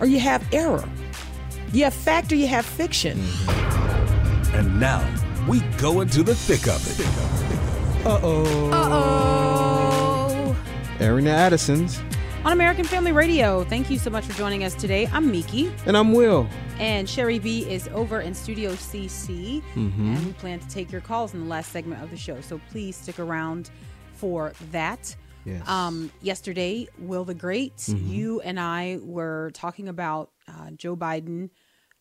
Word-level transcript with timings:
or 0.00 0.06
you 0.06 0.20
have 0.20 0.46
error. 0.52 0.88
You 1.72 1.84
have 1.84 1.94
fact 1.94 2.32
or 2.32 2.36
you 2.36 2.46
have 2.46 2.64
fiction. 2.64 3.20
And 4.52 4.78
now 4.78 5.02
we 5.48 5.60
go 5.78 6.00
into 6.00 6.22
the 6.22 6.34
thick 6.34 6.66
of 6.68 6.80
it. 6.88 8.06
Uh 8.06 8.20
oh. 8.22 8.70
Uh-oh. 8.70 10.56
Airing 11.00 11.24
the 11.24 11.30
Addisons. 11.30 12.00
On 12.44 12.52
American 12.52 12.84
Family 12.84 13.10
Radio, 13.10 13.64
thank 13.64 13.90
you 13.90 13.98
so 13.98 14.10
much 14.10 14.26
for 14.26 14.34
joining 14.34 14.64
us 14.64 14.74
today. 14.74 15.08
I'm 15.12 15.30
Miki. 15.32 15.72
And 15.86 15.96
I'm 15.96 16.12
Will. 16.12 16.46
And 16.78 17.08
Sherry 17.08 17.38
B 17.38 17.68
is 17.70 17.88
over 17.88 18.20
in 18.20 18.34
Studio 18.34 18.72
CC. 18.72 19.62
Mm-hmm. 19.74 20.14
And 20.16 20.26
we 20.26 20.32
plan 20.34 20.58
to 20.60 20.68
take 20.68 20.92
your 20.92 21.00
calls 21.00 21.32
in 21.32 21.40
the 21.40 21.46
last 21.46 21.72
segment 21.72 22.02
of 22.02 22.10
the 22.10 22.18
show. 22.18 22.42
So 22.42 22.60
please 22.70 22.96
stick 22.96 23.18
around 23.18 23.70
for 24.12 24.52
that. 24.72 25.16
Yes. 25.44 25.68
Um, 25.68 26.10
yesterday, 26.22 26.88
Will 26.98 27.24
the 27.24 27.34
Great, 27.34 27.76
Mm-hmm. 27.76 28.06
you 28.12 28.40
and 28.40 28.58
I 28.58 28.98
were 29.02 29.50
talking 29.54 29.88
about 29.88 30.30
uh, 30.48 30.70
Joe 30.72 30.96
Biden, 30.96 31.50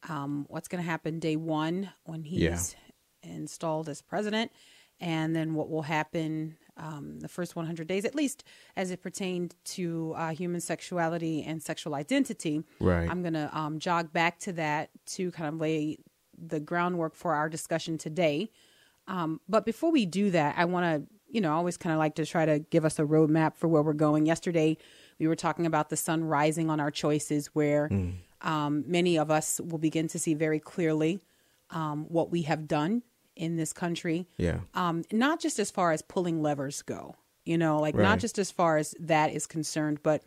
um, 0.10 0.46
what's 0.50 0.68
going 0.68 0.84
to 0.84 0.90
happen 0.90 1.20
day 1.20 1.36
one 1.36 1.90
when 2.05 2.24
he's 2.24 2.76
installed 3.24 3.90
as 3.90 4.02
president, 4.02 4.52
and 5.00 5.35
then 5.35 5.54
what 5.54 5.70
will 5.70 5.82
happen 5.84 6.58
um, 6.77 7.20
the 7.20 7.27
first 7.27 7.55
100 7.55 7.88
days, 7.88 8.04
at 8.04 8.16
least 8.16 8.44
as 8.76 8.90
it 8.91 9.02
pertained 9.02 9.55
to 9.63 10.13
uh, 10.18 10.30
human 10.32 10.60
sexuality 10.60 11.44
and 11.44 11.62
sexual 11.62 11.94
identity. 11.96 12.63
Right. 12.80 13.10
I'm 13.10 13.22
going 13.22 13.34
to 13.35 13.50
um, 13.57 13.80
jog 13.80 14.12
back 14.12 14.40
to 14.40 14.54
that 14.54 14.90
to 15.07 15.32
kind 15.32 15.48
of 15.54 15.62
lay 15.62 15.98
the 16.38 16.60
groundwork 16.60 17.16
for 17.16 17.34
our 17.35 17.48
discussion 17.48 17.98
today. 17.98 18.50
Um, 19.07 19.40
but 19.48 19.66
before 19.66 19.91
we 19.91 20.05
do 20.05 20.32
that, 20.32 20.55
I 20.57 20.66
want 20.66 20.85
to, 20.85 21.07
you 21.34 21.41
know, 21.41 21.49
I 21.49 21.55
always 21.55 21.77
kind 21.77 21.91
of 21.91 21.99
like 21.99 22.15
to 22.15 22.26
try 22.26 22.45
to 22.45 22.59
give 22.59 22.85
us 22.85 22.99
a 22.99 23.03
roadmap 23.03 23.57
for 23.57 23.67
where 23.67 23.81
we're 23.81 23.93
going. 23.93 24.26
Yesterday, 24.27 24.77
we 25.20 25.27
were 25.27 25.35
talking 25.35 25.65
about 25.65 25.89
the 25.89 25.98
sun 25.98 26.23
rising 26.23 26.70
on 26.70 26.79
our 26.79 26.91
choices, 26.91 27.48
where 27.48 27.89
um, 28.41 28.84
many 28.87 29.17
of 29.17 29.31
us 29.31 29.59
will 29.59 29.79
begin 29.79 30.07
to 30.09 30.20
see 30.20 30.35
very 30.35 30.59
clearly 30.59 31.20
um, 31.71 32.05
what 32.07 32.29
we 32.29 32.43
have 32.43 32.67
done 32.67 33.01
in 33.35 33.57
this 33.57 33.73
country. 33.73 34.27
Yeah. 34.37 34.59
Um, 34.76 35.04
not 35.11 35.39
just 35.39 35.57
as 35.57 35.71
far 35.71 35.91
as 35.91 36.04
pulling 36.04 36.43
levers 36.43 36.84
go, 36.84 37.15
you 37.45 37.57
know, 37.57 37.79
like 37.79 37.95
not 37.95 38.20
just 38.20 38.37
as 38.37 38.51
far 38.51 38.77
as 38.77 38.93
that 38.99 39.34
is 39.34 39.48
concerned, 39.48 39.99
but 40.04 40.23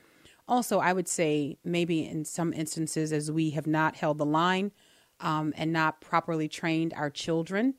also 0.49 0.81
I 0.81 0.93
would 0.93 1.07
say 1.07 1.57
maybe 1.65 2.05
in 2.05 2.25
some 2.25 2.53
instances 2.53 3.13
as 3.13 3.31
we 3.31 3.51
have 3.51 3.69
not 3.69 3.95
held 3.95 4.19
the 4.19 4.27
line 4.27 4.73
um, 5.21 5.55
and 5.57 5.73
not 5.73 6.01
properly 6.01 6.49
trained 6.49 6.93
our 6.95 7.11
children, 7.11 7.75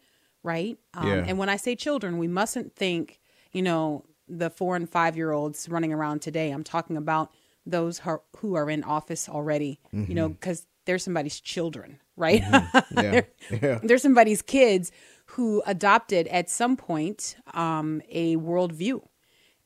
right? 0.47 0.77
Um, 0.93 1.07
Yeah. 1.07 1.25
And 1.27 1.37
when 1.37 1.49
I 1.49 1.57
say 1.57 1.75
children, 1.75 2.17
we 2.17 2.27
mustn't 2.27 2.75
think, 2.75 3.19
you 3.51 3.61
know, 3.61 4.05
the 4.27 4.49
four 4.49 4.75
and 4.75 4.89
five 4.89 5.15
year 5.15 5.31
olds 5.31 5.67
running 5.69 5.93
around 5.93 6.21
today. 6.21 6.49
I'm 6.51 6.63
talking 6.63 6.97
about 6.97 7.31
those 7.65 8.01
who 8.37 8.55
are, 8.55 8.69
in 8.69 8.83
office 8.83 9.27
already, 9.29 9.79
you 9.91 10.15
know, 10.15 10.29
because 10.29 10.65
they're 10.85 10.97
somebody's 10.99 11.39
children, 11.41 11.99
right? 12.15 12.41
Yeah. 12.51 12.81
They're- 12.91 13.27
Yeah. 13.61 13.79
There's 13.83 14.01
somebody's 14.01 14.41
kids 14.41 14.91
who 15.35 15.61
adopted 15.65 16.27
at 16.27 16.49
some 16.49 16.77
point 16.77 17.35
um, 17.53 18.01
a 18.09 18.37
worldview 18.37 19.01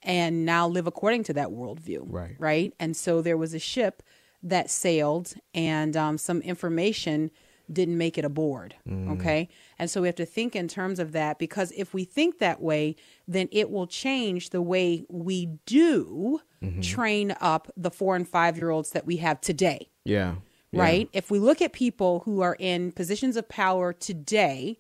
and 0.01 0.45
now 0.45 0.67
live 0.67 0.87
according 0.87 1.23
to 1.25 1.33
that 1.33 1.49
worldview. 1.49 2.01
Right. 2.07 2.35
Right. 2.39 2.73
And 2.79 2.97
so 2.97 3.21
there 3.21 3.37
was 3.37 3.53
a 3.53 3.59
ship 3.59 4.01
that 4.41 4.71
sailed 4.71 5.35
and 5.53 5.95
um, 5.95 6.17
some 6.17 6.41
information 6.41 7.29
didn't 7.73 7.97
make 7.97 8.17
it 8.17 8.25
aboard. 8.25 8.75
Mm. 8.87 9.11
Okay. 9.13 9.49
And 9.79 9.89
so 9.89 10.01
we 10.01 10.07
have 10.07 10.15
to 10.15 10.25
think 10.25 10.55
in 10.55 10.67
terms 10.67 10.99
of 10.99 11.11
that 11.13 11.39
because 11.39 11.71
if 11.75 11.93
we 11.93 12.03
think 12.03 12.39
that 12.39 12.61
way, 12.61 12.95
then 13.27 13.47
it 13.51 13.69
will 13.71 13.87
change 13.87 14.49
the 14.49 14.61
way 14.61 15.05
we 15.09 15.47
do 15.65 16.41
mm-hmm. 16.63 16.81
train 16.81 17.35
up 17.41 17.71
the 17.77 17.91
four 17.91 18.15
and 18.15 18.27
five 18.27 18.57
year 18.57 18.69
olds 18.69 18.91
that 18.91 19.05
we 19.05 19.17
have 19.17 19.41
today 19.41 19.89
Yeah. 20.05 20.35
Yeah. 20.71 20.81
right? 20.81 21.09
If 21.13 21.31
we 21.31 21.39
look 21.39 21.61
at 21.61 21.73
people 21.73 22.21
who 22.25 22.41
are 22.41 22.55
in 22.59 22.91
positions 22.91 23.35
of 23.37 23.49
power 23.49 23.93
today 23.93 24.79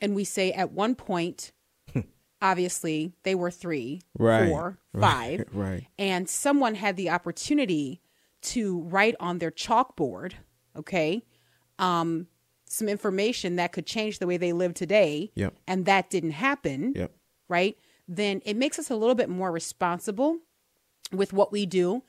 and 0.00 0.14
we 0.14 0.24
say 0.24 0.52
at 0.52 0.72
one 0.72 0.94
point, 0.94 1.52
obviously 2.42 3.12
they 3.22 3.34
were 3.34 3.50
three, 3.50 4.02
Right. 4.18 4.48
four, 4.48 4.78
Right. 4.92 5.00
five, 5.40 5.44
Right. 5.52 5.86
and 5.98 6.28
someone 6.28 6.74
had 6.74 6.96
the 6.96 7.10
opportunity 7.10 8.00
to 8.42 8.80
write 8.82 9.14
on 9.20 9.38
their 9.38 9.50
chalkboard, 9.50 10.34
okay, 10.76 11.24
um, 11.78 12.26
some 12.66 12.88
information 12.88 13.56
that 13.56 13.72
could 13.72 13.86
change 13.86 14.18
the 14.18 14.26
way 14.26 14.36
they 14.36 14.52
live 14.52 14.74
today, 14.74 15.30
Yep. 15.34 15.54
and 15.66 15.86
that 15.86 16.10
didn't 16.10 16.32
happen, 16.32 16.92
Yep. 16.96 17.12
right? 17.48 17.76
Then 18.08 18.42
it 18.44 18.56
makes 18.56 18.78
us 18.78 18.90
a 18.90 18.96
little 18.96 19.14
bit 19.14 19.28
more 19.28 19.50
responsible 19.52 20.38
with 21.12 21.32
what 21.32 21.52
we 21.52 21.66
do 21.66 22.02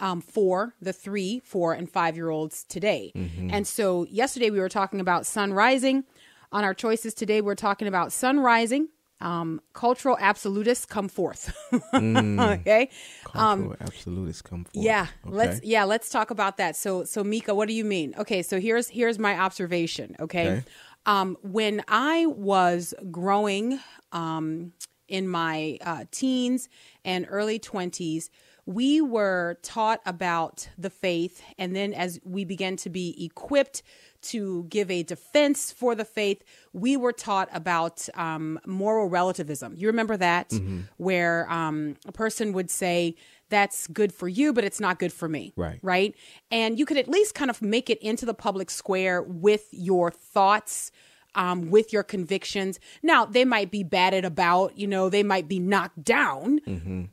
um, 0.00 0.20
for 0.20 0.74
the 0.80 0.92
three, 0.92 1.40
four, 1.40 1.72
and 1.74 1.90
five 1.90 2.16
year 2.16 2.30
olds 2.30 2.64
today. 2.64 3.12
And 3.50 3.66
so 3.66 4.04
yesterday 4.04 4.50
we 4.50 4.60
were 4.60 4.68
talking 4.68 5.00
about 5.00 5.26
sun 5.26 5.52
rising. 5.52 6.04
On 6.50 6.64
our 6.64 6.72
choices 6.72 7.12
today, 7.14 7.40
we're 7.42 7.54
talking 7.54 7.86
about 7.88 8.10
sun 8.12 8.40
rising. 8.40 8.88
Um, 9.20 9.60
cultural 9.72 10.16
absolutists 10.20 10.86
come 10.86 11.08
forth. 11.08 11.52
okay. 11.94 12.88
Cultural 13.24 13.74
absolutists 13.80 14.42
come. 14.42 14.60
Um, 14.60 14.82
Yeah, 14.84 15.06
Okay. 15.26 15.36
let's 15.36 15.60
yeah, 15.64 15.84
let's 15.84 16.08
talk 16.08 16.30
about 16.30 16.56
that. 16.58 16.76
So 16.76 17.04
so 17.04 17.24
Mika, 17.24 17.54
what 17.54 17.68
do 17.68 17.74
you 17.74 17.84
mean? 17.84 18.14
Okay, 18.18 18.42
so 18.42 18.60
here's 18.60 18.88
here's 18.88 19.18
my 19.18 19.38
observation, 19.38 20.16
okay? 20.20 20.48
Okay. 20.50 20.62
Um 21.06 21.36
when 21.42 21.82
I 21.88 22.26
was 22.26 22.94
growing 23.10 23.80
um 24.12 24.72
in 25.08 25.26
my 25.26 25.78
uh, 25.80 26.04
teens 26.10 26.68
and 27.04 27.26
early 27.30 27.58
20s, 27.58 28.28
we 28.68 29.00
were 29.00 29.56
taught 29.62 29.98
about 30.04 30.68
the 30.76 30.90
faith 30.90 31.42
and 31.56 31.74
then 31.74 31.94
as 31.94 32.20
we 32.22 32.44
began 32.44 32.76
to 32.76 32.90
be 32.90 33.24
equipped 33.24 33.82
to 34.20 34.64
give 34.64 34.90
a 34.90 35.02
defense 35.02 35.72
for 35.72 35.94
the 35.94 36.04
faith, 36.04 36.44
we 36.74 36.94
were 36.94 37.12
taught 37.12 37.48
about 37.54 38.06
um, 38.14 38.60
moral 38.66 39.08
relativism. 39.08 39.72
You 39.74 39.86
remember 39.86 40.18
that? 40.18 40.52
Where 40.98 41.50
um, 41.50 41.96
a 42.04 42.12
person 42.12 42.52
would 42.52 42.70
say, 42.70 43.14
that's 43.48 43.86
good 43.86 44.12
for 44.12 44.28
you, 44.28 44.52
but 44.52 44.64
it's 44.64 44.80
not 44.80 44.98
good 44.98 45.14
for 45.14 45.30
me. 45.30 45.54
Right. 45.56 45.78
Right. 45.80 46.14
And 46.50 46.78
you 46.78 46.84
could 46.84 46.98
at 46.98 47.08
least 47.08 47.34
kind 47.34 47.50
of 47.50 47.62
make 47.62 47.88
it 47.88 47.98
into 48.02 48.26
the 48.26 48.34
public 48.34 48.68
square 48.68 49.22
with 49.22 49.66
your 49.70 50.10
thoughts. 50.10 50.92
Um, 51.34 51.70
with 51.70 51.92
your 51.92 52.02
convictions. 52.02 52.80
Now, 53.02 53.24
they 53.24 53.44
might 53.44 53.70
be 53.70 53.84
batted 53.84 54.24
about, 54.24 54.76
you 54.76 54.88
know, 54.88 55.08
they 55.08 55.22
might 55.22 55.46
be 55.46 55.60
knocked 55.60 56.02
down, 56.02 56.58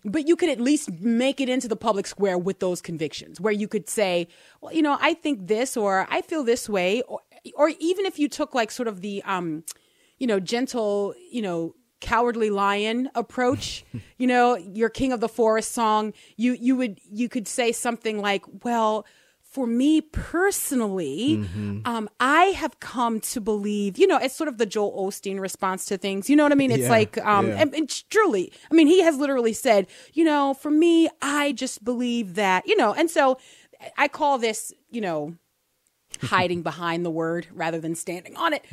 but 0.03 0.27
you 0.27 0.35
could 0.35 0.49
at 0.49 0.59
least 0.59 0.89
make 0.99 1.39
it 1.39 1.49
into 1.49 1.67
the 1.67 1.75
public 1.75 2.07
square 2.07 2.37
with 2.37 2.59
those 2.59 2.81
convictions 2.81 3.39
where 3.39 3.53
you 3.53 3.67
could 3.67 3.87
say, 3.87 4.27
well, 4.61 4.73
you 4.73 4.81
know, 4.81 4.97
I 4.99 5.13
think 5.13 5.47
this 5.47 5.77
or 5.77 6.07
I 6.09 6.21
feel 6.21 6.43
this 6.43 6.67
way. 6.67 7.01
Or, 7.03 7.19
or 7.55 7.71
even 7.77 8.05
if 8.05 8.17
you 8.17 8.27
took 8.27 8.55
like 8.55 8.71
sort 8.71 8.87
of 8.87 9.01
the, 9.01 9.21
um, 9.25 9.63
you 10.17 10.25
know, 10.25 10.39
gentle, 10.39 11.13
you 11.29 11.41
know, 11.41 11.75
cowardly 12.01 12.49
lion 12.49 13.09
approach, 13.15 13.85
you 14.17 14.27
know, 14.27 14.55
your 14.55 14.89
king 14.89 15.11
of 15.11 15.19
the 15.19 15.29
forest 15.29 15.73
song, 15.73 16.13
you 16.37 16.53
you 16.53 16.75
would 16.75 16.99
you 17.11 17.29
could 17.29 17.47
say 17.47 17.71
something 17.71 18.21
like, 18.21 18.43
well, 18.63 19.05
for 19.55 19.65
me 19.65 20.01
personally, 20.01 21.47
um, 21.85 22.09
I 22.19 22.45
have 22.61 22.79
come 22.81 23.19
to 23.21 23.39
believe, 23.39 23.97
you 23.97 24.05
know, 24.05 24.17
it's 24.17 24.35
sort 24.35 24.49
of 24.49 24.57
the 24.57 24.65
Joel 24.65 24.91
Osteen 25.07 25.39
response 25.39 25.85
to 25.85 25.97
things. 25.97 26.29
You 26.29 26.35
know 26.35 26.43
what 26.43 26.51
I 26.51 26.55
mean? 26.55 26.71
It's 26.71 26.83
Yeah, 26.83 26.89
like, 26.89 27.17
um, 27.25 27.47
yeah. 27.47 27.61
and, 27.61 27.73
and 27.73 28.09
truly, 28.09 28.51
I 28.69 28.73
mean, 28.75 28.87
he 28.87 29.01
has 29.01 29.15
literally 29.17 29.53
said, 29.53 29.87
you 30.13 30.25
know, 30.25 30.53
for 30.53 30.69
me, 30.69 31.07
I 31.21 31.53
just 31.53 31.83
believe 31.85 32.35
that, 32.35 32.67
you 32.67 32.75
know, 32.75 32.93
and 32.93 33.09
so 33.09 33.37
I 33.97 34.07
call 34.09 34.37
this, 34.37 34.73
you 34.91 35.01
know, 35.01 35.35
hiding 36.21 36.61
behind 36.61 37.05
the 37.05 37.09
word 37.09 37.47
rather 37.53 37.79
than 37.79 37.95
standing 37.95 38.35
on 38.35 38.53
it. 38.53 38.63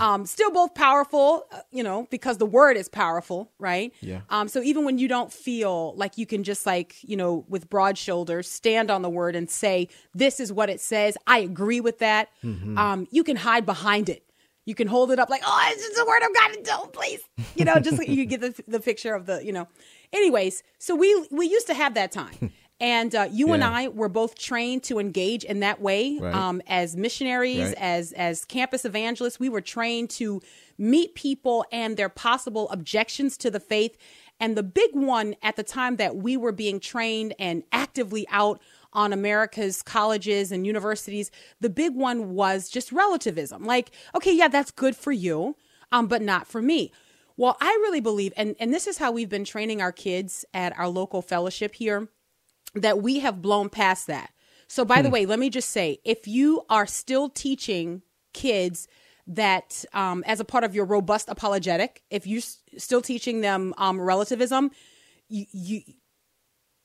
Um, 0.00 0.26
still 0.26 0.50
both 0.50 0.74
powerful, 0.74 1.46
uh, 1.52 1.60
you 1.70 1.82
know, 1.82 2.06
because 2.10 2.38
the 2.38 2.46
word 2.46 2.76
is 2.76 2.88
powerful, 2.88 3.50
right? 3.58 3.92
Yeah. 4.00 4.20
Um, 4.30 4.48
so 4.48 4.62
even 4.62 4.84
when 4.84 4.98
you 4.98 5.08
don't 5.08 5.32
feel 5.32 5.94
like 5.96 6.18
you 6.18 6.26
can 6.26 6.42
just 6.44 6.66
like, 6.66 6.96
you 7.02 7.16
know, 7.16 7.44
with 7.48 7.68
broad 7.70 7.96
shoulders, 7.98 8.48
stand 8.48 8.90
on 8.90 9.02
the 9.02 9.10
word 9.10 9.34
and 9.36 9.50
say, 9.50 9.88
this 10.14 10.40
is 10.40 10.52
what 10.52 10.70
it 10.70 10.80
says. 10.80 11.16
I 11.26 11.38
agree 11.38 11.80
with 11.80 11.98
that. 12.00 12.28
Um, 12.42 13.06
you 13.10 13.24
can 13.24 13.36
hide 13.36 13.66
behind 13.66 14.08
it. 14.08 14.24
You 14.64 14.76
can 14.76 14.86
hold 14.86 15.10
it 15.10 15.18
up 15.18 15.28
like, 15.28 15.42
oh, 15.44 15.68
it's 15.72 15.82
just 15.82 15.96
the 15.96 16.06
word 16.06 16.22
of 16.22 16.32
God. 16.34 16.64
Don't 16.64 16.92
please, 16.92 17.20
you 17.56 17.64
know, 17.64 17.80
just 17.80 18.06
you 18.06 18.24
get 18.26 18.40
the, 18.40 18.54
the 18.68 18.78
picture 18.78 19.12
of 19.12 19.26
the, 19.26 19.44
you 19.44 19.52
know. 19.52 19.66
Anyways, 20.12 20.62
so 20.78 20.94
we 20.94 21.26
we 21.32 21.46
used 21.46 21.66
to 21.66 21.74
have 21.74 21.94
that 21.94 22.12
time, 22.12 22.52
And 22.82 23.14
uh, 23.14 23.28
you 23.30 23.52
and 23.52 23.62
I 23.62 23.86
were 23.86 24.08
both 24.08 24.36
trained 24.36 24.82
to 24.84 24.98
engage 24.98 25.44
in 25.44 25.60
that 25.60 25.80
way 25.80 26.18
Right. 26.18 26.34
um, 26.34 26.60
as 26.66 26.96
missionaries, 26.96 27.68
Right. 27.68 27.74
as 27.78 28.10
as 28.12 28.44
campus 28.44 28.84
evangelists. 28.84 29.38
We 29.38 29.48
were 29.48 29.60
trained 29.60 30.10
to 30.10 30.42
meet 30.76 31.14
people 31.14 31.64
and 31.70 31.96
their 31.96 32.08
possible 32.08 32.68
objections 32.70 33.36
to 33.38 33.52
the 33.52 33.60
faith. 33.60 33.96
And 34.40 34.56
the 34.56 34.64
big 34.64 34.90
one 34.94 35.36
at 35.44 35.54
the 35.54 35.62
time 35.62 35.94
that 35.96 36.16
we 36.16 36.36
were 36.36 36.50
being 36.50 36.80
trained 36.80 37.36
and 37.38 37.62
actively 37.70 38.26
out 38.30 38.60
on 38.92 39.12
America's 39.12 39.80
colleges 39.80 40.50
and 40.50 40.66
universities, 40.66 41.30
the 41.60 41.70
big 41.70 41.94
one 41.94 42.34
was 42.34 42.68
just 42.68 42.90
relativism. 42.90 43.62
Like, 43.64 43.92
okay, 44.16 44.34
yeah, 44.34 44.48
that's 44.48 44.72
good 44.72 44.96
for 44.96 45.12
you, 45.12 45.54
um, 45.92 46.08
but 46.08 46.20
not 46.20 46.48
for 46.48 46.60
me. 46.60 46.90
Well, 47.36 47.56
I 47.60 47.68
really 47.82 48.00
believe, 48.00 48.32
and, 48.36 48.56
and 48.58 48.74
this 48.74 48.88
is 48.88 48.98
how 48.98 49.12
we've 49.12 49.28
been 49.28 49.44
training 49.44 49.80
our 49.80 49.92
kids 49.92 50.44
at 50.52 50.76
our 50.76 50.88
local 50.88 51.22
fellowship 51.22 51.76
here 51.76 52.08
that 52.74 53.02
we 53.02 53.20
have 53.20 53.42
blown 53.42 53.68
past 53.68 54.06
that. 54.06 54.30
So, 54.68 54.84
by 54.84 55.02
the 55.02 55.10
way, 55.10 55.26
let 55.26 55.38
me 55.38 55.50
just 55.50 55.68
say 55.70 55.98
if 56.04 56.26
you 56.26 56.62
are 56.70 56.86
still 56.86 57.28
teaching 57.28 58.02
kids 58.32 58.88
that 59.26 59.84
um, 59.92 60.24
as 60.26 60.40
a 60.40 60.44
part 60.44 60.64
of 60.64 60.74
your 60.74 60.84
robust 60.86 61.28
apologetic, 61.28 62.02
if 62.10 62.26
you're 62.26 62.38
s- 62.38 62.58
still 62.78 63.02
teaching 63.02 63.42
them 63.42 63.74
um, 63.76 64.00
relativism, 64.00 64.70
you, 65.28 65.44
you, 65.52 65.80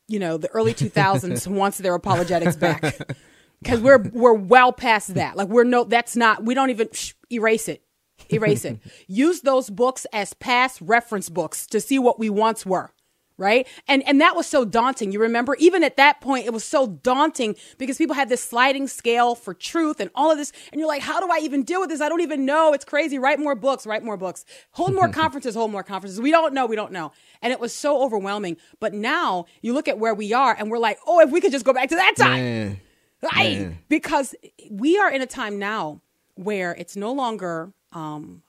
you 0.09 0.19
know, 0.19 0.37
the 0.37 0.49
early 0.49 0.73
2000s 0.75 1.47
wants 1.47 1.77
their 1.77 1.95
apologetics 1.95 2.57
back 2.57 2.81
because 3.61 3.79
we're 3.79 3.99
we're 4.11 4.33
well 4.33 4.73
past 4.73 5.13
that. 5.15 5.37
Like 5.37 5.47
we're 5.47 5.63
no, 5.63 5.85
that's 5.85 6.15
not. 6.17 6.43
We 6.43 6.53
don't 6.53 6.69
even 6.69 6.89
erase 7.31 7.69
it, 7.69 7.81
erase 8.29 8.65
it. 8.65 8.79
Use 9.07 9.41
those 9.41 9.69
books 9.69 10.05
as 10.11 10.33
past 10.33 10.79
reference 10.81 11.29
books 11.29 11.65
to 11.67 11.79
see 11.79 11.99
what 11.99 12.19
we 12.19 12.29
once 12.29 12.65
were. 12.65 12.91
Right. 13.39 13.67
And 13.87 14.01
and 14.07 14.19
that 14.19 14.35
was 14.35 14.47
so 14.47 14.65
daunting. 14.65 15.11
You 15.11 15.19
remember, 15.19 15.55
even 15.59 15.83
at 15.83 15.95
that 15.97 16.21
point, 16.21 16.47
it 16.47 16.53
was 16.53 16.63
so 16.63 16.87
daunting 16.87 17.55
because 17.77 17.97
people 17.97 18.15
had 18.15 18.29
this 18.29 18.41
sliding 18.41 18.87
scale 18.87 19.35
for 19.35 19.53
truth 19.53 19.99
and 19.99 20.09
all 20.15 20.31
of 20.31 20.39
this. 20.39 20.51
And 20.71 20.79
you're 20.79 20.87
like, 20.87 21.03
how 21.03 21.19
do 21.19 21.31
I 21.31 21.37
even 21.43 21.61
deal 21.61 21.79
with 21.79 21.89
this? 21.89 22.01
I 22.01 22.09
don't 22.09 22.21
even 22.21 22.45
know. 22.45 22.73
It's 22.73 22.83
crazy. 22.83 23.19
Write 23.19 23.39
more 23.39 23.53
books, 23.53 23.85
write 23.85 24.03
more 24.03 24.17
books, 24.17 24.43
hold 24.71 24.95
more 24.95 25.07
conferences, 25.23 25.53
hold 25.53 25.71
more 25.71 25.83
conferences. 25.83 26.19
We 26.19 26.31
don't 26.31 26.51
know, 26.51 26.65
we 26.65 26.75
don't 26.75 26.91
know. 26.91 27.11
And 27.43 27.53
it 27.53 27.59
was 27.59 27.73
so 27.73 28.03
overwhelming. 28.03 28.57
But 28.79 28.95
now 28.95 29.45
you 29.61 29.73
look 29.73 29.87
at 29.87 29.99
where 29.99 30.15
we 30.15 30.33
are 30.33 30.55
and 30.57 30.71
we're 30.71 30.79
like, 30.79 30.97
oh, 31.05 31.19
if 31.19 31.29
we 31.29 31.39
could 31.39 31.51
just 31.51 31.65
go 31.65 31.73
back 31.73 31.89
to 31.89 31.95
that 31.95 32.15
time. 32.17 32.43
Man. 32.43 32.79
Right. 33.21 33.59
Man. 33.59 33.79
Because 33.87 34.33
we 34.71 34.97
are 34.97 35.11
in 35.11 35.21
a 35.21 35.27
time 35.27 35.59
now 35.59 36.01
where 36.33 36.73
it's 36.73 36.95
no 36.95 37.11
longer 37.11 37.71
um, 37.93 38.41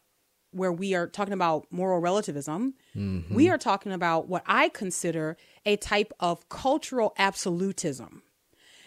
where 0.53 0.73
we 0.73 0.95
are 0.95 1.07
talking 1.07 1.35
about 1.35 1.67
moral 1.71 2.01
relativism. 2.01 2.75
We 3.31 3.49
are 3.49 3.59
talking 3.59 3.93
about 3.93 4.29
what 4.29 4.43
I 4.47 4.69
consider 4.69 5.37
a 5.65 5.77
type 5.77 6.13
of 6.21 6.49
cultural 6.49 7.15
absolutism. 7.19 8.23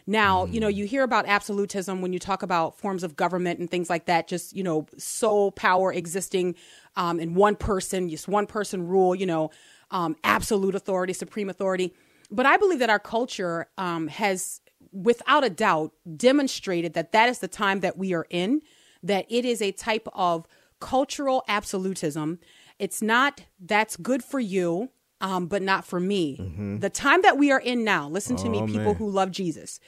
Now, 0.07 0.45
you 0.45 0.59
know, 0.59 0.67
you 0.67 0.85
hear 0.85 1.03
about 1.03 1.25
absolutism 1.27 2.01
when 2.01 2.11
you 2.11 2.19
talk 2.19 2.43
about 2.43 2.77
forms 2.77 3.03
of 3.03 3.15
government 3.15 3.59
and 3.59 3.69
things 3.69 3.89
like 3.89 4.05
that, 4.05 4.27
just, 4.27 4.55
you 4.55 4.63
know, 4.63 4.87
sole 4.97 5.51
power 5.51 5.93
existing 5.93 6.55
um, 6.95 7.19
in 7.19 7.35
one 7.35 7.55
person, 7.55 8.09
just 8.09 8.27
one 8.27 8.47
person 8.47 8.87
rule, 8.87 9.13
you 9.13 9.25
know, 9.25 9.51
um, 9.91 10.15
absolute 10.23 10.75
authority, 10.75 11.13
supreme 11.13 11.49
authority. 11.49 11.93
But 12.31 12.45
I 12.45 12.57
believe 12.57 12.79
that 12.79 12.89
our 12.89 12.99
culture 12.99 13.67
um, 13.77 14.07
has, 14.07 14.61
without 14.91 15.43
a 15.43 15.49
doubt, 15.49 15.93
demonstrated 16.17 16.93
that 16.93 17.11
that 17.11 17.29
is 17.29 17.39
the 17.39 17.47
time 17.47 17.81
that 17.81 17.97
we 17.97 18.13
are 18.13 18.25
in, 18.29 18.61
that 19.03 19.25
it 19.29 19.45
is 19.45 19.61
a 19.61 19.71
type 19.71 20.07
of 20.13 20.47
cultural 20.79 21.43
absolutism. 21.47 22.39
It's 22.81 23.01
not 23.01 23.41
that's 23.59 23.95
good 23.95 24.23
for 24.23 24.39
you, 24.39 24.89
um, 25.21 25.45
but 25.45 25.61
not 25.61 25.85
for 25.85 25.99
me. 25.99 26.77
The 26.79 26.89
time 26.89 27.21
that 27.21 27.37
we 27.37 27.51
are 27.51 27.59
in 27.59 27.83
now, 27.83 28.09
listen 28.09 28.35
to 28.37 28.49
me, 28.49 28.57
Oh, 28.59 28.65
people 28.65 28.79
man. 28.85 28.95
who 28.95 29.09
love 29.09 29.29
Jesus. 29.31 29.79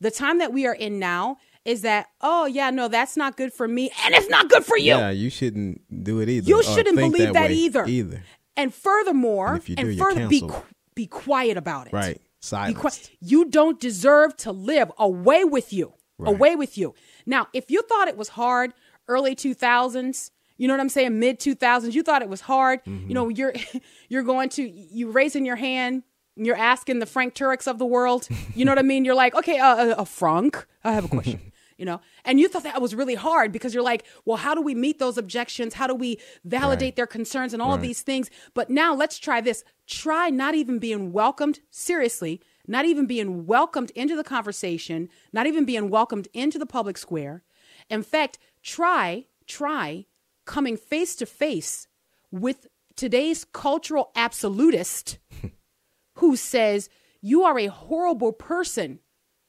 The 0.00 0.12
time 0.12 0.38
that 0.38 0.52
we 0.52 0.64
are 0.64 0.74
in 0.74 1.00
now 1.00 1.38
is 1.64 1.82
that, 1.82 2.06
oh, 2.20 2.46
yeah, 2.46 2.70
no, 2.70 2.86
that's 2.86 3.16
not 3.16 3.36
good 3.36 3.52
for 3.52 3.66
me, 3.66 3.90
and 4.04 4.14
it's 4.14 4.28
not 4.30 4.48
good 4.48 4.64
for 4.64 4.78
you. 4.78 4.94
Yeah, 4.94 5.10
you 5.10 5.30
shouldn't 5.30 5.82
do 6.04 6.20
it 6.20 6.28
either. 6.28 6.48
You 6.48 6.62
shouldn't 6.62 6.96
believe 6.96 7.32
that, 7.32 7.48
way 7.50 7.54
either. 7.54 7.84
Either. 7.84 8.22
And 8.56 8.72
furthermore, 8.72 9.54
And 9.54 9.68
and, 9.76 9.78
do, 9.88 9.90
you're 9.90 10.10
further, 10.10 10.28
be, 10.28 10.48
be 10.94 11.06
quiet 11.06 11.56
about 11.56 11.88
it. 11.88 11.92
Right. 11.92 12.20
Silence. 12.40 13.10
you 13.20 13.46
don't 13.46 13.80
deserve 13.80 14.36
to 14.38 14.52
live. 14.52 14.92
Away 14.96 15.42
with 15.44 15.72
you. 15.72 15.94
Away 16.20 16.54
with 16.56 16.78
you. 16.78 16.94
Now, 17.26 17.48
if 17.52 17.70
you 17.70 17.82
thought 17.82 18.06
it 18.08 18.16
was 18.16 18.28
hard 18.30 18.72
early 19.08 19.34
2000s, 19.36 20.30
you 20.58 20.68
know 20.68 20.74
what 20.74 20.80
I'm 20.80 20.88
saying, 20.88 21.18
mid 21.18 21.40
2000s, 21.40 21.92
you 21.94 22.02
thought 22.02 22.20
it 22.20 22.28
was 22.28 22.42
hard. 22.42 22.84
Mm-hmm. 22.84 23.08
You 23.08 23.14
know, 23.14 23.28
you're 23.28 23.54
you're 24.08 24.22
going 24.22 24.50
to 24.50 24.68
you 24.68 25.10
raising 25.10 25.46
your 25.46 25.56
hand, 25.56 26.02
you're 26.36 26.56
asking 26.56 26.98
the 26.98 27.06
Frank 27.06 27.34
Turek's 27.34 27.66
of 27.66 27.78
the 27.78 27.86
world. 27.86 28.28
You 28.54 28.64
know 28.64 28.72
what 28.72 28.78
I 28.78 28.82
mean? 28.82 29.04
You're 29.04 29.14
like, 29.14 29.34
"Okay, 29.34 29.58
uh, 29.58 29.76
uh, 29.76 29.94
uh 29.98 30.04
Frank, 30.04 30.66
I 30.84 30.92
have 30.92 31.06
a 31.06 31.08
question." 31.08 31.40
you 31.78 31.84
know 31.84 32.00
and 32.24 32.38
you 32.38 32.48
thought 32.48 32.64
that 32.64 32.82
was 32.82 32.94
really 32.94 33.14
hard 33.14 33.52
because 33.52 33.72
you're 33.72 33.82
like 33.82 34.04
well 34.24 34.36
how 34.36 34.54
do 34.54 34.60
we 34.60 34.74
meet 34.74 34.98
those 34.98 35.16
objections 35.16 35.74
how 35.74 35.86
do 35.86 35.94
we 35.94 36.18
validate 36.44 36.88
Right. 36.88 36.96
their 36.96 37.06
concerns 37.06 37.54
and 37.54 37.62
all 37.62 37.72
of 37.72 37.80
these 37.80 38.02
things 38.02 38.30
but 38.52 38.68
now 38.68 38.94
let's 38.94 39.18
try 39.18 39.40
this 39.40 39.64
try 39.86 40.28
not 40.28 40.54
even 40.54 40.78
being 40.78 41.12
welcomed 41.12 41.60
seriously 41.70 42.42
not 42.66 42.84
even 42.84 43.06
being 43.06 43.46
welcomed 43.46 43.90
into 43.92 44.16
the 44.16 44.24
conversation 44.24 45.08
not 45.32 45.46
even 45.46 45.64
being 45.64 45.88
welcomed 45.88 46.28
into 46.34 46.58
the 46.58 46.66
public 46.66 46.98
square 46.98 47.44
in 47.88 48.02
fact 48.02 48.38
try 48.62 49.26
try 49.46 50.04
coming 50.48 50.76
face 50.76 51.14
to 51.16 51.26
face 51.26 51.86
with 52.30 52.66
today's 52.96 53.44
cultural 53.44 54.10
absolutist 54.16 55.18
who 56.14 56.34
says 56.34 56.88
you 57.20 57.44
are 57.44 57.58
a 57.58 57.66
horrible 57.66 58.32
person 58.32 58.98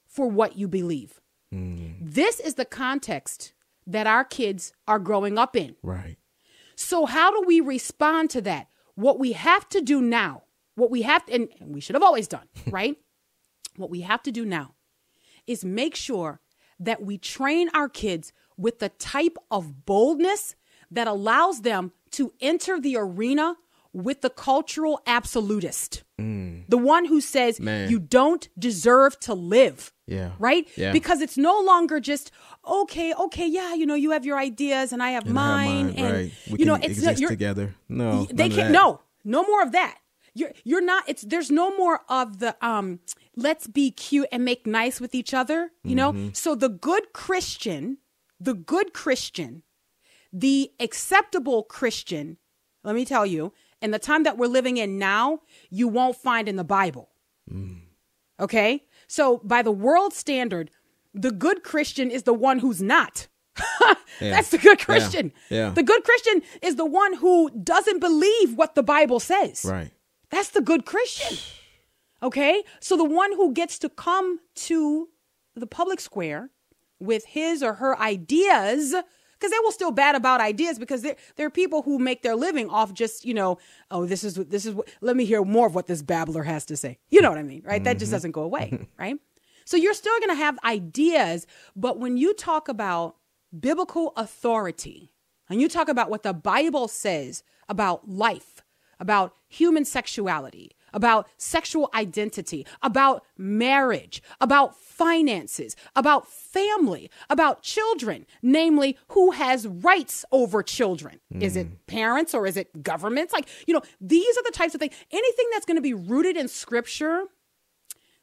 for 0.06 0.28
what 0.28 0.56
you 0.56 0.68
believe 0.68 1.20
hmm. 1.50 1.88
this 2.00 2.38
is 2.38 2.54
the 2.54 2.64
context 2.64 3.52
that 3.86 4.06
our 4.06 4.24
kids 4.24 4.72
are 4.86 4.98
growing 4.98 5.36
up 5.38 5.56
in. 5.56 5.74
Right. 5.82 6.16
So, 6.76 7.06
how 7.06 7.30
do 7.30 7.46
we 7.46 7.60
respond 7.60 8.30
to 8.30 8.40
that? 8.42 8.68
What 8.94 9.18
we 9.18 9.32
have 9.32 9.68
to 9.70 9.80
do 9.80 10.00
now, 10.00 10.44
what 10.76 10.90
we 10.90 11.02
have, 11.02 11.22
and 11.30 11.48
and 11.60 11.74
we 11.74 11.80
should 11.80 11.96
have 11.96 12.02
always 12.02 12.28
done, 12.28 12.48
right? 12.66 12.96
what 13.76 13.90
we 13.90 14.00
have 14.02 14.22
to 14.22 14.32
do 14.32 14.44
now 14.44 14.74
is 15.46 15.64
make 15.64 15.94
sure 15.94 16.40
that 16.78 17.02
we 17.02 17.16
train 17.16 17.70
our 17.72 17.88
kids 17.88 18.32
with 18.56 18.78
the 18.78 18.90
type 18.90 19.36
of 19.50 19.86
boldness 19.86 20.54
that 20.90 21.06
allows 21.06 21.62
them 21.62 21.92
to 22.12 22.32
enter 22.40 22.80
the 22.80 22.96
arena 22.96 23.56
with 23.92 24.20
the 24.20 24.30
cultural 24.30 25.00
absolutist. 25.06 26.04
The 26.18 26.76
one 26.78 27.06
who 27.06 27.20
says 27.20 27.58
Man. 27.58 27.90
you 27.90 27.98
don't 27.98 28.46
deserve 28.58 29.18
to 29.20 29.32
live 29.34 29.90
Yeah. 30.06 30.32
right? 30.38 30.68
Yeah. 30.76 30.92
Because 30.92 31.20
it's 31.22 31.36
no 31.38 31.58
longer 31.60 31.98
just 31.98 32.30
okay, 32.64 33.14
okay, 33.14 33.46
yeah, 33.48 33.72
you 33.74 33.86
know, 33.86 33.94
you 33.94 34.10
have 34.10 34.24
your 34.26 34.38
ideas 34.38 34.92
and 34.92 35.02
I 35.02 35.10
have 35.12 35.26
And 35.26 35.36
I 35.38 35.42
have 35.42 35.66
mine, 35.66 35.86
mine, 35.86 35.94
and 35.96 36.14
right. 36.14 36.32
We 36.50 36.58
you 36.60 36.66
know, 36.66 36.74
it's 36.80 37.00
you're- 37.20 37.30
together. 37.34 37.74
No, 37.88 38.26
they 38.32 38.48
can't. 38.50 38.70
No, 38.70 39.00
no 39.24 39.42
more 39.44 39.62
of 39.62 39.72
that. 39.72 39.96
You're 40.34 40.52
you're 40.62 40.82
not. 40.84 41.04
It's 41.08 41.22
there's 41.22 41.50
no 41.50 41.76
more 41.76 42.02
of 42.08 42.38
the 42.38 42.54
um. 42.64 43.00
Let's 43.34 43.66
be 43.66 43.90
cute 43.90 44.28
and 44.30 44.44
make 44.44 44.64
nice 44.66 45.00
with 45.00 45.12
each 45.14 45.34
other. 45.34 45.72
You 45.82 45.96
know. 45.96 46.12
Mm-hmm. 46.12 46.28
So 46.34 46.54
the 46.54 46.68
good 46.68 47.12
Christian, 47.12 47.98
the 48.38 48.54
good 48.54 48.92
Christian, 48.92 49.62
the 50.32 50.70
acceptable 50.78 51.62
Christian. 51.62 52.38
Let 52.84 52.94
me 52.94 53.04
tell 53.04 53.26
you, 53.26 53.52
in 53.82 53.90
the 53.90 53.98
time 53.98 54.22
that 54.24 54.38
we're 54.38 54.46
living 54.46 54.76
in 54.76 54.98
now, 54.98 55.40
you 55.70 55.88
won't 55.88 56.16
find 56.16 56.48
in 56.48 56.56
the 56.56 56.64
Bible. 56.64 57.10
Mm. 57.50 57.80
Okay? 58.38 58.84
So, 59.06 59.38
by 59.38 59.62
the 59.62 59.72
world 59.72 60.12
standard, 60.12 60.70
the 61.12 61.30
good 61.30 61.62
Christian 61.62 62.10
is 62.10 62.22
the 62.22 62.34
one 62.34 62.60
who's 62.60 62.80
not. 62.80 63.28
That's 64.20 64.50
the 64.50 64.58
good 64.58 64.78
Christian. 64.78 65.32
Yeah. 65.48 65.70
The 65.70 65.82
good 65.82 66.04
Christian 66.04 66.42
is 66.62 66.76
the 66.76 66.86
one 66.86 67.14
who 67.14 67.50
doesn't 67.50 68.00
believe 68.00 68.54
what 68.54 68.74
the 68.74 68.82
Bible 68.82 69.20
says. 69.20 69.64
Right. 69.68 69.90
That's 70.30 70.50
the 70.50 70.62
good 70.62 70.84
Christian. 70.84 71.36
Okay? 72.22 72.64
So, 72.80 72.98
the 72.98 73.04
one 73.06 73.32
who 73.32 73.54
gets 73.54 73.78
to 73.78 73.88
come 73.88 74.40
to 74.56 75.08
the 75.56 75.66
public 75.66 76.00
square 76.00 76.50
with 76.98 77.24
his 77.24 77.62
or 77.62 77.72
her 77.74 77.98
ideas 77.98 78.94
because 79.40 79.50
they 79.50 79.58
will 79.60 79.72
still 79.72 79.90
bat 79.90 80.14
about 80.14 80.40
ideas 80.40 80.78
because 80.78 81.02
there, 81.02 81.16
there 81.36 81.46
are 81.46 81.50
people 81.50 81.82
who 81.82 81.98
make 81.98 82.22
their 82.22 82.36
living 82.36 82.68
off 82.68 82.92
just 82.92 83.24
you 83.24 83.34
know 83.34 83.58
oh 83.90 84.04
this 84.04 84.22
is 84.22 84.34
this 84.34 84.66
is 84.66 84.74
what 84.74 84.88
let 85.00 85.16
me 85.16 85.24
hear 85.24 85.42
more 85.42 85.66
of 85.66 85.74
what 85.74 85.86
this 85.86 86.02
babbler 86.02 86.42
has 86.42 86.64
to 86.66 86.76
say. 86.76 86.98
You 87.08 87.22
know 87.22 87.30
what 87.30 87.38
i 87.38 87.42
mean 87.42 87.62
right? 87.64 87.82
That 87.82 87.98
just 87.98 88.08
mm-hmm. 88.08 88.16
doesn't 88.16 88.32
go 88.32 88.42
away 88.42 88.88
right? 88.98 89.16
So 89.64 89.76
you're 89.76 89.94
still 89.94 90.18
going 90.20 90.30
to 90.30 90.42
have 90.42 90.58
ideas 90.64 91.46
but 91.74 91.98
when 91.98 92.16
you 92.16 92.34
talk 92.34 92.68
about 92.68 93.16
biblical 93.58 94.12
authority 94.16 95.12
and 95.48 95.60
you 95.60 95.68
talk 95.68 95.88
about 95.88 96.10
what 96.10 96.22
the 96.22 96.32
bible 96.32 96.86
says 96.86 97.42
about 97.68 98.08
life 98.08 98.62
about 99.00 99.34
human 99.48 99.84
sexuality, 99.84 100.70
about 100.92 101.28
sexual 101.36 101.90
identity, 101.94 102.66
about 102.82 103.24
marriage, 103.36 104.22
about 104.40 104.76
finances, 104.76 105.76
about 105.96 106.26
family, 106.28 107.10
about 107.28 107.62
children, 107.62 108.26
namely, 108.42 108.98
who 109.08 109.30
has 109.30 109.66
rights 109.66 110.24
over 110.30 110.62
children. 110.62 111.20
Is 111.40 111.56
it 111.56 111.68
mm. 111.68 111.86
parents 111.86 112.34
or 112.34 112.46
is 112.46 112.56
it 112.56 112.82
governments? 112.82 113.32
Like, 113.32 113.48
you 113.66 113.74
know, 113.74 113.82
these 114.00 114.36
are 114.36 114.42
the 114.44 114.52
types 114.52 114.74
of 114.74 114.80
things. 114.80 114.94
Anything 115.10 115.46
that's 115.52 115.64
going 115.64 115.76
to 115.76 115.82
be 115.82 115.94
rooted 115.94 116.36
in 116.36 116.48
scripture, 116.48 117.24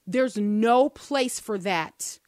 There's 0.08 0.38
no 0.38 0.90
place 0.90 1.40
for 1.40 1.58
that 1.60 2.20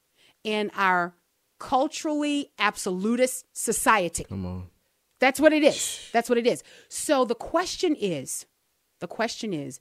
in 0.44 0.70
our 0.76 1.16
culturally 1.60 2.52
absolutist 2.60 3.46
society. 3.54 4.26
Come 4.26 4.46
on. 4.46 4.68
That's 5.20 5.40
what 5.40 5.54
it 5.54 5.64
is. 5.64 6.10
That's 6.12 6.30
what 6.30 6.38
it 6.38 6.46
is. 6.46 6.62
So 6.90 7.26
the 7.26 7.36
question 7.36 7.96
is 7.96 8.46
the 9.00 9.08
question 9.08 9.54
is 9.54 9.80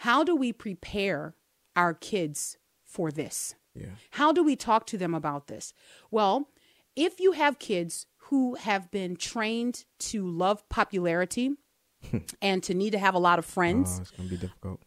how 0.00 0.24
do 0.24 0.34
we 0.36 0.52
prepare 0.52 1.34
our 1.76 1.94
kids 1.94 2.56
for 2.84 3.10
this? 3.10 3.54
Yeah. 3.74 3.86
How 4.12 4.32
do 4.32 4.42
we 4.42 4.56
talk 4.56 4.86
to 4.86 4.98
them 4.98 5.14
about 5.14 5.46
this? 5.46 5.72
Well, 6.10 6.48
if 6.96 7.20
you 7.20 7.32
have 7.32 7.58
kids 7.58 8.06
who 8.28 8.54
have 8.56 8.90
been 8.90 9.16
trained 9.16 9.84
to 10.10 10.26
love 10.26 10.68
popularity 10.68 11.52
and 12.42 12.62
to 12.64 12.74
need 12.74 12.90
to 12.90 12.98
have 12.98 13.14
a 13.14 13.18
lot 13.18 13.38
of 13.38 13.44
friends, 13.44 13.96
Oh, 13.98 14.02
it's 14.02 14.10
gonna 14.10 14.28
be 14.28 14.36
difficult. 14.36 14.80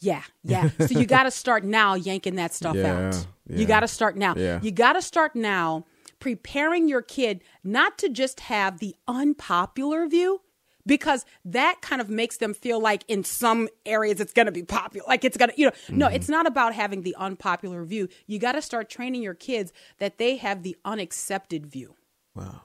yeah, 0.00 0.22
yeah. 0.44 0.70
So 0.78 0.98
you 0.98 1.06
got 1.06 1.24
to 1.24 1.30
start 1.30 1.64
now 1.64 1.94
yanking 1.94 2.36
that 2.36 2.52
stuff 2.54 2.76
Yeah, 2.76 3.08
out. 3.08 3.26
yeah. 3.48 3.58
You 3.58 3.66
got 3.66 3.80
to 3.80 3.88
start 3.88 4.16
now. 4.16 4.34
Yeah. 4.36 4.60
You 4.62 4.70
got 4.70 4.94
to 4.94 5.02
start 5.02 5.34
now 5.36 5.84
preparing 6.20 6.88
your 6.88 7.02
kid 7.02 7.42
not 7.64 7.98
to 7.98 8.08
just 8.08 8.40
have 8.40 8.78
the 8.78 8.94
unpopular 9.08 10.06
view 10.06 10.40
because 10.86 11.24
that 11.44 11.80
kind 11.82 12.00
of 12.00 12.08
makes 12.08 12.38
them 12.38 12.54
feel 12.54 12.80
like 12.80 13.04
in 13.08 13.22
some 13.24 13.68
areas 13.86 14.20
it's 14.20 14.32
going 14.32 14.46
to 14.46 14.52
be 14.52 14.62
popular 14.62 15.04
like 15.08 15.24
it's 15.24 15.36
going 15.36 15.50
to 15.50 15.54
you 15.58 15.66
know 15.66 15.72
no 15.90 16.06
Mm-hmm. 16.06 16.16
it's 16.16 16.28
not 16.28 16.46
about 16.46 16.74
having 16.74 17.02
the 17.02 17.14
unpopular 17.16 17.84
view 17.84 18.08
you 18.26 18.38
got 18.38 18.52
to 18.52 18.62
start 18.62 18.88
training 18.90 19.22
your 19.22 19.34
kids 19.34 19.72
that 19.98 20.18
they 20.18 20.36
have 20.36 20.62
the 20.62 20.76
unaccepted 20.84 21.66
view 21.66 21.94
Wow. 22.34 22.62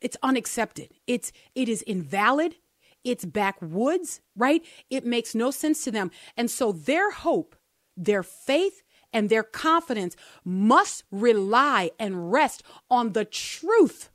it's 0.00 0.16
unaccepted. 0.22 0.88
It's 1.06 1.32
it 1.54 1.68
is 1.68 1.82
invalid. 1.82 2.56
It's 3.04 3.24
backwoods, 3.24 4.20
right? 4.34 4.64
It 4.90 5.04
makes 5.04 5.34
no 5.34 5.50
sense 5.50 5.84
to 5.84 5.90
them. 5.90 6.10
And 6.38 6.50
so 6.50 6.72
their 6.72 7.10
hope, 7.10 7.54
their 7.96 8.22
faith, 8.22 8.82
and 9.12 9.28
their 9.28 9.42
confidence 9.42 10.16
must 10.44 11.04
rely 11.10 11.90
and 11.98 12.32
rest 12.32 12.62
on 12.90 13.12
the 13.12 13.24
truth 13.26 14.08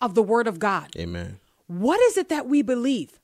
of 0.00 0.14
the 0.14 0.22
word 0.22 0.46
of 0.48 0.58
God. 0.58 0.90
Amen. 0.98 1.38
What 1.72 2.00
is 2.02 2.18
it 2.18 2.28
that 2.28 2.46
we 2.46 2.60
believe? 2.60 3.18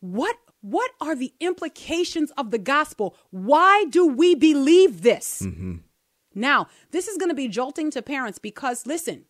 What 0.00 0.36
what 0.62 0.90
are 1.00 1.14
the 1.14 1.32
implications 1.40 2.32
of 2.38 2.50
the 2.50 2.58
gospel? 2.58 3.14
Why 3.30 3.84
do 3.88 4.06
we 4.06 4.34
believe 4.34 5.02
this? 5.02 5.42
Mm-hmm. 5.42 5.76
Now, 6.34 6.68
this 6.90 7.06
is 7.06 7.18
going 7.18 7.28
to 7.28 7.34
be 7.34 7.48
jolting 7.48 7.90
to 7.92 8.02
parents 8.02 8.38
because 8.38 8.84
listen, 8.86 9.26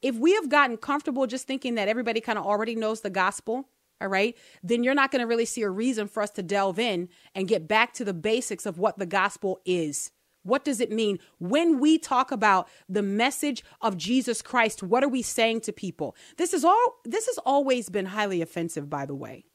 if 0.00 0.16
we 0.16 0.32
have 0.32 0.48
gotten 0.48 0.78
comfortable 0.78 1.26
just 1.26 1.46
thinking 1.46 1.74
that 1.74 1.88
everybody 1.88 2.20
kind 2.20 2.38
of 2.38 2.46
already 2.46 2.74
knows 2.74 3.02
the 3.02 3.10
gospel, 3.10 3.68
all 4.00 4.08
right, 4.08 4.34
then 4.62 4.82
you're 4.82 4.94
not 4.94 5.10
going 5.10 5.20
to 5.20 5.26
really 5.26 5.44
see 5.44 5.62
a 5.62 5.68
reason 5.68 6.08
for 6.08 6.22
us 6.22 6.30
to 6.30 6.42
delve 6.42 6.78
in 6.78 7.10
and 7.34 7.48
get 7.48 7.68
back 7.68 7.92
to 7.94 8.04
the 8.04 8.14
basics 8.14 8.64
of 8.64 8.78
what 8.78 8.98
the 8.98 9.06
gospel 9.06 9.60
is. 9.66 10.10
What 10.44 10.64
does 10.64 10.80
it 10.80 10.92
mean 10.92 11.18
when 11.38 11.80
we 11.80 11.98
talk 11.98 12.30
about 12.30 12.68
the 12.88 13.02
message 13.02 13.64
of 13.80 13.96
Jesus 13.96 14.42
Christ? 14.42 14.82
What 14.82 15.02
are 15.02 15.08
we 15.08 15.22
saying 15.22 15.62
to 15.62 15.72
people? 15.72 16.14
This 16.36 16.54
is 16.54 16.64
all 16.64 17.00
this 17.04 17.26
has 17.26 17.38
always 17.38 17.88
been 17.88 18.06
highly 18.06 18.40
offensive 18.40 18.88
by 18.88 19.06
the 19.06 19.14
way. 19.14 19.46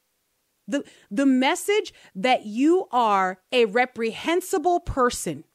The 0.68 0.84
the 1.10 1.26
message 1.26 1.94
that 2.16 2.46
you 2.46 2.88
are 2.92 3.40
a 3.52 3.66
reprehensible 3.66 4.82
person, 4.82 5.46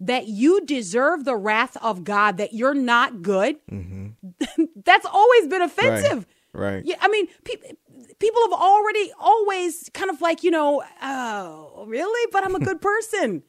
that 0.00 0.28
you 0.28 0.64
deserve 0.64 1.24
the 1.24 1.36
wrath 1.36 1.76
of 1.82 2.04
God, 2.04 2.38
that 2.38 2.52
you're 2.54 2.74
not 2.74 3.22
good. 3.22 3.56
Mm-hmm. 3.70 4.64
That's 4.84 5.06
always 5.06 5.46
been 5.48 5.62
offensive. 5.62 6.26
Right. 6.52 6.84
Yeah, 6.84 6.96
I 7.00 7.08
mean, 7.08 7.28
pe- 7.44 7.74
people 8.18 8.40
have 8.50 8.60
already 8.60 9.12
always 9.18 9.90
kind 9.92 10.10
of 10.10 10.20
like, 10.20 10.42
you 10.42 10.50
know, 10.50 10.82
oh, 11.02 11.84
really? 11.86 12.30
But 12.32 12.44
I'm 12.44 12.54
a 12.54 12.60
good 12.60 12.80
person. 12.80 13.42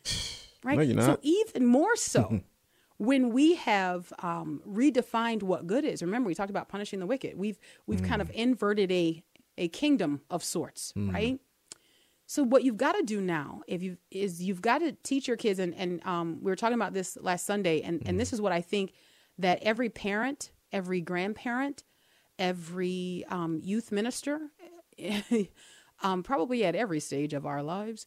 Right? 0.63 0.78
No, 0.78 0.84
you're 0.84 1.01
So 1.01 1.20
even 1.22 1.66
more 1.66 1.96
so 1.96 2.42
when 2.98 3.30
we 3.32 3.56
have 3.56 4.12
um, 4.20 4.62
redefined 4.68 5.44
what 5.44 5.68
good 5.68 5.86
is. 5.86 6.01
Remember, 6.01 6.28
we 6.28 6.36
talked 6.36 6.50
about 6.50 6.68
punishing 6.70 7.00
the 7.00 7.06
wicked. 7.08 7.38
We've 7.38 7.60
we've 7.88 8.04
kind 8.04 8.22
Mm. 8.22 8.25
of 8.25 8.32
inverted 8.34 8.92
a 8.92 9.24
a 9.58 9.68
kingdom 9.68 10.22
of 10.30 10.44
sorts, 10.44 10.94
right? 10.96 11.39
So 12.28 12.44
what 12.44 12.63
you've 12.63 12.78
got 12.78 12.94
to 12.94 13.01
do 13.04 13.20
now, 13.22 13.62
if 13.68 13.82
you 13.82 13.98
is 14.12 14.42
you've 14.44 14.62
got 14.62 14.78
to 14.80 14.92
teach 15.04 15.28
your 15.28 15.38
kids, 15.38 15.60
and 15.60 15.74
and 15.75 16.06
um, 16.06 16.39
we 16.42 16.51
were 16.51 16.56
talking 16.56 16.75
about 16.75 16.94
this 16.94 17.18
last 17.22 17.46
Sunday, 17.46 17.82
and 17.82 18.01
and 18.06 18.20
this 18.20 18.32
is 18.34 18.39
what 18.39 18.51
I 18.51 18.62
think 18.62 18.94
that 19.39 19.60
every 19.63 19.89
parent, 19.89 20.51
every 20.72 21.01
grandparent, 21.01 21.84
every 22.38 23.25
um, 23.30 23.60
youth 23.63 23.92
minister, 23.92 24.51
um, 26.01 26.24
probably 26.24 26.63
at 26.65 26.75
every 26.75 27.00
stage 27.00 27.34
of 27.34 27.46
our 27.46 27.62
lives, 27.63 28.06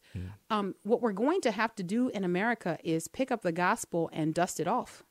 um, 0.49 0.75
what 0.83 1.01
we're 1.01 1.11
going 1.11 1.41
to 1.41 1.51
have 1.51 1.75
to 1.75 1.83
do 1.83 2.09
in 2.09 2.23
America 2.23 2.77
is 2.83 3.07
pick 3.07 3.31
up 3.31 3.41
the 3.41 3.51
gospel 3.51 4.09
and 4.13 4.33
dust 4.33 4.59
it 4.59 4.67
off. 4.67 5.03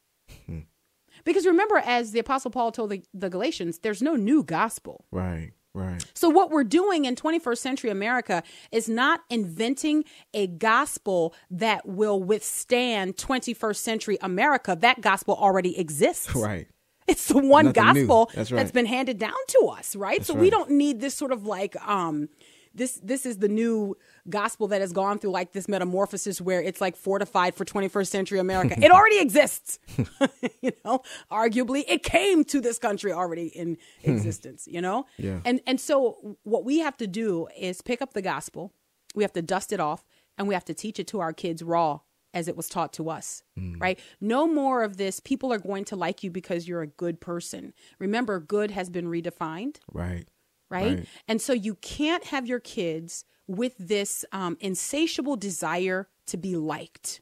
Because 1.24 1.46
remember, 1.46 1.76
as 1.76 2.12
the 2.12 2.18
Apostle 2.18 2.50
Paul 2.50 2.72
told 2.72 2.90
the, 2.90 3.02
the 3.12 3.28
Galatians, 3.30 3.78
there's 3.78 4.02
no 4.02 4.16
new 4.16 4.42
gospel. 4.42 5.04
Right. 5.10 5.52
Right. 5.74 6.04
So, 6.12 6.28
what 6.28 6.50
we're 6.50 6.64
doing 6.64 7.06
in 7.06 7.16
21st 7.16 7.56
century 7.56 7.88
America 7.88 8.42
is 8.70 8.90
not 8.90 9.22
inventing 9.30 10.04
a 10.34 10.46
gospel 10.46 11.34
that 11.50 11.88
will 11.88 12.22
withstand 12.22 13.16
21st 13.16 13.76
century 13.76 14.18
America. 14.20 14.76
That 14.78 15.00
gospel 15.00 15.34
already 15.34 15.78
exists. 15.78 16.34
Right. 16.36 16.68
It's 17.08 17.26
the 17.26 17.38
one 17.38 17.66
Nothing 17.66 18.06
gospel 18.06 18.26
That's 18.34 18.50
that's 18.50 18.52
right. 18.52 18.72
been 18.72 18.86
handed 18.86 19.18
down 19.18 19.32
to 19.48 19.66
us, 19.66 19.96
right? 19.96 20.24
so 20.24 20.34
we 20.34 20.50
don't 20.50 20.70
need 20.70 21.00
this 21.00 21.14
sort 21.14 21.32
of 21.32 21.44
like 21.44 21.74
um 21.86 22.28
this 22.74 23.00
this 23.02 23.26
is 23.26 23.38
the 23.38 23.48
new 23.48 23.96
gospel 24.28 24.68
that 24.68 24.80
has 24.80 24.92
gone 24.92 25.18
through 25.18 25.30
like 25.30 25.52
this 25.52 25.68
metamorphosis 25.68 26.40
where 26.40 26.62
it's 26.62 26.80
like 26.80 26.96
fortified 26.96 27.54
for 27.54 27.64
21st 27.64 28.06
century 28.06 28.38
America. 28.38 28.76
it 28.82 28.90
already 28.90 29.18
exists. 29.20 29.78
you 30.60 30.72
know, 30.84 31.02
arguably 31.30 31.84
it 31.88 32.02
came 32.02 32.44
to 32.44 32.60
this 32.60 32.78
country 32.78 33.12
already 33.12 33.46
in 33.46 33.78
hmm. 34.04 34.10
existence, 34.10 34.66
you 34.66 34.80
know? 34.80 35.06
Yeah. 35.16 35.40
And 35.44 35.60
and 35.66 35.80
so 35.80 36.36
what 36.42 36.64
we 36.64 36.78
have 36.78 36.96
to 36.98 37.06
do 37.06 37.48
is 37.58 37.82
pick 37.82 38.02
up 38.02 38.14
the 38.14 38.22
gospel, 38.22 38.72
we 39.14 39.24
have 39.24 39.32
to 39.34 39.42
dust 39.42 39.72
it 39.72 39.80
off, 39.80 40.04
and 40.38 40.48
we 40.48 40.54
have 40.54 40.64
to 40.66 40.74
teach 40.74 40.98
it 40.98 41.06
to 41.08 41.20
our 41.20 41.32
kids 41.32 41.62
raw 41.62 42.00
as 42.34 42.48
it 42.48 42.56
was 42.56 42.68
taught 42.68 42.92
to 42.94 43.10
us, 43.10 43.42
hmm. 43.56 43.78
right? 43.78 43.98
No 44.20 44.46
more 44.46 44.82
of 44.82 44.96
this. 44.96 45.20
People 45.20 45.52
are 45.52 45.58
going 45.58 45.84
to 45.86 45.96
like 45.96 46.22
you 46.22 46.30
because 46.30 46.66
you're 46.66 46.82
a 46.82 46.86
good 46.86 47.20
person. 47.20 47.74
Remember, 47.98 48.40
good 48.40 48.70
has 48.70 48.88
been 48.88 49.06
redefined, 49.06 49.76
Right. 49.92 50.26
Right? 50.72 50.98
Right. 50.98 51.08
And 51.28 51.40
so 51.40 51.52
you 51.52 51.76
can't 51.76 52.24
have 52.24 52.46
your 52.46 52.60
kids 52.60 53.24
with 53.46 53.74
this 53.78 54.24
um, 54.32 54.56
insatiable 54.60 55.36
desire 55.36 56.08
to 56.26 56.36
be 56.36 56.56
liked, 56.56 57.20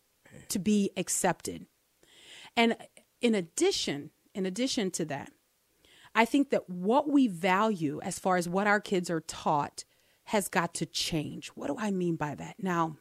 to 0.49 0.59
be 0.59 0.91
accepted. 0.97 1.67
And 2.57 2.77
in 3.21 3.35
addition, 3.35 4.11
in 4.35 4.47
addition 4.47 4.91
to 4.93 5.05
that, 5.07 5.33
I 6.15 6.25
think 6.25 6.51
that 6.51 6.69
what 6.69 7.09
we 7.09 7.29
value 7.29 8.01
as 8.03 8.19
far 8.19 8.37
as 8.37 8.49
what 8.49 8.67
our 8.67 8.81
kids 8.81 9.11
are 9.11 9.21
taught 9.21 9.85
has 10.25 10.49
got 10.49 10.75
to 10.75 10.87
change. 10.87 11.49
What 11.49 11.69
do 11.69 11.77
I 11.79 11.91
mean 11.91 12.17
by 12.17 12.35
that? 12.35 12.57
Now, 12.59 12.97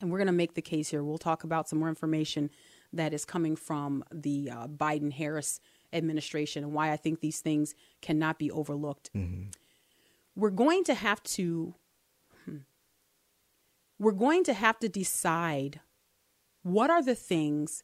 and 0.00 0.10
we're 0.10 0.18
going 0.18 0.26
to 0.26 0.32
make 0.32 0.54
the 0.54 0.62
case 0.62 0.88
here. 0.88 1.04
We'll 1.04 1.18
talk 1.18 1.44
about 1.44 1.68
some 1.68 1.78
more 1.78 1.88
information 1.88 2.50
that 2.92 3.12
is 3.12 3.24
coming 3.24 3.56
from 3.56 4.04
the 4.12 4.50
uh, 4.50 4.66
Biden 4.66 5.12
Harris 5.12 5.60
administration 5.92 6.64
and 6.64 6.72
why 6.72 6.92
I 6.92 6.96
think 6.96 7.20
these 7.20 7.40
things 7.40 7.74
cannot 8.00 8.38
be 8.38 8.50
overlooked. 8.50 9.10
We're 10.36 10.50
going 10.50 10.84
to 10.84 10.94
have 10.94 11.22
to 11.24 11.74
hmm, 12.44 12.58
we're 13.98 14.12
going 14.12 14.44
to 14.44 14.54
have 14.54 14.78
to 14.80 14.88
decide 14.88 15.80
what 16.62 16.90
are 16.90 17.02
the 17.02 17.14
things 17.14 17.82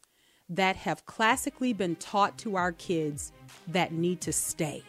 that 0.49 0.75
have 0.77 1.05
classically 1.05 1.73
been 1.73 1.95
taught 1.95 2.37
to 2.39 2.55
our 2.55 2.71
kids 2.71 3.31
that 3.67 3.91
need 3.91 4.21
to 4.21 4.31
stay. 4.31 4.83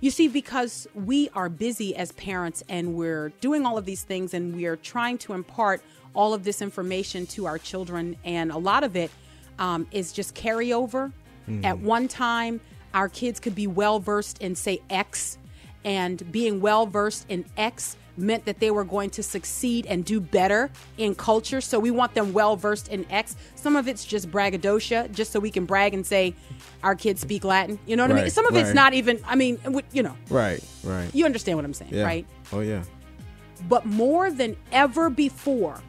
You 0.00 0.10
see, 0.10 0.26
because 0.26 0.88
we 0.94 1.28
are 1.34 1.48
busy 1.48 1.94
as 1.94 2.10
parents 2.12 2.64
and 2.68 2.94
we're 2.94 3.28
doing 3.40 3.64
all 3.64 3.78
of 3.78 3.84
these 3.84 4.02
things 4.02 4.34
and 4.34 4.56
we 4.56 4.64
are 4.66 4.74
trying 4.76 5.18
to 5.18 5.32
impart 5.32 5.82
all 6.14 6.34
of 6.34 6.44
this 6.44 6.60
information 6.60 7.26
to 7.26 7.46
our 7.46 7.58
children, 7.58 8.16
and 8.24 8.50
a 8.50 8.58
lot 8.58 8.84
of 8.84 8.96
it 8.96 9.10
um, 9.58 9.86
is 9.92 10.12
just 10.12 10.34
carryover. 10.34 11.12
Mm. 11.48 11.64
At 11.64 11.78
one 11.78 12.08
time, 12.08 12.60
our 12.94 13.08
kids 13.08 13.40
could 13.40 13.54
be 13.54 13.66
well 13.66 13.98
versed 13.98 14.40
in, 14.40 14.54
say, 14.54 14.80
X, 14.90 15.38
and 15.84 16.30
being 16.30 16.60
well 16.60 16.86
versed 16.86 17.26
in 17.28 17.44
X 17.56 17.96
meant 18.16 18.44
that 18.44 18.60
they 18.60 18.70
were 18.70 18.84
going 18.84 19.10
to 19.10 19.22
succeed 19.22 19.86
and 19.86 20.04
do 20.04 20.20
better 20.20 20.70
in 20.98 21.14
culture. 21.14 21.60
So 21.60 21.78
we 21.78 21.90
want 21.90 22.14
them 22.14 22.32
well 22.32 22.56
versed 22.56 22.88
in 22.88 23.06
X. 23.10 23.36
Some 23.54 23.76
of 23.76 23.88
it's 23.88 24.04
just 24.04 24.30
braggadocio, 24.30 25.08
just 25.08 25.32
so 25.32 25.40
we 25.40 25.50
can 25.50 25.64
brag 25.64 25.94
and 25.94 26.04
say 26.06 26.34
our 26.82 26.94
kids 26.94 27.22
speak 27.22 27.44
Latin. 27.44 27.78
You 27.86 27.96
know 27.96 28.04
what 28.04 28.12
I 28.12 28.22
mean? 28.22 28.30
Some 28.30 28.46
of 28.46 28.54
it's 28.56 28.74
not 28.74 28.92
even. 28.94 29.20
I 29.26 29.34
mean, 29.34 29.58
you 29.92 30.02
know, 30.02 30.16
Right. 30.28 30.62
Right. 30.84 31.10
you 31.14 31.24
understand 31.24 31.58
what 31.58 31.64
I'm 31.64 31.74
saying, 31.74 31.94
yeah. 31.94 32.04
right? 32.04 32.26
Oh 32.52 32.60
yeah. 32.60 32.82
But 33.68 33.86
more 33.86 34.30
than 34.30 34.56
ever 34.72 35.08
before, 35.08 35.80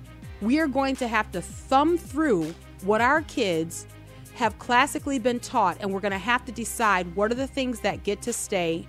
we 0.41 0.59
are 0.59 0.67
going 0.67 0.95
to 0.97 1.07
have 1.07 1.31
to 1.31 1.41
thumb 1.41 1.97
through 1.97 2.53
what 2.83 3.01
our 3.01 3.21
kids 3.23 3.87
have 4.35 4.57
classically 4.59 5.19
been 5.19 5.39
taught, 5.39 5.77
and 5.79 5.93
we're 5.93 5.99
going 5.99 6.11
to 6.11 6.17
have 6.17 6.45
to 6.45 6.51
decide 6.51 7.15
what 7.15 7.31
are 7.31 7.35
the 7.35 7.47
things 7.47 7.79
that 7.81 8.03
get 8.03 8.21
to 8.23 8.33
stay 8.33 8.87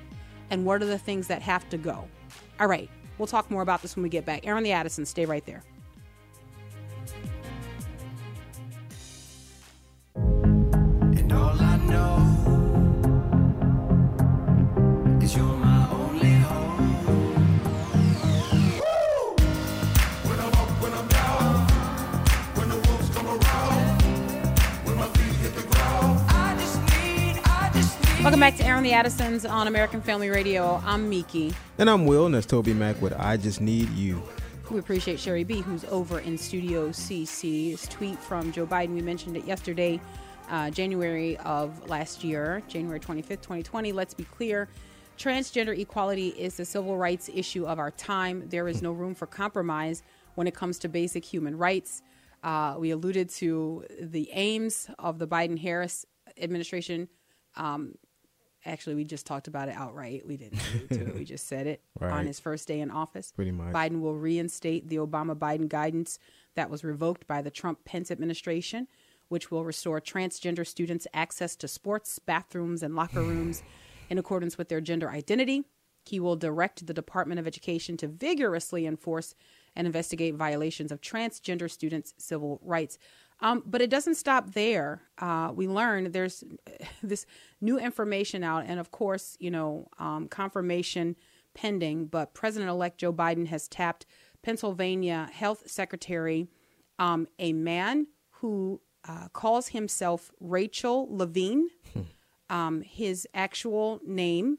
and 0.50 0.64
what 0.64 0.82
are 0.82 0.86
the 0.86 0.98
things 0.98 1.26
that 1.28 1.42
have 1.42 1.68
to 1.70 1.76
go. 1.76 2.08
All 2.60 2.66
right, 2.66 2.88
we'll 3.18 3.26
talk 3.26 3.50
more 3.50 3.62
about 3.62 3.82
this 3.82 3.96
when 3.96 4.02
we 4.02 4.08
get 4.08 4.24
back. 4.24 4.46
Airing 4.46 4.64
the 4.64 4.72
Addison, 4.72 5.04
stay 5.04 5.26
right 5.26 5.44
there. 5.44 5.62
Back 28.44 28.56
to 28.56 28.66
Airing 28.66 28.82
the 28.82 28.92
Addisons 28.92 29.46
on 29.46 29.68
American 29.68 30.02
Family 30.02 30.28
Radio. 30.28 30.78
I'm 30.84 31.08
Miki. 31.08 31.54
And 31.78 31.88
I'm 31.88 32.04
Will, 32.04 32.26
and 32.26 32.34
that's 32.34 32.44
Toby 32.44 32.74
Mac 32.74 33.00
with 33.00 33.14
I 33.14 33.38
Just 33.38 33.62
Need 33.62 33.88
You. 33.92 34.22
We 34.70 34.78
appreciate 34.78 35.18
Sherry 35.18 35.44
B, 35.44 35.62
who's 35.62 35.86
over 35.86 36.18
in 36.18 36.36
Studio 36.36 36.90
CC. 36.90 37.70
This 37.70 37.88
tweet 37.88 38.18
from 38.18 38.52
Joe 38.52 38.66
Biden, 38.66 38.92
we 38.92 39.00
mentioned 39.00 39.38
it 39.38 39.46
yesterday, 39.46 39.98
uh, 40.50 40.68
January 40.68 41.38
of 41.38 41.88
last 41.88 42.22
year, 42.22 42.62
January 42.68 43.00
25th, 43.00 43.40
2020. 43.40 43.92
Let's 43.92 44.12
be 44.12 44.24
clear 44.24 44.68
transgender 45.16 45.74
equality 45.78 46.28
is 46.28 46.58
the 46.58 46.66
civil 46.66 46.98
rights 46.98 47.30
issue 47.32 47.64
of 47.64 47.78
our 47.78 47.92
time. 47.92 48.46
There 48.50 48.68
is 48.68 48.82
no 48.82 48.92
room 48.92 49.14
for 49.14 49.24
compromise 49.24 50.02
when 50.34 50.46
it 50.46 50.54
comes 50.54 50.78
to 50.80 50.90
basic 50.90 51.24
human 51.24 51.56
rights. 51.56 52.02
Uh, 52.42 52.74
we 52.78 52.90
alluded 52.90 53.30
to 53.30 53.86
the 53.98 54.28
aims 54.32 54.90
of 54.98 55.18
the 55.18 55.26
Biden 55.26 55.58
Harris 55.58 56.04
administration. 56.36 57.08
Um, 57.56 57.94
actually, 58.66 58.94
we 58.94 59.04
just 59.04 59.26
talked 59.26 59.48
about 59.48 59.68
it 59.68 59.74
outright. 59.76 60.26
We 60.26 60.36
didn't 60.36 60.60
do 60.90 61.00
it. 61.00 61.14
We 61.14 61.24
just 61.34 61.46
said 61.46 61.66
it 61.66 61.82
Right. 62.00 62.12
on 62.12 62.26
his 62.26 62.40
first 62.40 62.66
day 62.68 62.80
in 62.80 62.90
office. 62.90 63.32
Pretty 63.32 63.52
much. 63.52 63.72
Biden 63.72 64.00
will 64.00 64.14
reinstate 64.16 64.88
the 64.88 64.96
Obama 64.96 65.34
Biden 65.36 65.68
guidance 65.68 66.18
that 66.54 66.70
was 66.70 66.84
revoked 66.84 67.26
by 67.26 67.42
the 67.42 67.50
Trump 67.50 67.84
Pence 67.84 68.10
administration, 68.10 68.88
which 69.28 69.50
will 69.50 69.64
restore 69.64 70.00
transgender 70.00 70.66
students 70.66 71.06
access 71.14 71.56
to 71.56 71.68
sports, 71.68 72.18
bathrooms, 72.18 72.82
and 72.82 72.94
locker 72.94 73.22
rooms 73.22 73.62
in 74.10 74.18
accordance 74.18 74.56
with 74.58 74.68
their 74.68 74.80
gender 74.80 75.10
identity. 75.10 75.64
He 76.06 76.20
will 76.20 76.36
direct 76.36 76.86
the 76.86 76.92
Department 76.92 77.40
of 77.40 77.46
Education 77.46 77.96
to 77.96 78.06
vigorously 78.08 78.86
enforce 78.86 79.34
and 79.74 79.86
investigate 79.86 80.34
violations 80.34 80.92
of 80.92 81.00
transgender 81.00 81.70
students' 81.70 82.12
civil 82.18 82.60
rights. 82.62 82.98
Um, 83.40 83.62
but 83.66 83.82
it 83.82 83.90
doesn't 83.90 84.14
stop 84.14 84.52
there. 84.52 85.02
Uh, 85.18 85.50
we 85.54 85.68
learn 85.68 86.12
there's 86.12 86.44
this 87.02 87.26
new 87.60 87.78
information 87.78 88.44
out, 88.44 88.64
and 88.66 88.80
of 88.80 88.90
course, 88.90 89.36
you 89.40 89.50
know, 89.50 89.88
um, 89.98 90.28
confirmation 90.28 91.16
pending. 91.54 92.06
But 92.06 92.34
President 92.34 92.70
elect 92.70 92.98
Joe 92.98 93.12
Biden 93.12 93.46
has 93.48 93.68
tapped 93.68 94.06
Pennsylvania 94.42 95.28
Health 95.32 95.64
Secretary, 95.66 96.48
um, 96.98 97.26
a 97.38 97.52
man 97.52 98.06
who 98.30 98.80
uh, 99.06 99.28
calls 99.32 99.68
himself 99.68 100.30
Rachel 100.40 101.08
Levine. 101.10 101.68
Um, 102.50 102.82
his 102.82 103.26
actual 103.34 104.00
name 104.06 104.58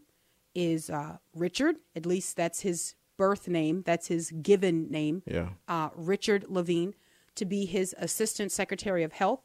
is 0.55 0.89
uh, 0.89 1.17
Richard. 1.35 1.75
At 1.95 2.05
least 2.05 2.35
that's 2.35 2.61
his 2.61 2.95
birth 3.17 3.47
name. 3.47 3.83
That's 3.85 4.07
his 4.07 4.31
given 4.31 4.89
name. 4.89 5.21
Yeah. 5.25 5.49
Uh, 5.67 5.89
Richard 5.95 6.45
Levine 6.49 6.95
to 7.35 7.45
be 7.45 7.65
his 7.65 7.93
assistant 7.97 8.51
secretary 8.51 9.03
of 9.03 9.13
health, 9.13 9.41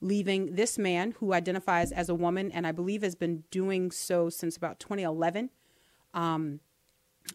leaving 0.00 0.54
this 0.54 0.78
man 0.78 1.14
who 1.18 1.32
identifies 1.32 1.92
as 1.92 2.08
a 2.08 2.14
woman 2.14 2.50
and 2.52 2.66
I 2.66 2.72
believe 2.72 3.02
has 3.02 3.14
been 3.14 3.44
doing 3.50 3.90
so 3.90 4.30
since 4.30 4.56
about 4.56 4.80
2011 4.80 5.50
um, 6.14 6.60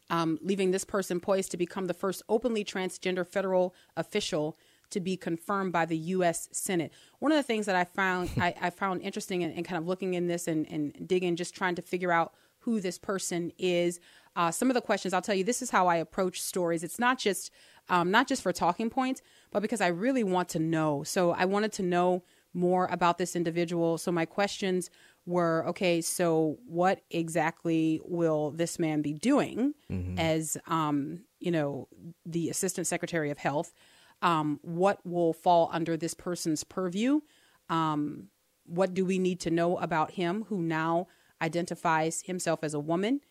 um, 0.09 0.39
leaving 0.41 0.71
this 0.71 0.83
person 0.83 1.19
poised 1.19 1.51
to 1.51 1.57
become 1.57 1.85
the 1.85 1.93
first 1.93 2.21
openly 2.27 2.63
transgender 2.63 3.25
federal 3.25 3.73
official 3.95 4.57
to 4.91 4.99
be 4.99 5.17
confirmed 5.17 5.73
by 5.73 5.85
the 5.85 5.97
U.S. 5.97 6.47
Senate. 6.51 6.91
One 7.19 7.31
of 7.31 7.37
the 7.37 7.43
things 7.43 7.65
that 7.65 7.75
I 7.75 7.83
found 7.83 8.29
I, 8.37 8.53
I 8.61 8.69
found 8.69 9.01
interesting 9.01 9.43
and, 9.43 9.65
kind 9.65 9.77
of 9.77 9.87
looking 9.87 10.13
in 10.13 10.27
this 10.27 10.47
and, 10.47 10.67
and 10.69 11.07
digging, 11.07 11.35
just 11.35 11.55
trying 11.55 11.75
to 11.75 11.81
figure 11.81 12.11
out 12.11 12.33
who 12.59 12.79
this 12.79 12.97
person 12.97 13.51
is. 13.57 13.99
Uh, 14.35 14.51
some 14.51 14.69
of 14.69 14.73
the 14.73 14.81
questions 14.81 15.13
I'll 15.13 15.21
tell 15.21 15.35
you. 15.35 15.43
This 15.43 15.61
is 15.61 15.69
how 15.69 15.87
I 15.87 15.97
approach 15.97 16.41
stories. 16.41 16.83
It's 16.83 16.99
not 16.99 17.17
just 17.17 17.51
um, 17.89 18.11
not 18.11 18.27
just 18.27 18.41
for 18.41 18.51
talking 18.51 18.89
points, 18.89 19.21
but 19.51 19.61
because 19.61 19.81
I 19.81 19.87
really 19.87 20.23
want 20.23 20.49
to 20.49 20.59
know. 20.59 21.03
So 21.03 21.31
I 21.31 21.45
wanted 21.45 21.71
to 21.73 21.83
know 21.83 22.23
more 22.53 22.87
about 22.87 23.17
this 23.17 23.35
individual. 23.35 23.97
So 23.97 24.11
my 24.11 24.25
questions 24.25 24.89
were 25.25 25.65
okay, 25.67 26.01
so 26.01 26.57
what 26.67 27.01
exactly 27.09 27.99
will 28.05 28.51
this 28.51 28.77
man 28.79 29.01
be 29.01 29.13
doing 29.13 29.73
as, 30.19 30.55
um, 30.67 31.21
you 31.39 31.51
know, 31.51 31.87
the 32.25 32.49
Assistant 32.49 32.87
Secretary 32.87 33.31
of 33.31 33.37
Health? 33.37 33.73
Um, 34.21 34.59
what 34.61 35.05
will 35.05 35.33
fall 35.33 35.69
under 35.73 35.97
this 35.97 36.13
person's 36.13 36.63
purview? 36.63 37.21
Um, 37.69 38.29
what 38.65 38.93
do 38.93 39.03
we 39.03 39.19
need 39.19 39.39
to 39.41 39.51
know 39.51 39.77
about 39.77 40.11
him 40.11 40.45
who 40.47 40.61
now 40.61 41.07
identifies 41.41 42.21
himself 42.21 42.63
as 42.63 42.73
a 42.73 42.79
woman? 42.79 43.21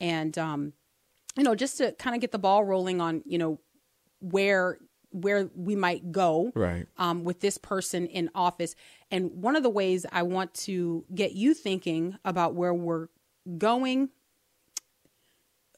And, 0.00 0.36
um, 0.36 0.72
you 1.36 1.44
know, 1.44 1.54
just 1.54 1.78
to 1.78 1.92
kind 1.92 2.14
of 2.14 2.20
get 2.20 2.32
the 2.32 2.38
ball 2.38 2.64
rolling 2.64 3.00
on, 3.00 3.22
you 3.24 3.38
know, 3.38 3.60
where 4.22 4.78
where 5.10 5.50
we 5.54 5.76
might 5.76 6.10
go 6.10 6.50
Right. 6.54 6.86
um, 6.96 7.22
with 7.22 7.40
this 7.40 7.58
person 7.58 8.06
in 8.06 8.30
office. 8.34 8.74
And 9.10 9.30
one 9.42 9.56
of 9.56 9.62
the 9.62 9.68
ways 9.68 10.06
I 10.10 10.22
want 10.22 10.54
to 10.54 11.04
get 11.14 11.32
you 11.32 11.52
thinking 11.52 12.16
about 12.24 12.54
where 12.54 12.72
we're 12.72 13.08
going, 13.58 14.08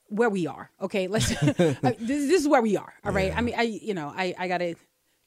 where 0.09 0.31
we 0.31 0.47
are. 0.47 0.71
Okay, 0.81 1.09
let's. 1.09 1.29
this, 1.41 1.79
this 1.99 2.41
is 2.43 2.47
where 2.49 2.63
we 2.63 2.77
are. 2.77 2.95
All 3.05 3.11
right. 3.13 3.37
I 3.37 3.41
mean, 3.41 3.55
I 3.59 3.63
you 3.63 3.95
know, 3.95 4.13
I 4.15 4.35
I 4.39 4.47
got 4.49 4.59
to 4.59 4.75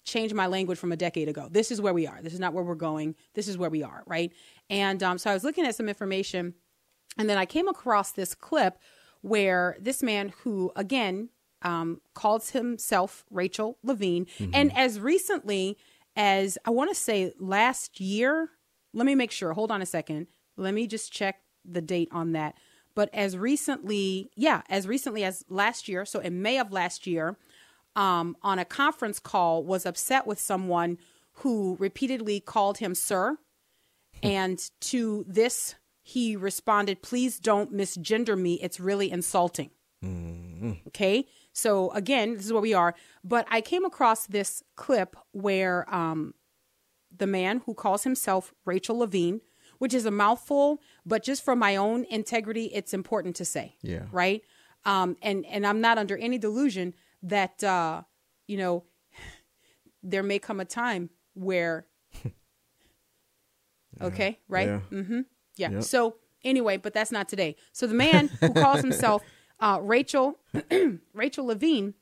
change 0.06 0.34
my 0.34 0.48
language 0.48 0.78
from 0.78 0.94
a 0.94 0.96
decade 0.96 1.28
ago. 1.28 1.50
This 1.52 1.70
is 1.70 1.82
where 1.82 1.94
we 1.94 2.08
are. 2.08 2.22
This 2.22 2.34
is 2.34 2.40
not 2.40 2.54
where 2.54 2.64
we're 2.64 2.76
going. 2.76 3.14
This 3.34 3.50
is 3.50 3.58
where 3.58 3.70
we 3.70 3.84
are. 3.84 4.04
Right. 4.08 4.32
And 4.70 5.04
um, 5.04 5.18
so 5.18 5.30
I 5.30 5.34
was 5.34 5.44
looking 5.44 5.66
at 5.66 5.76
some 5.76 5.90
information, 5.90 6.54
and 7.18 7.30
then 7.30 7.38
I 7.38 7.46
came 7.46 7.68
across 7.68 8.12
this 8.12 8.34
clip 8.34 8.78
where 9.22 9.76
this 9.82 10.02
man 10.02 10.32
who 10.44 10.72
again 10.78 11.30
um, 11.68 12.02
calls 12.14 12.52
himself 12.52 13.26
Rachel 13.30 13.78
Levine, 13.84 14.26
and 14.54 14.76
as 14.76 15.00
recently 15.00 15.78
as 16.16 16.58
I 16.66 16.72
want 16.72 16.90
to 16.90 16.96
say 16.96 17.34
last 17.40 18.00
year. 18.00 18.50
Let 18.94 19.06
me 19.06 19.16
make 19.16 19.32
sure. 19.32 19.54
Hold 19.54 19.70
on 19.70 19.82
a 19.82 19.86
second. 19.86 20.28
Let 20.56 20.74
me 20.74 20.88
just 20.88 21.12
check 21.12 21.42
the 21.64 21.82
date 21.82 22.10
on 22.12 22.32
that. 22.32 22.56
But 22.96 23.10
as 23.14 23.38
recently, 23.38 24.32
yeah, 24.36 24.64
as 24.70 24.88
recently 24.88 25.24
as 25.24 25.46
last 25.50 25.88
year, 25.88 26.04
so 26.06 26.20
in 26.20 26.42
May 26.42 26.58
of 26.58 26.72
last 26.72 27.06
year, 27.06 27.38
um, 27.96 28.36
on 28.42 28.58
a 28.58 28.66
conference 28.66 29.20
call, 29.20 29.64
was 29.64 29.86
upset 29.86 30.26
with 30.26 30.40
someone 30.40 30.98
who 31.34 31.78
repeatedly 31.80 32.40
called 32.40 32.80
him 32.80 32.96
sir, 32.96 33.38
and 34.24 34.72
to 34.80 35.26
this 35.28 35.76
he 36.02 36.36
responded, 36.36 37.04
"Please 37.04 37.40
don't 37.40 37.72
misgender 37.72 38.40
me. 38.40 38.54
It's 38.62 38.80
really 38.80 39.12
insulting." 39.12 39.70
Okay. 40.88 41.28
So 41.58 41.90
again, 41.92 42.36
this 42.36 42.46
is 42.46 42.54
where 42.54 42.62
we 42.62 42.76
are. 42.76 42.94
But 43.24 43.48
I 43.50 43.62
came 43.62 43.84
across 43.84 44.28
this 44.28 44.62
clip 44.76 45.16
where 45.32 45.92
um, 45.94 46.36
the 47.16 47.26
man 47.26 47.64
who 47.66 47.74
calls 47.74 48.04
himself 48.04 48.54
Rachel 48.64 49.00
Levine, 49.00 49.42
which 49.80 49.96
is 49.96 50.06
a 50.06 50.12
mouthful, 50.12 50.80
but 51.04 51.24
just 51.24 51.44
for 51.44 51.56
my 51.56 51.76
own 51.76 52.04
integrity, 52.12 52.66
it's 52.66 52.94
important 52.94 53.36
to 53.38 53.46
say. 53.46 53.76
Yeah. 53.82 54.04
Right. 54.12 54.44
Um, 54.86 55.18
and 55.24 55.48
and 55.48 55.66
I'm 55.66 55.82
not 55.82 55.98
under 55.98 56.16
any 56.16 56.38
delusion 56.38 56.94
that 57.24 57.64
uh, 57.64 58.04
you 58.46 58.58
know 58.58 58.84
there 60.04 60.24
may 60.24 60.38
come 60.38 60.60
a 60.60 60.66
time 60.66 61.10
where. 61.34 61.88
Okay. 64.00 64.38
Right. 64.48 64.68
Yeah. 64.68 64.80
Mm-hmm. 64.92 65.22
Yeah. 65.56 65.72
Yep. 65.72 65.84
So 65.84 66.18
anyway, 66.44 66.78
but 66.78 66.94
that's 66.94 67.12
not 67.12 67.28
today. 67.28 67.56
So 67.72 67.88
the 67.88 67.96
man 67.96 68.28
who 68.40 68.54
calls 68.54 68.82
himself 68.82 69.24
uh, 69.60 69.80
Rachel 69.82 70.38
Rachel 71.14 71.46
Levine 71.46 71.94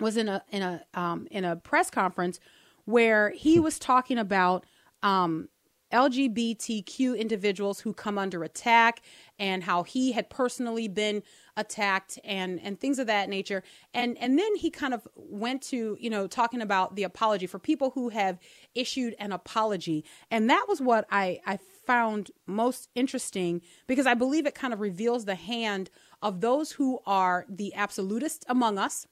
was 0.00 0.16
in 0.16 0.28
a 0.28 0.42
in 0.50 0.62
a 0.62 0.84
um, 0.94 1.26
in 1.30 1.44
a 1.44 1.56
press 1.56 1.90
conference 1.90 2.40
where 2.84 3.30
he 3.30 3.58
was 3.58 3.78
talking 3.78 4.18
about 4.18 4.64
um, 5.02 5.48
LGBTQ 5.92 7.16
individuals 7.16 7.80
who 7.80 7.94
come 7.94 8.18
under 8.18 8.42
attack 8.42 9.00
and 9.38 9.62
how 9.62 9.84
he 9.84 10.12
had 10.12 10.28
personally 10.28 10.88
been 10.88 11.22
attacked 11.56 12.18
and 12.24 12.60
and 12.62 12.80
things 12.80 12.98
of 12.98 13.06
that 13.06 13.28
nature. 13.28 13.62
And 13.92 14.18
and 14.18 14.38
then 14.38 14.56
he 14.56 14.70
kind 14.70 14.92
of 14.92 15.06
went 15.14 15.62
to 15.64 15.96
you 16.00 16.10
know 16.10 16.26
talking 16.26 16.60
about 16.60 16.96
the 16.96 17.04
apology 17.04 17.46
for 17.46 17.58
people 17.58 17.90
who 17.90 18.08
have 18.08 18.38
issued 18.74 19.14
an 19.18 19.30
apology. 19.30 20.04
And 20.30 20.50
that 20.50 20.66
was 20.68 20.80
what 20.80 21.06
I 21.10 21.40
I 21.46 21.58
found 21.86 22.30
most 22.46 22.88
interesting 22.94 23.62
because 23.86 24.06
I 24.06 24.14
believe 24.14 24.46
it 24.46 24.54
kind 24.54 24.72
of 24.72 24.80
reveals 24.80 25.24
the 25.24 25.34
hand 25.34 25.90
of 26.22 26.40
those 26.40 26.72
who 26.72 27.00
are 27.06 27.44
the 27.48 27.74
absolutist 27.74 28.44
among 28.48 28.78
us 28.78 29.06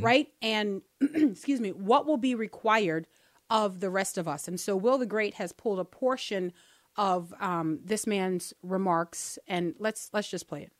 right? 0.00 0.28
And 0.42 0.82
excuse 1.00 1.60
me, 1.60 1.70
what 1.70 2.06
will 2.06 2.16
be 2.16 2.34
required 2.34 3.06
of 3.50 3.80
the 3.80 3.90
rest 3.90 4.18
of 4.18 4.28
us? 4.28 4.48
And 4.48 4.58
so, 4.58 4.76
Will 4.76 4.98
the 4.98 5.06
Great 5.06 5.34
has 5.34 5.52
pulled 5.52 5.78
a 5.78 5.84
portion 5.84 6.52
of 6.96 7.34
um, 7.40 7.80
this 7.84 8.06
man's 8.06 8.54
remarks, 8.62 9.38
and 9.46 9.74
let's 9.78 10.10
let's 10.12 10.28
just 10.28 10.48
play 10.48 10.62
it. 10.62 10.72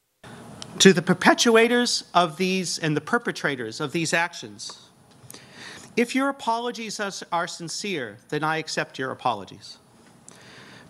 To 0.80 0.92
the 0.92 1.02
perpetuators 1.02 2.04
of 2.14 2.36
these 2.36 2.78
and 2.78 2.96
the 2.96 3.00
perpetrators 3.00 3.80
of 3.80 3.92
these 3.92 4.12
actions, 4.12 4.88
if 5.96 6.14
your 6.14 6.28
apologies 6.28 7.00
are- 7.00 7.26
are 7.32 7.46
sincere, 7.46 8.18
then 8.28 8.44
I 8.44 8.58
accept 8.58 8.98
your 8.98 9.10
apologies. 9.10 9.78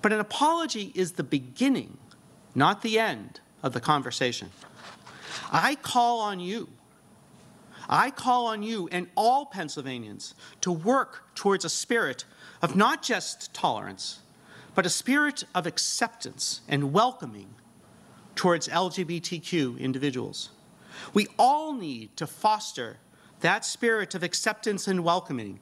But 0.03 0.13
an 0.13 0.21
apology 0.21 0.93
is 0.95 1.13
the 1.13 1.25
beginning, 1.25 1.99
not 2.55 2.83
the 2.83 2.99
end, 2.99 3.41
of 3.63 3.73
the 3.73 3.81
conversation. 3.81 4.51
I 5.51 5.75
call 5.77 6.21
on 6.21 6.41
you 6.41 6.69
I 7.89 8.11
call 8.11 8.47
on 8.47 8.63
you 8.63 8.89
and 8.91 9.09
all 9.15 9.47
Pennsylvanians 9.47 10.35
to 10.61 10.73
work 10.73 11.35
towards 11.35 11.65
a 11.65 11.69
spirit 11.69 12.25
of 12.61 12.75
not 12.75 13.03
just 13.03 13.53
tolerance, 13.55 14.21
but 14.75 14.87
a 14.87 14.91
spirit 14.91 15.45
of 15.55 15.67
acceptance 15.67 16.63
and 16.69 16.93
welcoming 16.93 17.55
towards 18.35 18.69
LGBTQ 18.69 19.79
individuals. 19.79 20.51
We 21.15 21.29
all 21.39 21.75
need 21.75 22.17
to 22.17 22.27
foster 22.27 22.99
that 23.41 23.65
spirit 23.65 24.15
of 24.15 24.23
acceptance 24.23 24.89
and 24.89 25.05
welcoming 25.05 25.61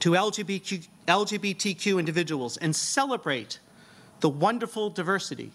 to 0.00 0.12
LGBTQ, 0.12 0.88
LGBTQ 1.06 1.98
individuals 1.98 2.56
and 2.56 2.74
celebrate 2.74 3.58
the 4.20 4.28
wonderful 4.28 4.90
diversity 4.90 5.52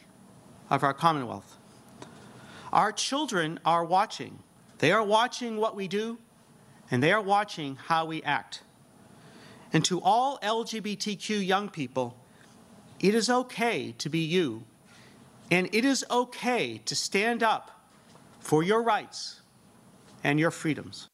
of 0.69 0.84
our 0.84 0.93
Commonwealth. 0.93 1.58
Our 2.71 2.91
children 2.91 3.60
are 3.65 3.84
watching. 3.84 4.39
They 4.79 4.91
are 4.91 5.03
watching 5.03 5.58
what 5.58 5.75
we 5.75 5.88
do, 5.88 6.17
and 6.91 7.01
they 7.01 7.12
are 7.12 7.21
watching 7.21 7.75
how 7.75 8.05
we 8.05 8.21
act. 8.23 8.62
And 9.71 9.84
to 9.86 10.01
all 10.01 10.39
LGBTQ 10.39 11.45
young 11.45 11.69
people, 11.69 12.17
it 12.99 13.15
is 13.15 13.29
okay 13.29 13.93
to 13.97 14.10
be 14.10 14.19
you, 14.19 14.63
and 15.51 15.69
it 15.73 15.86
is 15.86 16.05
okay 16.10 16.81
to 16.86 16.95
stand 16.95 17.43
up 17.43 17.86
for 18.39 18.63
your 18.63 18.81
rights 18.81 19.41
and 20.23 20.39
your 20.39 20.51
freedoms. 20.51 21.08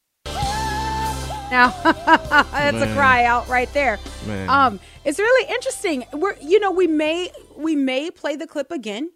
Now, 1.52 1.68
that's 1.84 2.80
a 2.80 2.94
cry 2.94 3.24
out 3.26 3.46
right 3.46 3.70
there. 3.74 4.00
Man. 4.26 4.48
Um, 4.48 4.80
it's 5.04 5.18
really 5.18 5.52
interesting. 5.52 6.06
We're, 6.14 6.34
you 6.40 6.58
know, 6.58 6.70
we 6.70 6.86
may 6.86 7.30
we 7.54 7.76
may 7.76 8.10
play 8.10 8.36
the 8.36 8.46
clip 8.46 8.70
again, 8.70 9.10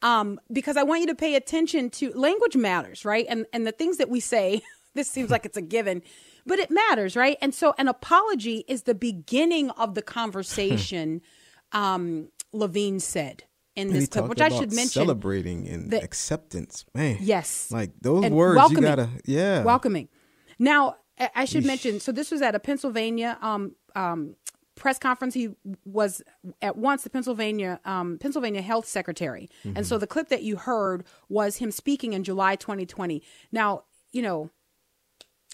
um, 0.00 0.40
because 0.50 0.78
I 0.78 0.84
want 0.84 1.02
you 1.02 1.08
to 1.08 1.14
pay 1.14 1.34
attention 1.34 1.90
to 1.90 2.10
language 2.14 2.56
matters, 2.56 3.04
right? 3.04 3.26
And 3.28 3.44
and 3.52 3.66
the 3.66 3.72
things 3.72 3.98
that 3.98 4.08
we 4.08 4.18
say. 4.18 4.62
This 4.94 5.10
seems 5.10 5.30
like 5.30 5.46
it's 5.46 5.56
a 5.56 5.62
given, 5.62 6.02
but 6.44 6.58
it 6.58 6.70
matters, 6.70 7.16
right? 7.16 7.38
And 7.40 7.54
so, 7.54 7.74
an 7.78 7.88
apology 7.88 8.62
is 8.68 8.82
the 8.82 8.94
beginning 8.94 9.70
of 9.70 9.94
the 9.94 10.02
conversation. 10.02 11.22
um, 11.72 12.28
Levine 12.52 13.00
said 13.00 13.44
in 13.74 13.90
this 13.90 14.06
clip, 14.06 14.28
which 14.28 14.42
I 14.42 14.50
should 14.50 14.70
mention. 14.70 14.90
celebrating 14.90 15.66
and 15.66 15.90
that- 15.92 16.02
acceptance, 16.04 16.84
man. 16.94 17.16
Yes. 17.22 17.70
like 17.72 17.92
those 18.02 18.28
words 18.28 18.70
you 18.70 18.82
gotta, 18.82 19.08
yeah, 19.24 19.62
welcoming. 19.62 20.10
Now, 20.58 20.96
I 21.18 21.44
should 21.44 21.64
mention. 21.64 22.00
So 22.00 22.12
this 22.12 22.30
was 22.30 22.42
at 22.42 22.54
a 22.54 22.58
Pennsylvania 22.58 23.38
um, 23.40 23.76
um, 23.94 24.36
press 24.74 24.98
conference. 24.98 25.34
He 25.34 25.50
was 25.84 26.22
at 26.60 26.76
once 26.76 27.02
the 27.04 27.10
Pennsylvania 27.10 27.80
um, 27.84 28.18
Pennsylvania 28.18 28.62
Health 28.62 28.86
Secretary, 28.86 29.48
and 29.64 29.86
so 29.86 29.98
the 29.98 30.06
clip 30.06 30.28
that 30.28 30.42
you 30.42 30.56
heard 30.56 31.04
was 31.28 31.56
him 31.56 31.70
speaking 31.70 32.12
in 32.12 32.24
July 32.24 32.56
2020. 32.56 33.22
Now, 33.50 33.84
you 34.12 34.22
know. 34.22 34.50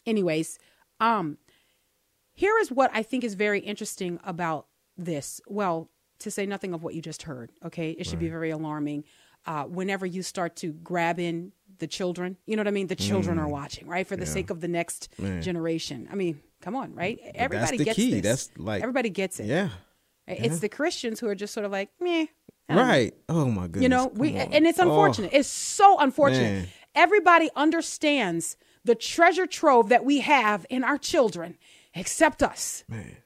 Anyways, 0.07 0.59
um, 1.01 1.37
here 2.33 2.57
is 2.61 2.71
what 2.71 2.91
I 2.95 3.03
think 3.03 3.25
is 3.25 3.35
very 3.35 3.61
interesting 3.61 4.19
about 4.25 4.69
this. 4.97 5.41
Well, 5.47 5.91
to 6.21 6.31
say 6.31 6.47
nothing 6.47 6.73
of 6.73 6.83
what 6.83 6.95
you 6.95 7.03
just 7.03 7.23
heard, 7.25 7.53
okay? 7.65 7.91
It 7.91 8.07
should 8.07 8.19
be 8.19 8.29
very 8.29 8.51
alarming 8.51 9.05
uh, 9.47 9.65
whenever 9.65 10.07
you 10.07 10.23
start 10.23 10.57
to 10.57 10.73
grab 10.73 11.19
in 11.19 11.53
the 11.79 11.87
children. 11.87 12.37
You 12.47 12.57
know 12.57 12.61
what 12.61 12.69
I 12.69 12.73
mean? 12.73 12.87
The 12.89 12.97
children 12.97 13.39
are 13.39 13.47
mm. 13.47 13.51
watching, 13.51 13.87
right? 13.87 14.07
For 14.07 14.17
the 14.17 14.27
sake 14.27 14.51
of 14.51 14.61
the 14.61 14.69
next 14.69 15.09
generation. 15.41 16.09
I 16.11 16.15
mean, 16.15 16.41
come 16.61 16.77
on, 16.77 16.95
right? 16.95 17.19
Everybody 17.35 17.79
the 17.79 17.85
gets 17.85 17.97
key. 17.97 18.21
this. 18.21 18.23
That's 18.49 18.59
like- 18.59 18.83
everybody 18.83 19.11
gets 19.11 19.41
it. 19.41 19.47
yeah, 19.47 19.71
It's 20.27 20.61
the 20.61 20.69
Christians 20.69 21.21
who 21.21 21.29
are 21.29 21.35
just 21.35 21.55
sort 21.55 21.67
of 21.67 21.73
like, 21.73 21.91
meh. 22.01 22.27
Don't 22.69 22.77
know. 22.77 22.83
right. 22.83 23.15
Oh 23.31 23.47
my 23.47 23.63
goodness, 23.63 23.83
You 23.83 23.89
know, 23.89 24.11
we 24.15 24.35
and 24.35 24.67
it's 24.67 24.79
Oh, 24.79 24.83
unfortunate. 24.83 25.31
It's 25.33 25.49
so 25.49 25.99
unfortunate. 25.99 26.43
Man. 26.53 26.69
Everybody 26.95 27.49
understands 27.57 28.57
the 28.85 28.95
treasure 28.95 29.47
trove 29.47 29.89
that 29.89 30.05
we 30.05 30.21
have 30.21 30.67
in 30.69 30.85
our 30.85 30.99
children, 30.99 31.57
except 31.95 32.43
us. 32.43 32.85
man. 32.89 33.17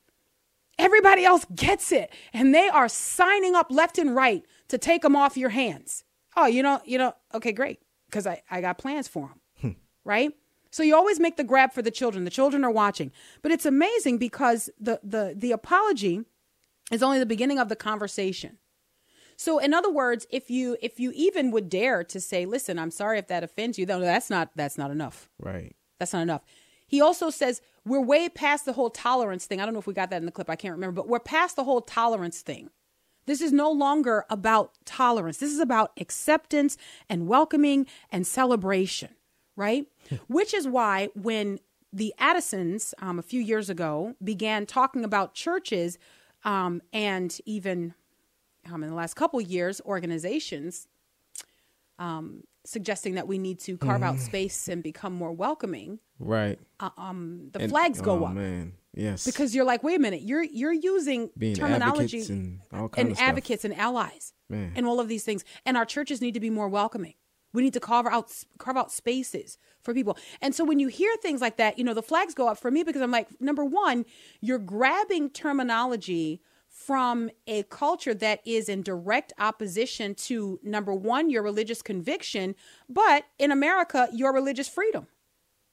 Everybody 0.78 1.24
else 1.24 1.44
gets 1.54 1.92
it, 1.92 2.10
and 2.32 2.54
they 2.54 2.68
are 2.68 2.88
signing 2.88 3.54
up 3.54 3.70
left 3.70 3.98
and 3.98 4.14
right 4.16 4.44
to 4.68 4.78
take 4.78 5.02
them 5.02 5.14
off 5.14 5.36
your 5.36 5.50
hands. 5.50 6.04
Oh, 6.36 6.46
you 6.46 6.62
know, 6.62 6.80
you 6.84 6.98
know, 6.98 7.14
okay, 7.34 7.52
great, 7.52 7.80
because 8.12 8.26
I, 8.26 8.42
I 8.50 8.60
got 8.60 8.76
plans 8.76 9.08
for 9.08 9.28
them, 9.28 9.40
hmm. 9.60 9.78
right? 10.04 10.32
So 10.70 10.82
you 10.82 10.94
always 10.94 11.18
make 11.18 11.36
the 11.36 11.44
grab 11.44 11.72
for 11.72 11.82
the 11.82 11.90
children. 11.90 12.24
The 12.24 12.30
children 12.30 12.64
are 12.64 12.70
watching, 12.70 13.10
but 13.40 13.50
it's 13.50 13.66
amazing 13.66 14.18
because 14.18 14.70
the 14.78 15.00
the 15.02 15.34
the 15.36 15.52
apology 15.52 16.24
is 16.90 17.02
only 17.02 17.18
the 17.18 17.26
beginning 17.26 17.58
of 17.58 17.68
the 17.68 17.76
conversation. 17.76 18.58
So 19.36 19.58
in 19.58 19.74
other 19.74 19.90
words, 19.90 20.26
if 20.30 20.50
you 20.50 20.76
if 20.80 21.00
you 21.00 21.12
even 21.14 21.50
would 21.50 21.68
dare 21.68 22.04
to 22.04 22.20
say, 22.20 22.46
"Listen, 22.46 22.78
I'm 22.78 22.90
sorry 22.90 23.18
if 23.18 23.28
that 23.28 23.42
offends 23.42 23.78
you," 23.78 23.86
though 23.86 24.00
that's 24.00 24.30
not 24.30 24.50
that's 24.54 24.78
not 24.78 24.90
enough. 24.90 25.28
Right. 25.38 25.74
That's 25.98 26.12
not 26.12 26.22
enough. 26.22 26.42
He 26.86 27.00
also 27.00 27.30
says 27.30 27.62
we're 27.84 28.00
way 28.00 28.28
past 28.28 28.64
the 28.64 28.74
whole 28.74 28.90
tolerance 28.90 29.46
thing. 29.46 29.60
I 29.60 29.64
don't 29.64 29.74
know 29.74 29.80
if 29.80 29.86
we 29.86 29.94
got 29.94 30.10
that 30.10 30.18
in 30.18 30.26
the 30.26 30.32
clip. 30.32 30.50
I 30.50 30.56
can't 30.56 30.72
remember, 30.72 31.02
but 31.02 31.08
we're 31.08 31.20
past 31.20 31.56
the 31.56 31.64
whole 31.64 31.80
tolerance 31.80 32.40
thing. 32.42 32.70
This 33.26 33.40
is 33.40 33.52
no 33.52 33.70
longer 33.70 34.24
about 34.28 34.72
tolerance. 34.84 35.38
This 35.38 35.52
is 35.52 35.60
about 35.60 35.92
acceptance 35.98 36.76
and 37.08 37.26
welcoming 37.28 37.86
and 38.10 38.26
celebration, 38.26 39.10
right? 39.56 39.86
Which 40.28 40.52
is 40.52 40.66
why 40.66 41.08
when 41.14 41.60
the 41.92 42.14
Addisons 42.18 42.94
um, 43.00 43.18
a 43.18 43.22
few 43.22 43.40
years 43.40 43.68
ago 43.68 44.14
began 44.22 44.66
talking 44.66 45.04
about 45.04 45.34
churches 45.34 45.98
um, 46.44 46.82
and 46.92 47.38
even 47.44 47.94
um, 48.70 48.82
in 48.82 48.88
the 48.88 48.96
last 48.96 49.14
couple 49.14 49.40
years, 49.40 49.80
organizations 49.84 50.88
um, 51.98 52.44
suggesting 52.64 53.14
that 53.14 53.26
we 53.26 53.38
need 53.38 53.58
to 53.60 53.76
carve 53.76 54.02
out 54.02 54.16
mm. 54.16 54.20
space 54.20 54.68
and 54.68 54.82
become 54.82 55.12
more 55.12 55.32
welcoming, 55.32 55.98
Right. 56.18 56.58
Uh, 56.78 56.90
um, 56.96 57.48
the 57.52 57.62
And- 57.62 57.70
flags 57.70 58.00
go 58.00 58.20
oh, 58.20 58.26
up 58.26 58.34
man. 58.34 58.74
Yes. 58.94 59.24
because 59.24 59.54
you're 59.54 59.64
like, 59.64 59.82
wait 59.82 59.96
a 59.96 59.98
minute, 59.98 60.22
you're 60.22 60.42
you're 60.42 60.72
using 60.72 61.30
Being 61.36 61.56
terminology 61.56 62.18
advocates 62.18 62.28
and 62.28 62.60
and 62.96 63.18
advocates 63.18 63.64
and 63.64 63.74
allies 63.74 64.34
Man. 64.48 64.72
and 64.76 64.86
all 64.86 65.00
of 65.00 65.08
these 65.08 65.24
things, 65.24 65.44
and 65.64 65.76
our 65.76 65.86
churches 65.86 66.20
need 66.20 66.34
to 66.34 66.40
be 66.40 66.50
more 66.50 66.68
welcoming. 66.68 67.14
We 67.52 67.62
need 67.62 67.72
to 67.72 67.80
carve 67.80 68.06
out 68.06 68.30
carve 68.58 68.76
out 68.76 68.92
spaces 68.92 69.58
for 69.80 69.92
people. 69.94 70.16
And 70.40 70.54
so 70.54 70.64
when 70.64 70.78
you 70.78 70.88
hear 70.88 71.14
things 71.16 71.40
like 71.40 71.56
that, 71.56 71.78
you 71.78 71.84
know, 71.84 71.94
the 71.94 72.02
flags 72.02 72.34
go 72.34 72.48
up 72.48 72.58
for 72.58 72.70
me 72.70 72.82
because 72.82 73.02
I'm 73.02 73.10
like, 73.10 73.28
number 73.40 73.64
one, 73.64 74.04
you're 74.40 74.58
grabbing 74.58 75.30
terminology 75.30 76.40
from 76.86 77.30
a 77.46 77.62
culture 77.64 78.14
that 78.14 78.40
is 78.44 78.68
in 78.68 78.82
direct 78.82 79.32
opposition 79.38 80.14
to 80.14 80.58
number 80.62 80.94
one, 80.94 81.30
your 81.30 81.42
religious 81.42 81.82
conviction, 81.82 82.54
but 82.88 83.24
in 83.38 83.50
America, 83.50 84.08
your 84.12 84.32
religious 84.32 84.68
freedom. 84.68 85.06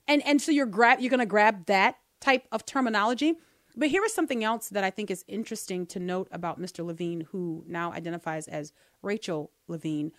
And 0.08 0.26
and 0.26 0.42
so 0.42 0.52
you're 0.52 0.66
grab 0.66 1.00
you're 1.00 1.10
going 1.10 1.20
to 1.20 1.26
grab 1.26 1.66
that 1.68 1.98
type 2.20 2.48
of 2.52 2.66
terminology. 2.66 3.36
But 3.76 3.90
here 3.90 4.04
is 4.04 4.14
something 4.14 4.44
else 4.44 4.70
that 4.70 4.84
i 4.84 4.90
think 4.90 5.10
is 5.12 5.24
interesting 5.28 5.86
to 5.86 6.00
note 6.00 6.28
about 6.32 6.60
mr 6.60 6.84
levine 6.86 7.22
who 7.32 7.64
now 7.68 7.94
identifies 7.94 8.48
as 8.48 8.74
rachel 9.02 9.52
levine. 9.68 10.12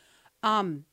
Um, 0.42 0.84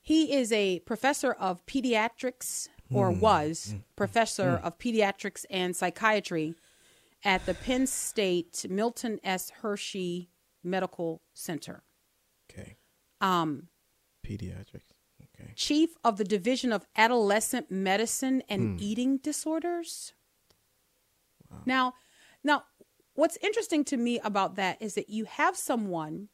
he 0.00 0.34
is 0.34 0.50
a 0.50 0.80
professor 0.80 1.32
of 1.32 1.64
pediatrics 1.66 2.68
or 2.92 3.12
hmm. 3.12 3.20
was 3.20 3.72
hmm. 3.72 3.78
professor 3.96 4.56
hmm. 4.56 4.66
of 4.66 4.78
pediatrics 4.78 5.44
and 5.50 5.76
psychiatry 5.76 6.54
at 7.24 7.44
the 7.46 7.54
penn 7.54 7.86
state 7.86 8.66
milton 8.68 9.18
s 9.22 9.50
hershey 9.62 10.28
medical 10.62 11.22
center 11.34 11.82
okay. 12.50 12.76
um, 13.20 13.68
Pediatrics. 14.26 14.92
Okay. 15.34 15.52
chief 15.54 15.90
of 16.04 16.16
the 16.16 16.24
division 16.24 16.72
of 16.72 16.86
adolescent 16.96 17.70
medicine 17.70 18.42
and 18.48 18.80
eating 18.80 19.18
disorders. 19.18 20.12
Now, 21.64 21.94
now 22.42 22.64
what's 23.14 23.36
interesting 23.42 23.84
to 23.84 23.96
me 23.96 24.18
about 24.20 24.56
that 24.56 24.80
is 24.80 24.94
that 24.94 25.08
you 25.10 25.24
have 25.24 25.56
someone 25.56 26.28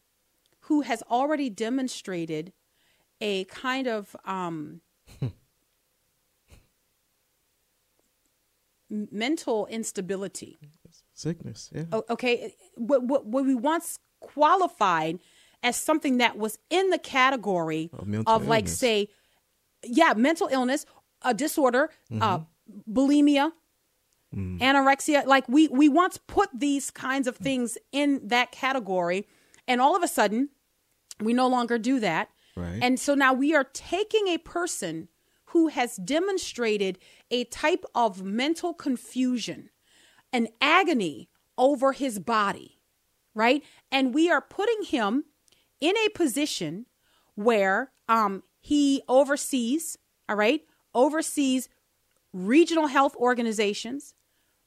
who 0.62 0.82
has 0.82 1.02
already 1.10 1.50
demonstrated 1.50 2.52
a 3.20 3.44
kind 3.44 3.86
of 3.86 4.16
um, 4.24 4.80
mental 8.90 9.66
instability 9.66 10.58
Sickness. 11.18 11.70
Yeah. 11.74 11.84
okay 12.08 12.54
what, 12.76 13.02
what, 13.02 13.26
what 13.26 13.44
we 13.44 13.54
once 13.54 13.98
qualified 14.20 15.18
as 15.62 15.74
something 15.76 16.18
that 16.18 16.38
was 16.38 16.58
in 16.70 16.90
the 16.90 16.98
category 16.98 17.90
Of 17.92 18.26
of 18.26 18.46
like 18.46 18.64
illness. 18.66 18.78
say 18.78 19.08
yeah 19.82 20.14
mental 20.16 20.48
illness 20.52 20.86
a 21.22 21.34
disorder 21.34 21.90
uh, 22.12 22.38
mm-hmm. 22.38 22.92
bulimia 22.92 23.52
mm. 24.34 24.60
anorexia 24.60 25.26
like 25.26 25.48
we 25.48 25.66
we 25.68 25.88
once 25.88 26.18
put 26.28 26.48
these 26.54 26.90
kinds 26.92 27.26
of 27.26 27.38
mm. 27.38 27.42
things 27.42 27.78
in 27.90 28.20
that 28.28 28.52
category 28.52 29.26
and 29.66 29.80
all 29.80 29.96
of 29.96 30.02
a 30.04 30.08
sudden 30.08 30.50
we 31.20 31.32
no 31.32 31.48
longer 31.48 31.78
do 31.78 31.98
that 32.00 32.28
Right. 32.56 32.80
and 32.82 32.98
so 32.98 33.14
now 33.14 33.32
we 33.32 33.54
are 33.54 33.64
taking 33.72 34.26
a 34.28 34.38
person 34.38 35.08
who 35.52 35.68
has 35.68 35.96
demonstrated 35.96 36.98
a 37.30 37.44
type 37.44 37.84
of 37.94 38.22
mental 38.24 38.74
confusion 38.74 39.70
an 40.32 40.48
agony 40.60 41.28
over 41.56 41.92
his 41.92 42.18
body, 42.18 42.80
right? 43.34 43.62
And 43.90 44.14
we 44.14 44.30
are 44.30 44.40
putting 44.40 44.84
him 44.84 45.24
in 45.80 45.96
a 45.96 46.08
position 46.10 46.86
where 47.34 47.92
um, 48.08 48.42
he 48.60 49.02
oversees, 49.08 49.98
all 50.28 50.36
right, 50.36 50.62
oversees 50.94 51.68
regional 52.32 52.88
health 52.88 53.14
organizations, 53.16 54.14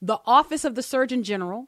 the 0.01 0.19
Office 0.25 0.65
of 0.65 0.75
the 0.75 0.83
Surgeon 0.83 1.23
General, 1.23 1.67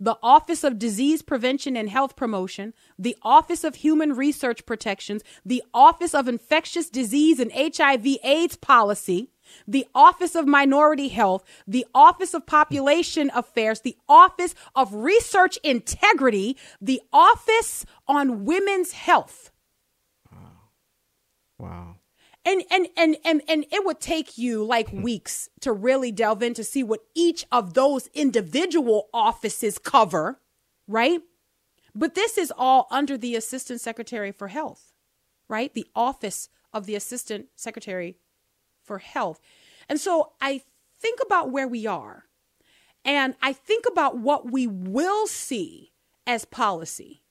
the 0.00 0.18
Office 0.22 0.64
of 0.64 0.78
Disease 0.78 1.22
Prevention 1.22 1.76
and 1.76 1.88
Health 1.88 2.16
Promotion, 2.16 2.74
the 2.98 3.16
Office 3.22 3.64
of 3.64 3.76
Human 3.76 4.14
Research 4.14 4.66
Protections, 4.66 5.22
the 5.44 5.62
Office 5.72 6.14
of 6.14 6.28
Infectious 6.28 6.90
Disease 6.90 7.38
and 7.38 7.52
HIV 7.52 8.06
AIDS 8.22 8.56
Policy, 8.56 9.30
the 9.66 9.86
Office 9.94 10.34
of 10.34 10.46
Minority 10.46 11.08
Health, 11.08 11.44
the 11.66 11.86
Office 11.94 12.34
of 12.34 12.46
Population 12.46 13.30
Affairs, 13.34 13.80
the 13.80 13.96
Office 14.08 14.54
of 14.74 14.94
Research 14.94 15.58
Integrity, 15.62 16.56
the 16.80 17.00
Office 17.12 17.84
on 18.06 18.44
Women's 18.44 18.92
Health. 18.92 19.50
Wow. 20.30 20.38
Wow. 21.58 21.96
And 22.44 22.62
and 22.70 22.88
and 22.96 23.16
and 23.24 23.42
and 23.48 23.64
it 23.72 23.86
would 23.86 24.00
take 24.00 24.36
you 24.36 24.64
like 24.64 24.90
hmm. 24.90 25.02
weeks 25.02 25.48
to 25.60 25.72
really 25.72 26.12
delve 26.12 26.42
in 26.42 26.54
to 26.54 26.64
see 26.64 26.82
what 26.82 27.00
each 27.14 27.46
of 27.50 27.74
those 27.74 28.08
individual 28.12 29.08
offices 29.14 29.78
cover, 29.78 30.40
right? 30.86 31.20
But 31.94 32.14
this 32.14 32.36
is 32.36 32.52
all 32.56 32.86
under 32.90 33.16
the 33.16 33.36
Assistant 33.36 33.80
Secretary 33.80 34.32
for 34.32 34.48
Health, 34.48 34.92
right? 35.48 35.72
The 35.72 35.86
Office 35.94 36.48
of 36.72 36.86
the 36.86 36.96
Assistant 36.96 37.46
Secretary 37.54 38.16
for 38.84 38.98
Health. 38.98 39.40
And 39.88 39.98
so 39.98 40.32
I 40.40 40.62
think 40.98 41.18
about 41.24 41.50
where 41.50 41.68
we 41.68 41.86
are 41.86 42.24
and 43.04 43.34
I 43.42 43.52
think 43.52 43.84
about 43.90 44.18
what 44.18 44.50
we 44.50 44.66
will 44.66 45.26
see 45.26 45.92
as 46.26 46.44
policy. 46.44 47.22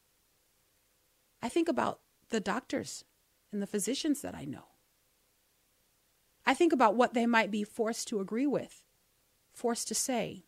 I 1.42 1.50
think 1.50 1.68
about 1.68 2.00
the 2.30 2.40
doctors 2.40 3.04
and 3.52 3.62
the 3.62 3.68
physicians 3.68 4.22
that 4.22 4.36
I 4.36 4.46
know. 4.46 4.66
I 6.46 6.54
think 6.54 6.74
about 6.74 6.96
what 6.96 7.14
they 7.14 7.26
might 7.26 7.50
be 7.50 7.64
forced 7.64 8.08
to 8.10 8.20
agree 8.20 8.46
with, 8.46 8.84
forced 9.54 9.88
to 9.88 9.96
say, 9.96 10.46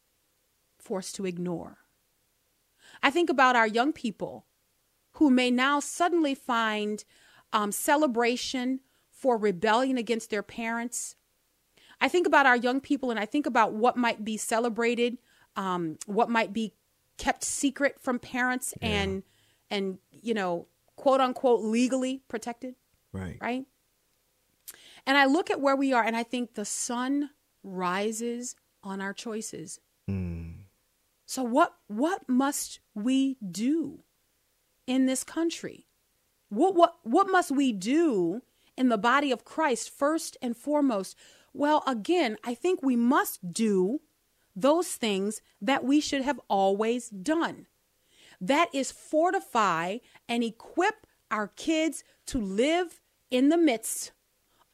forced 0.78 1.16
to 1.16 1.26
ignore. 1.26 1.78
I 3.02 3.10
think 3.10 3.30
about 3.30 3.56
our 3.56 3.68
young 3.68 3.94
people 3.94 4.46
who 5.14 5.30
may 5.30 5.50
now 5.50 5.80
suddenly 5.80 6.36
find 6.36 7.04
um, 7.52 7.72
celebration 7.72 8.82
for 9.26 9.38
rebellion 9.40 9.98
against 9.98 10.30
their 10.30 10.44
parents. 10.44 11.16
I 12.00 12.08
think 12.08 12.28
about 12.28 12.46
our 12.46 12.56
young 12.56 12.80
people 12.80 13.10
and 13.10 13.20
I 13.20 13.26
think 13.26 13.48
about 13.48 13.74
what 13.74 13.98
might 13.98 14.24
be 14.24 14.38
celebrated, 14.38 15.18
um, 15.56 15.98
what 16.06 16.30
might 16.30 16.54
be 16.54 16.76
kept 17.18 17.44
secret 17.44 17.96
from 18.00 18.20
parents 18.20 18.76
yeah. 18.80 18.88
and 18.88 19.24
and 19.72 19.98
you 20.12 20.36
know 20.36 20.68
quote 20.96 21.22
unquote 21.22 21.62
legally 21.62 22.22
protected. 22.28 22.76
Right. 23.14 23.40
Right. 23.42 23.66
And 25.08 25.18
I 25.18 25.26
look 25.26 25.50
at 25.50 25.60
where 25.60 25.76
we 25.76 25.92
are 25.92 26.04
and 26.04 26.16
I 26.16 26.22
think 26.22 26.54
the 26.54 26.64
sun 26.64 27.32
rises 27.64 28.56
on 28.84 29.02
our 29.02 29.12
choices. 29.12 29.80
Mm. 30.08 30.54
So 31.26 31.42
what 31.42 31.74
what 31.88 32.30
must 32.30 32.80
we 32.94 33.38
do 33.42 34.04
in 34.86 35.08
this 35.08 35.24
country? 35.24 35.88
What 36.50 36.76
what 36.76 36.98
what 37.02 37.28
must 37.28 37.50
we 37.50 37.72
do 37.72 38.44
in 38.78 38.90
the 38.90 38.98
body 38.98 39.32
of 39.32 39.46
Christ 39.46 39.90
first 39.90 40.38
and 40.42 40.56
foremost? 40.56 41.16
Well, 41.54 41.84
again, 41.88 42.38
I 42.44 42.54
think 42.54 42.82
we 42.82 42.96
must 42.96 43.54
do 43.54 44.02
those 44.56 44.90
things 44.90 45.42
that 45.62 45.84
we 45.84 46.00
should 46.00 46.22
have 46.22 46.40
always 46.50 47.10
done. 47.10 47.68
That 48.40 48.70
is 48.74 48.92
fortify 48.92 49.98
and 50.28 50.44
equip 50.44 51.08
our 51.32 51.48
kids 51.48 52.04
to 52.28 52.40
live 52.40 53.02
in 53.32 53.50
the 53.50 53.58
midst 53.58 54.12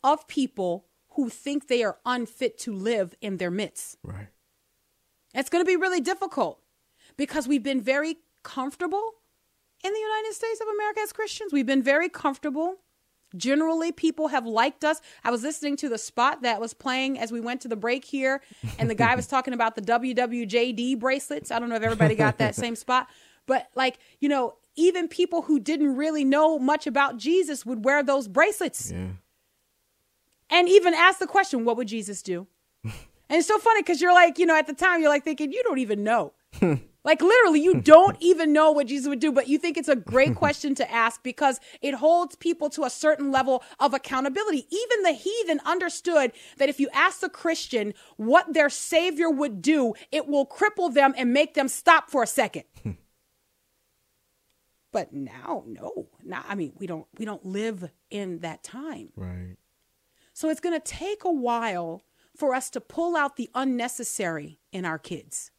of 0.03 0.27
people 0.27 0.85
who 1.11 1.29
think 1.29 1.67
they 1.67 1.83
are 1.83 1.97
unfit 2.05 2.57
to 2.59 2.73
live 2.73 3.15
in 3.21 3.37
their 3.37 3.51
midst. 3.51 3.97
Right. 4.03 4.27
It's 5.33 5.49
going 5.49 5.63
to 5.63 5.69
be 5.69 5.75
really 5.75 6.01
difficult 6.01 6.61
because 7.17 7.47
we've 7.47 7.63
been 7.63 7.81
very 7.81 8.17
comfortable 8.43 9.15
in 9.83 9.93
the 9.93 9.99
United 9.99 10.33
States 10.33 10.61
of 10.61 10.67
America 10.67 11.01
as 11.01 11.13
Christians. 11.13 11.53
We've 11.53 11.65
been 11.65 11.83
very 11.83 12.09
comfortable. 12.09 12.77
Generally, 13.35 13.93
people 13.93 14.29
have 14.29 14.45
liked 14.45 14.83
us. 14.83 15.01
I 15.23 15.31
was 15.31 15.43
listening 15.43 15.77
to 15.77 15.89
the 15.89 15.97
spot 15.97 16.41
that 16.41 16.59
was 16.59 16.73
playing 16.73 17.19
as 17.19 17.31
we 17.31 17.39
went 17.39 17.61
to 17.61 17.67
the 17.67 17.75
break 17.75 18.05
here, 18.05 18.41
and 18.77 18.89
the 18.89 18.95
guy 18.95 19.15
was 19.15 19.27
talking 19.35 19.53
about 19.53 19.75
the 19.75 19.81
WWJD 19.81 20.99
bracelets. 20.99 21.51
I 21.51 21.59
don't 21.59 21.69
know 21.69 21.75
if 21.75 21.83
everybody 21.83 22.15
got 22.15 22.37
that 22.39 22.55
same 22.55 22.75
spot, 22.75 23.07
but 23.45 23.67
like, 23.75 23.99
you 24.19 24.29
know, 24.29 24.55
even 24.75 25.07
people 25.07 25.43
who 25.43 25.59
didn't 25.59 25.95
really 25.95 26.23
know 26.23 26.57
much 26.57 26.87
about 26.87 27.17
Jesus 27.17 27.65
would 27.65 27.85
wear 27.85 28.03
those 28.03 28.27
bracelets. 28.27 28.91
Yeah 28.91 29.07
and 30.51 30.67
even 30.67 30.93
ask 30.93 31.17
the 31.19 31.27
question, 31.27 31.65
what 31.65 31.77
would 31.77 31.87
Jesus 31.87 32.21
do? 32.21 32.45
and 32.83 32.93
it's 33.29 33.47
so 33.47 33.57
funny 33.57 33.81
because 33.81 34.01
you're 34.01 34.13
like, 34.13 34.37
you 34.37 34.45
know, 34.45 34.55
at 34.55 34.67
the 34.67 34.73
time, 34.73 35.01
you're 35.01 35.09
like 35.09 35.23
thinking, 35.23 35.51
you 35.51 35.63
don't 35.63 35.79
even 35.79 36.03
know. 36.03 36.33
like 37.03 37.21
literally, 37.21 37.61
you 37.61 37.81
don't 37.81 38.17
even 38.19 38.53
know 38.53 38.71
what 38.71 38.87
Jesus 38.87 39.07
would 39.07 39.19
do, 39.19 39.31
but 39.31 39.47
you 39.47 39.57
think 39.57 39.77
it's 39.77 39.89
a 39.89 39.95
great 39.95 40.35
question 40.41 40.75
to 40.75 40.91
ask 40.91 41.23
because 41.23 41.59
it 41.81 41.95
holds 41.95 42.35
people 42.35 42.69
to 42.71 42.83
a 42.83 42.89
certain 42.89 43.31
level 43.31 43.63
of 43.79 43.93
accountability. 43.93 44.67
Even 44.69 45.03
the 45.03 45.13
heathen 45.13 45.59
understood 45.65 46.31
that 46.57 46.69
if 46.69 46.79
you 46.79 46.89
ask 46.93 47.19
the 47.21 47.29
Christian 47.29 47.93
what 48.17 48.53
their 48.53 48.69
Savior 48.69 49.29
would 49.29 49.61
do, 49.61 49.93
it 50.11 50.27
will 50.27 50.45
cripple 50.45 50.93
them 50.93 51.13
and 51.17 51.33
make 51.33 51.53
them 51.53 51.67
stop 51.67 52.09
for 52.09 52.23
a 52.23 52.27
second. 52.27 52.63
but 54.91 55.13
now, 55.13 55.63
no, 55.65 56.07
now 56.23 56.43
I 56.47 56.55
mean, 56.55 56.73
we 56.77 56.87
don't 56.87 57.07
we 57.17 57.25
don't 57.25 57.45
live 57.45 57.89
in 58.09 58.39
that 58.39 58.63
time. 58.63 59.09
Right. 59.15 59.55
So 60.33 60.49
it's 60.49 60.61
going 60.61 60.79
to 60.79 60.85
take 60.85 61.23
a 61.23 61.31
while 61.31 62.03
for 62.35 62.55
us 62.55 62.69
to 62.71 62.81
pull 62.81 63.15
out 63.15 63.35
the 63.35 63.49
unnecessary 63.53 64.59
in 64.71 64.85
our 64.85 64.97
kids. 64.97 65.51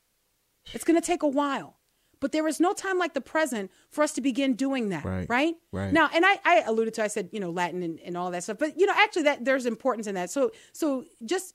It's 0.73 0.85
going 0.85 1.01
to 1.01 1.07
take 1.07 1.23
a 1.23 1.29
while. 1.29 1.79
But 2.21 2.31
there 2.31 2.47
is 2.47 2.61
no 2.61 2.73
time 2.73 2.99
like 2.99 3.15
the 3.15 3.21
present 3.21 3.73
for 3.91 4.05
us 4.05 4.13
to 4.13 4.21
begin 4.21 4.55
doing 4.55 4.91
that, 4.91 5.05
right? 5.05 5.27
Right. 5.29 5.55
right. 5.73 5.93
Now, 5.93 6.09
and 6.15 6.25
I, 6.25 6.39
I 6.45 6.63
alluded 6.65 6.95
to, 6.95 7.03
I 7.03 7.09
said, 7.09 7.29
you 7.33 7.41
know, 7.41 7.51
Latin 7.51 7.83
and, 7.83 7.99
and 7.99 8.17
all 8.17 8.31
that 8.31 8.45
stuff. 8.45 8.59
But 8.59 8.79
you 8.79 8.87
know, 8.87 8.93
actually, 8.97 9.25
that 9.25 9.45
there's 9.45 9.67
importance 9.67 10.07
in 10.07 10.15
that. 10.15 10.31
So, 10.31 10.53
so 10.73 11.05
just 11.25 11.55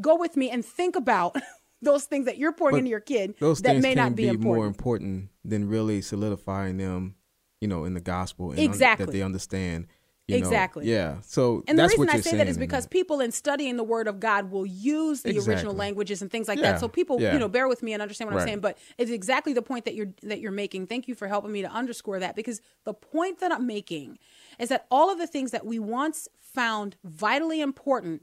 go 0.00 0.16
with 0.16 0.34
me 0.34 0.48
and 0.48 0.64
think 0.64 0.96
about 0.96 1.36
those 1.82 2.04
things 2.04 2.24
that 2.24 2.38
you're 2.38 2.52
pouring 2.52 2.72
but 2.72 2.78
into 2.78 2.90
your 2.90 3.00
kid 3.00 3.34
those 3.38 3.60
that 3.62 3.82
may 3.82 3.94
not 3.94 4.14
be, 4.16 4.22
be 4.22 4.28
important. 4.28 4.56
more 4.56 4.66
important 4.66 5.28
than 5.44 5.68
really 5.68 6.00
solidifying 6.00 6.78
them, 6.78 7.16
you 7.60 7.68
know, 7.68 7.84
in 7.84 7.92
the 7.92 8.00
gospel 8.00 8.50
and 8.50 8.58
exactly. 8.58 9.02
un- 9.02 9.06
that 9.06 9.12
they 9.12 9.22
understand 9.22 9.86
you 10.28 10.36
exactly. 10.36 10.86
Know, 10.86 10.92
yeah. 10.92 11.16
So 11.22 11.62
and 11.68 11.78
the 11.78 11.84
reason 11.84 12.08
I 12.10 12.18
say 12.20 12.36
that 12.36 12.48
is 12.48 12.58
because 12.58 12.84
that. 12.84 12.90
people 12.90 13.20
in 13.20 13.30
studying 13.30 13.76
the 13.76 13.84
Word 13.84 14.08
of 14.08 14.18
God 14.18 14.50
will 14.50 14.66
use 14.66 15.22
the 15.22 15.30
Exactly. 15.30 15.54
original 15.54 15.74
languages 15.74 16.20
and 16.20 16.30
things 16.30 16.48
like 16.48 16.58
Yeah. 16.58 16.72
that. 16.72 16.80
So 16.80 16.88
people, 16.88 17.20
Yeah. 17.20 17.32
you 17.32 17.38
know, 17.38 17.48
bear 17.48 17.68
with 17.68 17.80
me 17.82 17.92
and 17.92 18.02
understand 18.02 18.30
what 18.32 18.40
I'm 18.40 18.46
saying. 18.46 18.60
But 18.60 18.76
it's 18.98 19.10
exactly 19.10 19.52
the 19.52 19.62
point 19.62 19.84
that 19.84 19.94
you're 19.94 20.12
that 20.24 20.40
you're 20.40 20.50
making. 20.50 20.88
Thank 20.88 21.06
you 21.06 21.14
for 21.14 21.28
helping 21.28 21.52
me 21.52 21.62
to 21.62 21.70
underscore 21.70 22.18
that 22.18 22.34
because 22.34 22.60
the 22.84 22.92
point 22.94 23.38
that 23.38 23.52
I'm 23.52 23.66
making 23.68 24.18
is 24.58 24.68
that 24.70 24.86
all 24.90 25.10
of 25.12 25.18
the 25.18 25.28
things 25.28 25.52
that 25.52 25.64
we 25.64 25.78
once 25.78 26.28
found 26.40 26.96
vitally 27.04 27.60
important 27.60 28.22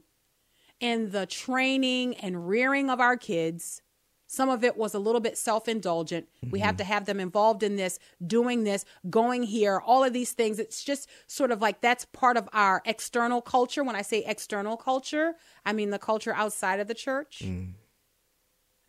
in 0.80 1.10
the 1.10 1.24
training 1.24 2.16
and 2.16 2.46
rearing 2.48 2.90
of 2.90 3.00
our 3.00 3.16
kids. 3.16 3.80
Some 4.26 4.48
of 4.48 4.64
it 4.64 4.76
was 4.76 4.94
a 4.94 4.98
little 4.98 5.20
bit 5.20 5.36
self 5.36 5.68
indulgent. 5.68 6.28
We 6.50 6.60
have 6.60 6.72
mm-hmm. 6.72 6.78
to 6.78 6.84
have 6.84 7.04
them 7.04 7.20
involved 7.20 7.62
in 7.62 7.76
this, 7.76 7.98
doing 8.26 8.64
this, 8.64 8.84
going 9.10 9.42
here, 9.44 9.80
all 9.84 10.02
of 10.02 10.12
these 10.12 10.32
things. 10.32 10.58
It's 10.58 10.82
just 10.82 11.08
sort 11.26 11.50
of 11.50 11.60
like 11.60 11.80
that's 11.80 12.06
part 12.06 12.36
of 12.36 12.48
our 12.52 12.82
external 12.84 13.42
culture. 13.42 13.84
When 13.84 13.96
I 13.96 14.02
say 14.02 14.24
external 14.26 14.76
culture, 14.76 15.34
I 15.64 15.72
mean 15.72 15.90
the 15.90 15.98
culture 15.98 16.34
outside 16.34 16.80
of 16.80 16.88
the 16.88 16.94
church. 16.94 17.42
Mm. 17.44 17.74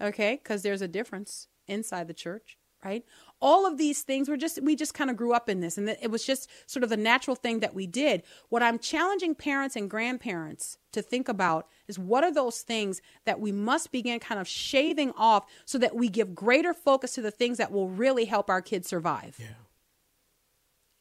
Okay, 0.01 0.39
because 0.41 0.61
there's 0.61 0.81
a 0.81 0.87
difference 0.87 1.47
inside 1.67 2.07
the 2.07 2.13
church, 2.13 2.57
right? 2.85 3.03
All 3.41 3.65
of 3.65 3.77
these 3.77 4.03
things 4.03 4.29
were 4.29 4.37
just, 4.37 4.61
we 4.61 4.75
just 4.75 4.93
kind 4.93 5.09
of 5.09 5.17
grew 5.17 5.33
up 5.33 5.49
in 5.49 5.59
this, 5.59 5.77
and 5.77 5.89
it 5.89 6.11
was 6.11 6.23
just 6.23 6.49
sort 6.67 6.83
of 6.83 6.89
the 6.89 6.97
natural 6.97 7.35
thing 7.35 7.59
that 7.59 7.73
we 7.73 7.87
did. 7.87 8.23
What 8.49 8.63
I'm 8.63 8.79
challenging 8.79 9.33
parents 9.35 9.75
and 9.75 9.89
grandparents 9.89 10.77
to 10.91 11.01
think 11.01 11.27
about 11.27 11.67
is 11.87 11.99
what 11.99 12.23
are 12.23 12.31
those 12.31 12.61
things 12.61 13.01
that 13.25 13.39
we 13.39 13.51
must 13.51 13.91
begin 13.91 14.19
kind 14.19 14.39
of 14.39 14.47
shaving 14.47 15.11
off 15.17 15.45
so 15.65 15.77
that 15.79 15.95
we 15.95 16.07
give 16.07 16.35
greater 16.35 16.73
focus 16.73 17.15
to 17.15 17.21
the 17.21 17.31
things 17.31 17.57
that 17.57 17.71
will 17.71 17.89
really 17.89 18.25
help 18.25 18.49
our 18.49 18.61
kids 18.61 18.87
survive. 18.87 19.35
Yeah. 19.39 19.47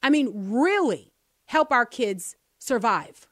I 0.02 0.10
mean, 0.10 0.50
really 0.50 1.12
help 1.44 1.70
our 1.70 1.86
kids 1.86 2.34
survive. 2.58 3.26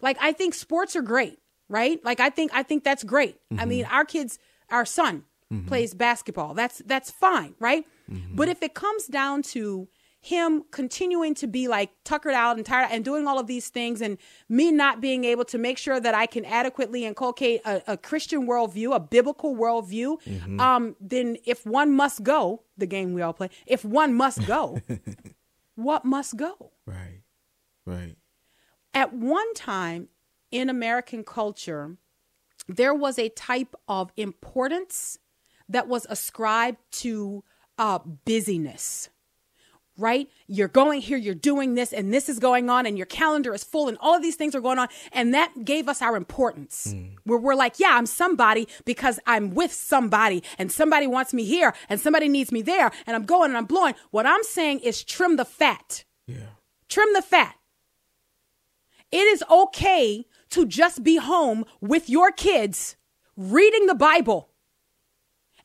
Like 0.00 0.16
I 0.20 0.32
think 0.32 0.54
sports 0.54 0.96
are 0.96 1.02
great, 1.02 1.38
right? 1.68 2.02
Like 2.04 2.20
I 2.20 2.30
think 2.30 2.52
I 2.54 2.62
think 2.62 2.84
that's 2.84 3.04
great. 3.04 3.36
I 3.50 3.54
mm-hmm. 3.54 3.68
mean, 3.68 3.84
our 3.86 4.04
kids, 4.04 4.38
our 4.70 4.84
son 4.84 5.24
Mm-hmm. 5.52 5.68
plays 5.68 5.94
basketball. 5.94 6.54
That's 6.54 6.82
that's 6.86 7.10
fine, 7.10 7.54
right? 7.60 7.84
Mm-hmm. 8.10 8.34
But 8.34 8.48
if 8.48 8.62
it 8.62 8.74
comes 8.74 9.06
down 9.06 9.42
to 9.42 9.88
him 10.24 10.64
continuing 10.70 11.34
to 11.34 11.46
be 11.46 11.68
like 11.68 11.90
tuckered 12.02 12.32
out 12.32 12.56
and 12.56 12.64
tired 12.64 12.88
and 12.90 13.04
doing 13.04 13.26
all 13.26 13.38
of 13.38 13.46
these 13.46 13.68
things 13.68 14.00
and 14.00 14.16
me 14.48 14.72
not 14.72 15.02
being 15.02 15.22
able 15.22 15.44
to 15.44 15.58
make 15.58 15.76
sure 15.76 16.00
that 16.00 16.14
I 16.14 16.24
can 16.24 16.46
adequately 16.46 17.04
inculcate 17.04 17.60
a, 17.66 17.82
a 17.86 17.96
Christian 17.98 18.46
worldview, 18.46 18.94
a 18.96 19.00
biblical 19.00 19.54
worldview, 19.54 20.22
mm-hmm. 20.22 20.58
um, 20.58 20.96
then 20.98 21.36
if 21.44 21.66
one 21.66 21.92
must 21.92 22.22
go, 22.22 22.62
the 22.78 22.86
game 22.86 23.12
we 23.12 23.20
all 23.20 23.34
play, 23.34 23.50
if 23.66 23.84
one 23.84 24.14
must 24.14 24.46
go, 24.46 24.80
what 25.74 26.06
must 26.06 26.38
go? 26.38 26.72
Right. 26.86 27.20
Right. 27.84 28.16
At 28.94 29.12
one 29.12 29.52
time 29.52 30.08
in 30.50 30.70
American 30.70 31.22
culture, 31.22 31.98
there 32.66 32.94
was 32.94 33.18
a 33.18 33.28
type 33.28 33.74
of 33.88 34.10
importance 34.16 35.18
that 35.74 35.88
was 35.88 36.06
ascribed 36.08 36.78
to 36.92 37.44
uh, 37.78 37.98
busyness 38.24 39.10
right? 39.96 40.28
You're 40.46 40.68
going 40.68 41.00
here, 41.00 41.16
you're 41.16 41.34
doing 41.34 41.74
this, 41.74 41.92
and 41.92 42.12
this 42.12 42.28
is 42.28 42.38
going 42.38 42.68
on, 42.68 42.86
and 42.86 42.96
your 42.96 43.06
calendar 43.06 43.54
is 43.54 43.62
full, 43.62 43.88
and 43.88 43.96
all 44.00 44.14
of 44.14 44.22
these 44.22 44.36
things 44.36 44.54
are 44.54 44.60
going 44.60 44.78
on. 44.78 44.88
And 45.12 45.32
that 45.34 45.64
gave 45.64 45.88
us 45.88 46.02
our 46.02 46.16
importance. 46.16 46.88
Mm. 46.88 47.12
Where 47.24 47.38
we're 47.38 47.54
like, 47.54 47.78
yeah, 47.78 47.90
I'm 47.92 48.06
somebody 48.06 48.66
because 48.84 49.20
I'm 49.26 49.54
with 49.54 49.72
somebody, 49.72 50.42
and 50.58 50.70
somebody 50.72 51.06
wants 51.06 51.32
me 51.32 51.44
here, 51.44 51.74
and 51.88 52.00
somebody 52.00 52.28
needs 52.28 52.50
me 52.50 52.62
there, 52.62 52.90
and 53.06 53.14
I'm 53.14 53.24
going 53.24 53.50
and 53.50 53.56
I'm 53.56 53.66
blowing. 53.66 53.94
What 54.10 54.26
I'm 54.26 54.42
saying 54.42 54.80
is 54.80 55.04
trim 55.04 55.36
the 55.36 55.44
fat. 55.44 56.04
Yeah. 56.26 56.54
Trim 56.88 57.12
the 57.12 57.22
fat. 57.22 57.56
It 59.12 59.26
is 59.28 59.44
okay 59.48 60.26
to 60.50 60.66
just 60.66 61.04
be 61.04 61.16
home 61.16 61.64
with 61.80 62.10
your 62.10 62.32
kids 62.32 62.96
reading 63.36 63.86
the 63.86 63.94
Bible 63.94 64.50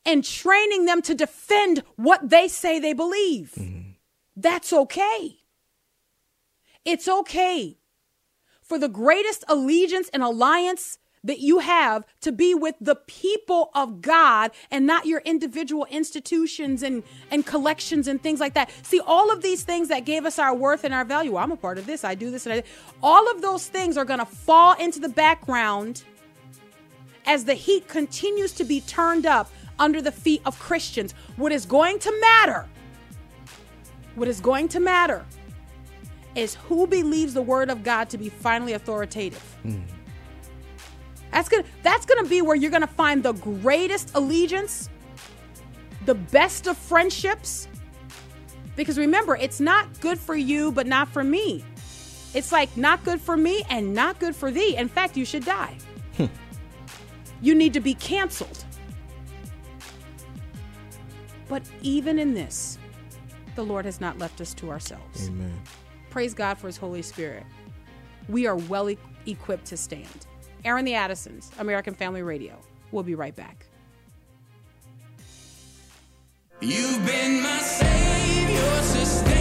and 0.06 0.24
training 0.24 0.86
them 0.86 1.02
to 1.04 1.14
defend 1.14 1.84
what 1.96 2.30
they 2.30 2.48
say 2.48 2.80
they 2.80 2.94
believe. 2.94 3.54
Mm. 3.58 3.96
That's 4.36 4.72
okay. 4.72 5.40
It's 6.86 7.08
okay 7.08 7.78
for 8.62 8.80
the 8.80 8.90
greatest 8.90 9.44
allegiance 9.48 10.10
and 10.14 10.24
alliance 10.24 10.98
that 11.24 11.40
you 11.40 11.60
have 11.60 12.06
to 12.22 12.32
be 12.32 12.56
with 12.56 12.76
the 12.80 12.96
people 12.96 13.72
of 13.76 14.02
God 14.02 14.52
and 14.72 14.86
not 14.86 15.06
your 15.06 15.20
individual 15.26 15.86
institutions 15.90 16.82
and, 16.82 17.04
and 17.30 17.46
collections 17.46 18.08
and 18.08 18.22
things 18.22 18.40
like 18.40 18.54
that. 18.54 18.72
See, 18.84 19.02
all 19.02 19.32
of 19.32 19.42
these 19.42 19.64
things 19.64 19.90
that 19.90 20.06
gave 20.06 20.26
us 20.26 20.40
our 20.40 20.56
worth 20.56 20.84
and 20.84 20.94
our 20.94 21.04
value. 21.04 21.36
I'm 21.36 21.52
a 21.52 21.58
part 21.58 21.78
of 21.78 21.86
this. 21.86 22.04
I 22.04 22.16
do 22.16 22.32
this. 22.32 22.46
And 22.46 22.54
I, 22.54 22.64
all 23.04 23.30
of 23.30 23.42
those 23.42 23.68
things 23.68 23.98
are 23.98 24.06
going 24.06 24.20
to 24.20 24.26
fall 24.26 24.76
into 24.76 25.00
the 25.00 25.10
background 25.10 26.04
as 27.26 27.46
the 27.46 27.54
heat 27.54 27.88
continues 27.88 28.54
to 28.54 28.64
be 28.64 28.82
turned 28.82 29.26
up 29.26 29.52
under 29.80 30.02
the 30.02 30.12
feet 30.12 30.42
of 30.46 30.60
Christians. 30.60 31.14
What 31.38 31.52
is 31.52 31.66
going 31.66 32.00
to 32.00 32.20
matter 32.20 32.68
what 34.20 34.28
is 34.28 34.42
going 34.42 34.68
to 34.70 34.80
matter 34.80 35.26
is 36.36 36.56
who 36.56 36.86
believes 36.86 37.34
the 37.34 37.42
word 37.42 37.70
of 37.70 37.84
God 37.84 38.10
to 38.10 38.18
be 38.18 38.30
finally 38.30 38.74
authoritative. 38.74 39.44
Mm. 39.66 39.82
That's 41.32 41.48
gonna 41.48 41.64
that's 41.84 42.06
gonna 42.06 42.28
be 42.28 42.42
where 42.42 42.56
you're 42.56 42.72
gonna 42.72 42.88
find 42.88 43.24
the 43.24 43.34
greatest 43.34 44.12
allegiance, 44.16 44.90
the 46.06 46.16
best 46.16 46.68
of 46.68 46.78
friendships. 46.78 47.68
Because 48.76 48.98
remember, 48.98 49.36
it's 49.36 49.60
not 49.60 50.00
good 50.00 50.18
for 50.18 50.36
you, 50.36 50.72
but 50.72 50.88
not 50.88 51.08
for 51.10 51.24
me. 51.24 51.64
It's 52.34 52.52
like 52.52 52.76
not 52.78 53.04
good 53.04 53.20
for 53.20 53.36
me 53.36 53.64
and 53.70 53.94
not 53.94 54.20
good 54.20 54.36
for 54.36 54.52
thee. 54.52 54.76
In 54.76 54.88
fact, 54.88 55.18
you 55.18 55.26
should 55.26 55.46
die. 55.46 55.78
Hmm. 56.18 56.26
You 57.42 57.56
need 57.56 57.74
to 57.74 57.80
be 57.80 57.94
canceled. 57.94 58.66
But 61.50 61.64
even 61.82 62.18
in 62.20 62.34
this, 62.34 62.78
the 63.56 63.64
Lord 63.66 63.84
has 63.84 64.00
not 64.00 64.18
left 64.18 64.40
us 64.40 64.54
to 64.54 64.70
ourselves. 64.70 65.28
Amen. 65.28 65.60
Praise 66.10 66.34
God 66.34 66.58
for 66.58 66.68
His 66.68 66.78
Holy 66.78 67.02
Spirit. 67.02 67.44
We 68.30 68.48
are 68.48 68.56
well 68.56 68.90
e- 68.90 68.98
equipped 69.26 69.66
to 69.66 69.78
stand. 69.78 70.28
Airing 70.64 70.86
the 70.86 70.94
Addisons, 70.94 71.52
American 71.60 71.94
Family 71.94 72.22
Radio. 72.22 72.58
We'll 72.92 73.04
be 73.04 73.16
right 73.16 73.36
back. 73.36 73.66
You've 76.62 77.06
been 77.06 77.42
my 77.42 77.60
savior, 77.60 78.82
sustainer 78.84 79.39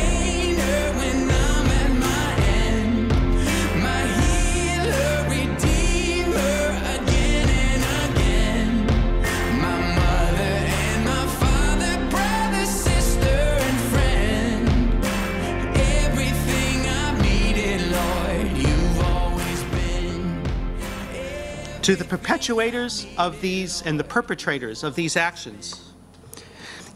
to 21.88 21.96
the 21.96 22.04
perpetuators 22.04 23.06
of 23.16 23.40
these 23.40 23.80
and 23.80 23.98
the 23.98 24.04
perpetrators 24.04 24.84
of 24.84 24.94
these 24.94 25.16
actions. 25.16 25.94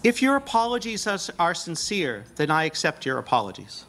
If 0.05 0.21
your 0.21 0.37
apologies 0.37 1.07
are 1.07 1.55
sincere, 1.55 2.27
then 2.37 2.51
I 2.51 2.65
accept 2.65 3.07
your 3.07 3.17
apologies. 3.17 3.87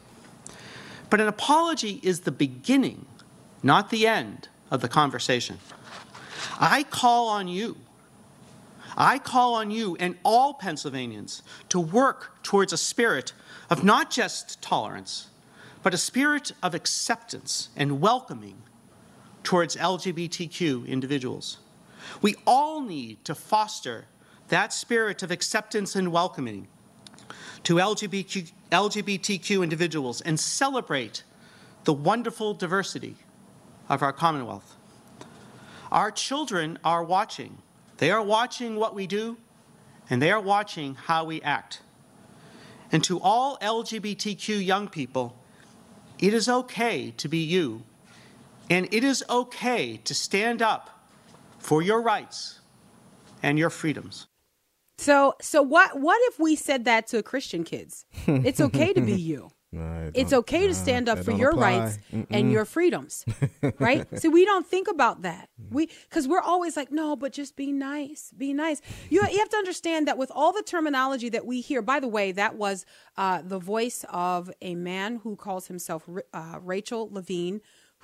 But 1.10 1.20
an 1.20 1.28
apology 1.28 2.00
is 2.04 2.22
the 2.22 2.32
beginning, 2.32 3.06
not 3.62 3.90
the 3.90 4.08
end, 4.08 4.48
of 4.72 4.80
the 4.80 4.88
conversation. 4.88 5.60
I 6.58 6.84
call 6.84 7.28
on 7.28 7.50
you. 7.50 7.76
I 8.96 9.20
call 9.20 9.56
on 9.56 9.72
you 9.72 9.98
and 10.00 10.16
all 10.24 10.54
Pennsylvanians 10.54 11.44
to 11.68 11.82
work 11.82 12.42
towards 12.44 12.72
a 12.72 12.78
spirit 12.78 13.34
of 13.70 13.84
not 13.84 14.10
just 14.10 14.62
tolerance, 14.62 15.28
but 15.82 15.94
a 15.94 15.98
spirit 15.98 16.54
of 16.64 16.74
acceptance 16.74 17.68
and 17.76 18.00
welcoming 18.00 18.56
towards 19.44 19.76
LGBTQ 19.76 20.88
individuals. 20.88 21.58
We 22.22 22.36
all 22.46 22.82
need 22.82 23.24
to 23.26 23.36
foster 23.36 24.06
that 24.50 24.74
spirit 24.74 25.24
of 25.24 25.32
acceptance 25.32 25.96
and 25.96 26.12
welcoming 26.12 26.68
to 27.64 27.76
LGBTQ, 27.76 28.52
LGBTQ 28.72 29.64
individuals 29.64 30.22
and 30.22 30.40
celebrate 30.40 31.24
the 31.86 31.94
wonderful 31.94 32.54
diversity 32.54 33.16
of 33.90 34.02
our 34.02 34.14
Commonwealth. 34.14 34.76
Our 35.92 36.12
children 36.12 36.80
are 36.84 37.04
watching. 37.04 37.58
They 37.98 38.12
are 38.12 38.22
watching 38.22 38.76
what 38.76 38.96
we 38.96 39.08
do, 39.08 39.38
and 40.10 40.22
they 40.22 40.32
are 40.32 40.40
watching 40.40 40.96
how 40.96 41.26
we 41.26 41.42
act. 41.42 41.82
And 42.92 43.04
to 43.06 43.20
all 43.20 43.58
LGBTQ 43.60 44.66
young 44.66 44.88
people, 44.88 45.38
it 46.20 46.34
is 46.34 46.50
okay 46.50 47.12
to 47.18 47.28
be 47.28 47.40
you 47.40 47.84
and 48.70 48.88
it 48.94 49.04
is 49.04 49.24
okay 49.30 49.98
to 50.04 50.14
stand 50.14 50.62
up 50.62 50.90
for 51.60 51.82
your 51.82 52.02
rights 52.02 52.60
and 53.42 53.58
your 53.60 53.70
freedoms. 53.70 54.28
So, 54.98 55.36
so 55.42 55.62
what? 55.62 56.00
What 56.00 56.20
if 56.30 56.40
we 56.40 56.56
said 56.56 56.86
that 56.86 57.08
to 57.08 57.22
Christian 57.24 57.64
kids? 57.64 58.06
It's 58.28 58.62
okay 58.62 58.94
to 58.94 59.02
be 59.02 59.14
you. 59.14 59.52
No, 59.74 60.12
it's 60.14 60.32
okay 60.34 60.68
to 60.68 60.74
stand 60.76 61.10
up 61.10 61.18
for 61.20 61.32
your 61.32 61.50
apply. 61.50 61.80
rights 61.80 61.98
Mm-mm. 62.14 62.28
and 62.30 62.52
your 62.52 62.64
freedoms, 62.64 63.26
right? 63.80 64.06
See, 64.20 64.28
we 64.28 64.46
don't 64.46 64.68
think 64.68 64.88
about 64.88 65.24
that. 65.24 65.50
We 65.72 65.90
because 66.08 66.28
we're 66.28 66.42
always 66.42 66.78
like, 66.78 66.92
no, 66.92 67.16
but 67.16 67.34
just 67.34 67.56
be 67.56 67.72
nice, 67.72 68.32
be 68.38 68.54
nice. 68.54 68.82
You 69.10 69.26
you 69.32 69.40
have 69.40 69.50
to 69.50 69.58
understand 69.58 70.08
that 70.08 70.18
with 70.20 70.32
all 70.34 70.54
the 70.54 70.62
terminology 70.62 71.30
that 71.30 71.48
we 71.48 71.60
hear. 71.60 71.82
By 71.82 72.00
the 72.00 72.08
way, 72.08 72.32
that 72.34 72.56
was 72.56 72.86
uh, 73.18 73.42
the 73.44 73.58
voice 73.58 74.06
of 74.10 74.52
a 74.62 74.76
man 74.76 75.16
who 75.24 75.36
calls 75.36 75.66
himself 75.66 76.08
uh, 76.34 76.60
Rachel 76.62 77.10
Levine, 77.12 77.60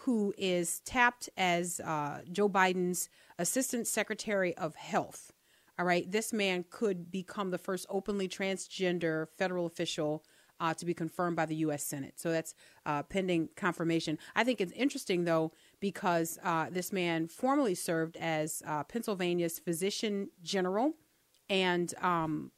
who 0.09 0.33
is 0.39 0.79
tapped 0.79 1.29
as 1.37 1.79
uh, 1.81 2.21
Joe 2.31 2.49
Biden's 2.49 3.09
Assistant 3.37 3.85
Secretary 3.85 4.57
of 4.57 4.73
Health. 4.73 5.31
All 5.77 5.85
right, 5.85 6.11
this 6.11 6.33
man 6.33 6.65
could 6.71 7.11
become 7.11 7.51
the 7.51 7.59
first 7.59 7.85
openly 7.91 8.27
transgender 8.27 9.27
federal 9.37 9.67
official 9.67 10.23
uh, 10.59 10.73
to 10.73 10.83
be 10.83 10.95
confirmed 10.95 11.35
by 11.35 11.45
the 11.45 11.57
U.S. 11.57 11.83
Senate. 11.83 12.19
So 12.19 12.31
that's 12.31 12.55
uh, 12.87 13.03
pending 13.03 13.49
confirmation. 13.55 14.17
I 14.35 14.43
think 14.43 14.59
it's 14.61 14.71
interesting, 14.71 15.25
though, 15.25 15.51
because 15.79 16.39
uh, 16.43 16.71
this 16.71 16.91
man 16.91 17.27
formerly 17.27 17.75
served 17.75 18.17
as 18.17 18.63
uh, 18.65 18.85
Pennsylvania's 18.85 19.59
physician 19.59 20.29
general 20.41 20.93
and 21.51 21.93
um, 22.01 22.51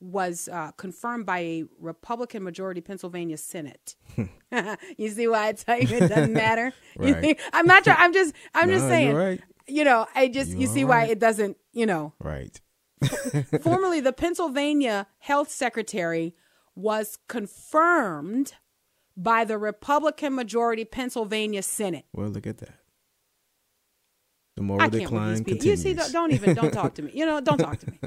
was 0.00 0.48
uh, 0.50 0.72
confirmed 0.72 1.26
by 1.26 1.38
a 1.38 1.64
Republican 1.78 2.42
majority 2.42 2.80
Pennsylvania 2.80 3.36
Senate. 3.36 3.96
you 4.96 5.08
see 5.10 5.28
why 5.28 5.48
I 5.48 5.52
tell 5.52 5.78
you 5.78 5.96
it 5.96 6.08
doesn't 6.08 6.32
matter. 6.46 6.72
right. 6.96 7.38
I'm 7.52 7.66
not 7.66 7.84
trying. 7.84 7.98
I'm 8.00 8.12
just. 8.12 8.34
I'm 8.54 8.68
no, 8.70 8.74
just 8.74 8.88
saying. 8.88 9.14
Right. 9.14 9.40
You 9.66 9.84
know, 9.84 10.06
I 10.14 10.28
just. 10.28 10.52
You, 10.52 10.60
you 10.60 10.66
see 10.66 10.84
right. 10.84 11.06
why 11.06 11.12
it 11.12 11.18
doesn't. 11.18 11.56
You 11.72 11.86
know. 11.86 12.14
Right. 12.20 12.60
formerly, 13.62 14.00
the 14.00 14.12
Pennsylvania 14.12 15.06
Health 15.18 15.50
Secretary 15.50 16.34
was 16.74 17.18
confirmed 17.28 18.54
by 19.16 19.44
the 19.44 19.58
Republican 19.58 20.34
majority 20.34 20.84
Pennsylvania 20.84 21.62
Senate. 21.62 22.06
Well, 22.12 22.28
look 22.28 22.46
at 22.46 22.58
that. 22.58 22.74
The 24.56 24.62
moral 24.62 24.90
decline 24.90 25.44
continues. 25.44 25.84
You 25.84 25.94
see, 25.96 26.12
don't 26.12 26.32
even 26.32 26.54
don't 26.54 26.72
talk 26.72 26.94
to 26.94 27.02
me. 27.02 27.12
You 27.14 27.26
know, 27.26 27.40
don't 27.40 27.58
talk 27.58 27.78
to 27.78 27.90
me. 27.90 27.98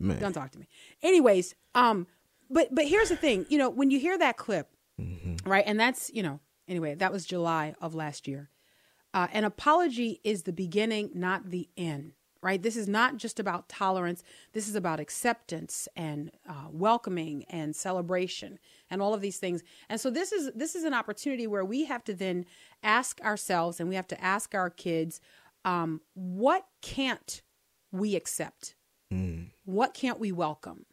Man. 0.00 0.18
Don't 0.18 0.32
talk 0.32 0.50
to 0.52 0.58
me. 0.58 0.68
Anyways, 1.02 1.54
um, 1.74 2.06
but 2.50 2.74
but 2.74 2.86
here's 2.86 3.08
the 3.08 3.16
thing. 3.16 3.46
You 3.48 3.58
know, 3.58 3.70
when 3.70 3.90
you 3.90 3.98
hear 3.98 4.18
that 4.18 4.36
clip, 4.36 4.68
mm-hmm. 5.00 5.48
right, 5.48 5.64
and 5.66 5.78
that's 5.78 6.10
you 6.12 6.22
know, 6.22 6.40
anyway, 6.68 6.94
that 6.96 7.12
was 7.12 7.24
July 7.24 7.74
of 7.80 7.94
last 7.94 8.28
year. 8.28 8.50
Uh, 9.12 9.28
an 9.32 9.44
apology 9.44 10.20
is 10.24 10.42
the 10.42 10.52
beginning, 10.52 11.10
not 11.14 11.50
the 11.50 11.68
end. 11.76 12.12
Right. 12.42 12.62
This 12.62 12.76
is 12.76 12.86
not 12.86 13.16
just 13.16 13.40
about 13.40 13.70
tolerance. 13.70 14.22
This 14.52 14.68
is 14.68 14.74
about 14.74 15.00
acceptance 15.00 15.88
and 15.96 16.30
uh, 16.46 16.66
welcoming 16.70 17.46
and 17.48 17.74
celebration 17.74 18.58
and 18.90 19.00
all 19.00 19.14
of 19.14 19.22
these 19.22 19.38
things. 19.38 19.62
And 19.88 19.98
so 19.98 20.10
this 20.10 20.30
is 20.30 20.50
this 20.54 20.74
is 20.74 20.84
an 20.84 20.92
opportunity 20.92 21.46
where 21.46 21.64
we 21.64 21.86
have 21.86 22.04
to 22.04 22.12
then 22.12 22.44
ask 22.82 23.18
ourselves 23.22 23.80
and 23.80 23.88
we 23.88 23.94
have 23.94 24.08
to 24.08 24.22
ask 24.22 24.54
our 24.54 24.68
kids, 24.68 25.22
um, 25.64 26.02
what 26.12 26.66
can't 26.82 27.40
we 27.90 28.14
accept? 28.14 28.74
Mm. 29.14 29.50
What 29.64 29.94
can't 29.94 30.18
we 30.18 30.32
welcome? 30.32 30.86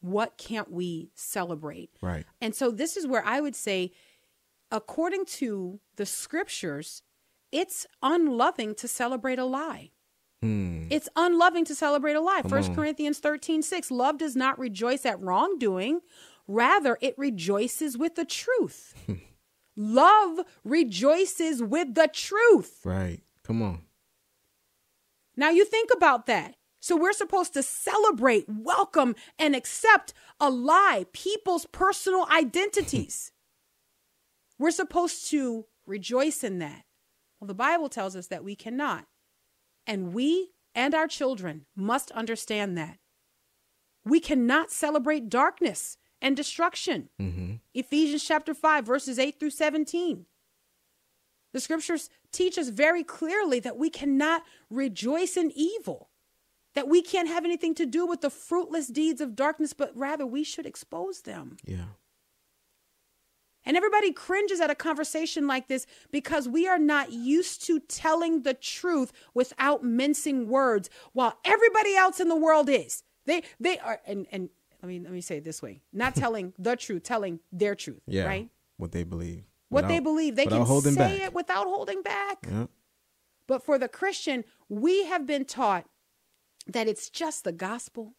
What 0.00 0.36
can't 0.36 0.70
we 0.70 1.10
celebrate? 1.14 1.90
Right. 2.00 2.24
And 2.40 2.54
so 2.54 2.70
this 2.70 2.96
is 2.96 3.06
where 3.06 3.24
I 3.24 3.40
would 3.40 3.56
say, 3.56 3.92
according 4.70 5.26
to 5.26 5.80
the 5.96 6.06
scriptures, 6.06 7.02
it's 7.52 7.86
unloving 8.02 8.74
to 8.76 8.88
celebrate 8.88 9.38
a 9.38 9.44
lie. 9.44 9.90
Hmm. 10.42 10.86
It's 10.90 11.08
unloving 11.16 11.64
to 11.66 11.74
celebrate 11.74 12.14
a 12.14 12.20
lie. 12.20 12.42
First 12.48 12.74
Corinthians 12.74 13.18
13, 13.18 13.62
6. 13.62 13.90
Love 13.90 14.18
does 14.18 14.36
not 14.36 14.58
rejoice 14.58 15.04
at 15.04 15.20
wrongdoing, 15.20 16.00
rather, 16.46 16.96
it 17.00 17.14
rejoices 17.18 17.98
with 17.98 18.14
the 18.14 18.24
truth. 18.24 18.94
Love 19.76 20.40
rejoices 20.64 21.62
with 21.62 21.94
the 21.94 22.08
truth. 22.12 22.80
Right. 22.84 23.20
Come 23.42 23.62
on. 23.62 23.82
Now 25.36 25.50
you 25.50 25.64
think 25.64 25.90
about 25.94 26.26
that. 26.26 26.54
So 26.88 26.96
we're 26.96 27.12
supposed 27.12 27.52
to 27.52 27.62
celebrate, 27.62 28.46
welcome, 28.48 29.14
and 29.38 29.54
accept 29.54 30.14
a 30.40 30.48
lie, 30.48 31.04
people's 31.12 31.66
personal 31.66 32.26
identities. 32.32 33.30
we're 34.58 34.70
supposed 34.70 35.28
to 35.28 35.66
rejoice 35.84 36.42
in 36.42 36.60
that. 36.60 36.84
Well, 37.38 37.46
the 37.46 37.52
Bible 37.52 37.90
tells 37.90 38.16
us 38.16 38.28
that 38.28 38.42
we 38.42 38.56
cannot. 38.56 39.04
And 39.86 40.14
we 40.14 40.52
and 40.74 40.94
our 40.94 41.06
children 41.06 41.66
must 41.76 42.10
understand 42.12 42.78
that. 42.78 42.96
We 44.06 44.18
cannot 44.18 44.70
celebrate 44.70 45.28
darkness 45.28 45.98
and 46.22 46.34
destruction. 46.34 47.10
Mm-hmm. 47.20 47.56
Ephesians 47.74 48.24
chapter 48.24 48.54
5, 48.54 48.86
verses 48.86 49.18
8 49.18 49.38
through 49.38 49.50
17. 49.50 50.24
The 51.52 51.60
scriptures 51.60 52.08
teach 52.32 52.56
us 52.56 52.70
very 52.70 53.04
clearly 53.04 53.60
that 53.60 53.76
we 53.76 53.90
cannot 53.90 54.42
rejoice 54.70 55.36
in 55.36 55.52
evil, 55.54 56.07
that 56.78 56.86
we 56.86 57.02
can't 57.02 57.26
have 57.26 57.44
anything 57.44 57.74
to 57.74 57.84
do 57.84 58.06
with 58.06 58.20
the 58.20 58.30
fruitless 58.30 58.86
deeds 58.86 59.20
of 59.20 59.34
darkness, 59.34 59.72
but 59.72 59.90
rather 59.96 60.24
we 60.24 60.44
should 60.44 60.64
expose 60.64 61.22
them. 61.22 61.56
Yeah. 61.64 61.86
And 63.64 63.76
everybody 63.76 64.12
cringes 64.12 64.60
at 64.60 64.70
a 64.70 64.76
conversation 64.76 65.48
like 65.48 65.66
this 65.66 65.88
because 66.12 66.48
we 66.48 66.68
are 66.68 66.78
not 66.78 67.10
used 67.10 67.66
to 67.66 67.80
telling 67.80 68.44
the 68.44 68.54
truth 68.54 69.12
without 69.34 69.82
mincing 69.82 70.46
words, 70.46 70.88
while 71.14 71.36
everybody 71.44 71.96
else 71.96 72.20
in 72.20 72.28
the 72.28 72.36
world 72.36 72.68
is. 72.68 73.02
They 73.26 73.42
they 73.58 73.80
are 73.80 74.00
and 74.06 74.28
and 74.30 74.48
let 74.80 74.88
me 74.88 75.00
let 75.00 75.12
me 75.12 75.20
say 75.20 75.38
it 75.38 75.44
this 75.44 75.60
way: 75.60 75.82
not 75.92 76.14
telling 76.22 76.52
the 76.60 76.76
truth, 76.76 77.02
telling 77.02 77.40
their 77.50 77.74
truth. 77.74 78.02
Yeah. 78.06 78.26
Right. 78.26 78.50
What 78.76 78.92
they 78.92 79.02
believe. 79.02 79.42
What 79.68 79.88
they 79.88 79.98
believe, 79.98 80.36
they 80.36 80.46
can 80.46 80.64
say 80.64 80.94
back. 80.94 81.20
it 81.20 81.34
without 81.34 81.66
holding 81.66 82.02
back. 82.02 82.38
Yeah. 82.48 82.66
But 83.48 83.64
for 83.64 83.78
the 83.78 83.88
Christian, 83.88 84.44
we 84.68 85.06
have 85.06 85.26
been 85.26 85.44
taught 85.44 85.86
that 86.68 86.86
it's 86.86 87.10
just 87.10 87.44
the 87.44 87.52
gospel. 87.52 88.14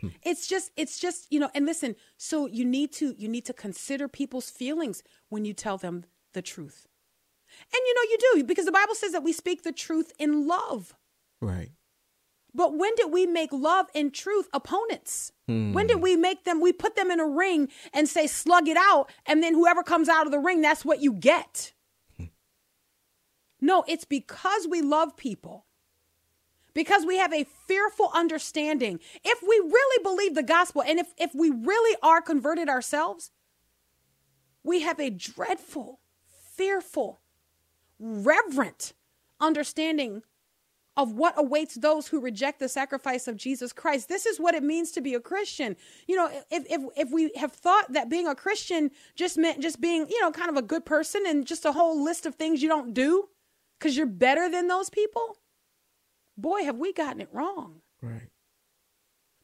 Hmm. 0.00 0.08
It's 0.22 0.46
just 0.46 0.70
it's 0.76 0.98
just, 0.98 1.26
you 1.30 1.40
know, 1.40 1.50
and 1.54 1.66
listen, 1.66 1.96
so 2.16 2.46
you 2.46 2.64
need 2.64 2.92
to 2.94 3.14
you 3.18 3.28
need 3.28 3.44
to 3.46 3.52
consider 3.52 4.06
people's 4.08 4.50
feelings 4.50 5.02
when 5.28 5.44
you 5.44 5.54
tell 5.54 5.78
them 5.78 6.04
the 6.34 6.42
truth. 6.42 6.86
And 7.72 7.80
you 7.86 7.94
know 7.94 8.02
you 8.02 8.18
do 8.34 8.44
because 8.44 8.66
the 8.66 8.72
Bible 8.72 8.94
says 8.94 9.12
that 9.12 9.24
we 9.24 9.32
speak 9.32 9.62
the 9.62 9.72
truth 9.72 10.12
in 10.18 10.46
love. 10.46 10.94
Right. 11.40 11.70
But 12.54 12.76
when 12.76 12.94
did 12.96 13.12
we 13.12 13.26
make 13.26 13.52
love 13.52 13.86
and 13.94 14.12
truth 14.12 14.48
opponents? 14.52 15.32
Hmm. 15.46 15.72
When 15.72 15.86
did 15.86 16.02
we 16.02 16.16
make 16.16 16.44
them, 16.44 16.60
we 16.60 16.72
put 16.72 16.96
them 16.96 17.10
in 17.10 17.20
a 17.20 17.26
ring 17.26 17.68
and 17.92 18.08
say, 18.08 18.26
slug 18.26 18.68
it 18.68 18.76
out, 18.76 19.10
and 19.26 19.42
then 19.42 19.54
whoever 19.54 19.82
comes 19.82 20.08
out 20.08 20.26
of 20.26 20.32
the 20.32 20.40
ring, 20.40 20.60
that's 20.60 20.84
what 20.84 21.00
you 21.00 21.12
get? 21.12 21.72
Hmm. 22.16 22.24
No, 23.60 23.84
it's 23.86 24.04
because 24.04 24.66
we 24.68 24.82
love 24.82 25.16
people, 25.16 25.66
because 26.78 27.04
we 27.04 27.18
have 27.18 27.34
a 27.34 27.44
fearful 27.66 28.08
understanding. 28.14 29.00
If 29.24 29.42
we 29.42 29.58
really 29.58 30.02
believe 30.04 30.36
the 30.36 30.44
gospel 30.44 30.80
and 30.80 31.00
if, 31.00 31.08
if 31.18 31.34
we 31.34 31.50
really 31.50 31.98
are 32.04 32.22
converted 32.22 32.68
ourselves, 32.68 33.32
we 34.62 34.82
have 34.82 35.00
a 35.00 35.10
dreadful, 35.10 35.98
fearful, 36.54 37.20
reverent 37.98 38.92
understanding 39.40 40.22
of 40.96 41.14
what 41.14 41.34
awaits 41.36 41.74
those 41.74 42.06
who 42.06 42.20
reject 42.20 42.60
the 42.60 42.68
sacrifice 42.68 43.26
of 43.26 43.36
Jesus 43.36 43.72
Christ. 43.72 44.08
This 44.08 44.24
is 44.24 44.38
what 44.38 44.54
it 44.54 44.62
means 44.62 44.92
to 44.92 45.00
be 45.00 45.14
a 45.14 45.20
Christian. 45.20 45.74
You 46.06 46.14
know, 46.14 46.30
if 46.48 46.64
if 46.70 46.80
if 46.96 47.10
we 47.10 47.32
have 47.34 47.50
thought 47.50 47.92
that 47.92 48.08
being 48.08 48.28
a 48.28 48.36
Christian 48.36 48.92
just 49.16 49.36
meant 49.36 49.60
just 49.60 49.80
being, 49.80 50.06
you 50.08 50.20
know, 50.20 50.30
kind 50.30 50.48
of 50.48 50.56
a 50.56 50.62
good 50.62 50.86
person 50.86 51.24
and 51.26 51.44
just 51.44 51.64
a 51.64 51.72
whole 51.72 52.00
list 52.00 52.24
of 52.24 52.36
things 52.36 52.62
you 52.62 52.68
don't 52.68 52.94
do 52.94 53.30
cuz 53.80 53.96
you're 53.96 54.06
better 54.06 54.48
than 54.48 54.68
those 54.68 54.90
people, 54.90 55.38
boy, 56.38 56.64
have 56.64 56.76
we 56.76 56.92
gotten 56.92 57.20
it 57.20 57.28
wrong. 57.32 57.82
Right. 58.00 58.30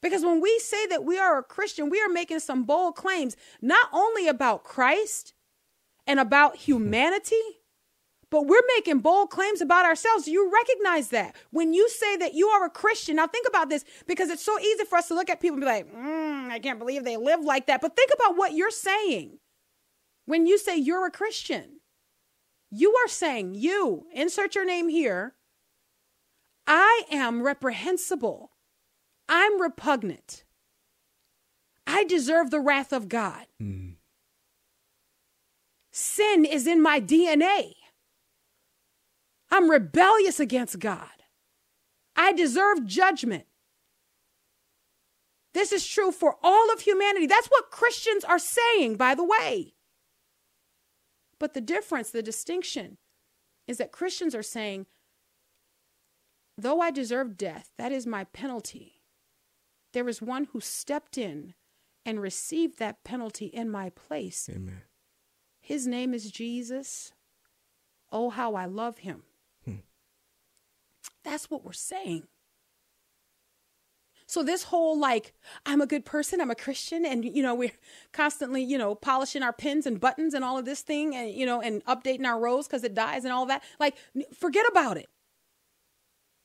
Because 0.01 0.23
when 0.23 0.41
we 0.41 0.59
say 0.59 0.87
that 0.87 1.05
we 1.05 1.19
are 1.19 1.39
a 1.39 1.43
Christian, 1.43 1.89
we 1.89 2.01
are 2.01 2.09
making 2.09 2.41
some 2.41 2.65
bold 2.65 2.95
claims, 2.95 3.37
not 3.63 3.89
only 3.93 4.29
about 4.29 4.65
Christ 4.65 5.35
and 6.07 6.21
about 6.21 6.57
humanity, 6.69 7.37
but 8.31 8.47
we're 8.47 8.63
making 8.77 8.99
bold 8.99 9.31
claims 9.31 9.61
about 9.61 9.85
ourselves. 9.85 10.25
Do 10.25 10.33
you 10.33 10.53
recognize 10.53 11.09
that? 11.09 11.37
When 11.51 11.73
you 11.73 11.89
say 11.89 12.17
that 12.17 12.35
you 12.35 12.49
are 12.49 12.67
a 12.67 12.71
Christian, 12.71 13.17
now 13.17 13.27
think 13.27 13.47
about 13.49 13.69
this 13.69 13.85
because 14.07 14.29
it's 14.29 14.45
so 14.45 14.59
easy 14.59 14.85
for 14.85 14.97
us 14.97 15.09
to 15.09 15.15
look 15.15 15.31
at 15.31 15.41
people 15.41 15.55
and 15.55 15.63
be 15.63 15.67
like, 15.67 15.95
mm, 15.95 16.51
I 16.51 16.59
can't 16.59 16.79
believe 16.79 17.05
they 17.05 17.17
live 17.17 17.41
like 17.41 17.67
that. 17.67 17.81
But 17.81 17.95
think 17.95 18.11
about 18.13 18.37
what 18.37 18.53
you're 18.53 18.71
saying 18.71 19.39
when 20.27 20.47
you 20.47 20.59
say 20.59 20.77
you're 20.77 21.07
a 21.07 21.11
Christian. 21.11 21.81
You 22.71 22.93
are 23.05 23.09
saying, 23.09 23.55
you, 23.55 24.07
insert 24.13 24.57
your 24.57 24.67
name 24.67 24.89
here, 24.89 25.35
I 26.67 27.03
am 27.11 27.43
reprehensible. 27.43 28.53
I'm 29.29 29.61
repugnant. 29.61 30.45
I 31.87 32.05
deserve 32.05 32.51
the 32.51 32.61
wrath 32.61 32.93
of 32.93 33.09
God. 33.09 33.47
Hmm. 33.61 33.91
Sin 35.93 36.45
is 36.45 36.67
in 36.67 36.83
my 36.83 37.01
DNA. 37.01 37.75
I'm 39.51 39.71
rebellious 39.71 40.41
against 40.41 40.79
God. 40.79 41.09
I 42.17 42.33
deserve 42.33 42.87
judgment. 42.87 43.45
This 45.53 45.71
is 45.71 45.87
true 45.87 46.11
for 46.11 46.37
all 46.43 46.73
of 46.73 46.81
humanity. 46.81 47.27
That's 47.27 47.47
what 47.47 47.71
Christians 47.71 48.25
are 48.25 48.41
saying, 48.41 48.97
by 48.97 49.15
the 49.15 49.25
way. 49.25 49.75
But 51.39 51.55
the 51.55 51.61
difference, 51.61 52.11
the 52.11 52.23
distinction, 52.23 52.99
is 53.69 53.79
that 53.79 53.93
Christians 53.93 54.35
are 54.35 54.43
saying, 54.43 54.87
though 56.57 56.81
I 56.81 56.91
deserve 56.91 57.37
death, 57.37 57.71
that 57.79 57.93
is 57.93 58.07
my 58.07 58.25
penalty. 58.25 59.03
There 59.93 60.09
is 60.09 60.21
one 60.21 60.49
who 60.53 60.61
stepped 60.61 61.17
in 61.17 61.55
and 62.05 62.21
received 62.21 62.79
that 62.79 63.05
penalty 63.05 63.47
in 63.47 63.71
my 63.71 63.91
place. 63.91 64.49
Amen. 64.53 64.83
His 65.61 65.87
name 65.87 66.13
is 66.13 66.31
Jesus. 66.31 67.13
Oh, 68.13 68.31
how 68.31 68.55
I 68.55 68.67
love 68.67 68.99
him. 68.99 69.23
Hmm. 69.65 69.77
That's 71.25 71.51
what 71.51 71.65
we're 71.65 71.73
saying. 71.73 72.25
So 74.27 74.43
this 74.43 74.65
whole 74.65 74.99
like 74.99 75.33
I'm 75.65 75.81
a 75.81 75.87
good 75.87 76.05
person, 76.05 76.41
I'm 76.41 76.51
a 76.51 76.55
Christian 76.55 77.05
and 77.05 77.25
you 77.25 77.43
know 77.43 77.55
we're 77.55 77.73
constantly, 78.13 78.63
you 78.63 78.79
know, 78.79 78.95
polishing 78.95 79.43
our 79.43 79.53
pins 79.53 79.87
and 79.87 80.01
buttons 80.01 80.35
and 80.35 80.45
all 80.45 80.59
of 80.59 80.65
this 80.65 80.81
thing 80.81 81.15
and 81.15 81.31
you 81.31 81.47
know 81.47 81.61
and 81.61 81.85
updating 81.85 82.27
our 82.27 82.39
rows 82.39 82.67
cuz 82.67 82.85
it 82.85 82.95
dies 82.95 83.25
and 83.25 83.33
all 83.33 83.47
that. 83.47 83.63
Like 83.79 83.97
forget 84.35 84.67
about 84.69 84.97
it. 84.97 85.09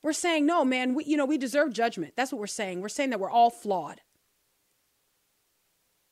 We're 0.02 0.14
saying 0.14 0.46
no, 0.46 0.64
man, 0.64 0.94
we 0.94 1.06
you 1.06 1.18
know, 1.18 1.26
we 1.26 1.38
deserve 1.38 1.74
judgment. 1.74 2.14
That's 2.16 2.32
what 2.32 2.40
we're 2.40 2.48
saying. 2.48 2.82
We're 2.82 2.90
saying 2.90 3.10
that 3.10 3.20
we're 3.20 3.32
all 3.32 3.50
flawed. 3.50 4.02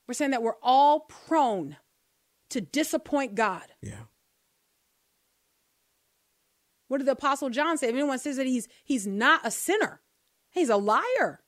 We're 0.07 0.13
saying 0.13 0.31
that 0.31 0.43
we're 0.43 0.59
all 0.61 1.01
prone 1.01 1.77
to 2.49 2.61
disappoint 2.61 3.35
God. 3.35 3.65
Yeah. 3.81 4.05
What 6.88 6.99
did 6.99 7.07
the 7.07 7.11
apostle 7.11 7.49
John 7.49 7.77
say? 7.77 7.88
If 7.88 7.93
anyone 7.93 8.19
says 8.19 8.38
that 8.38 8.47
he's 8.47 8.67
he's 8.83 9.07
not 9.07 9.41
a 9.43 9.51
sinner, 9.51 10.01
he's 10.49 10.69
a 10.69 10.77
liar. 10.77 11.41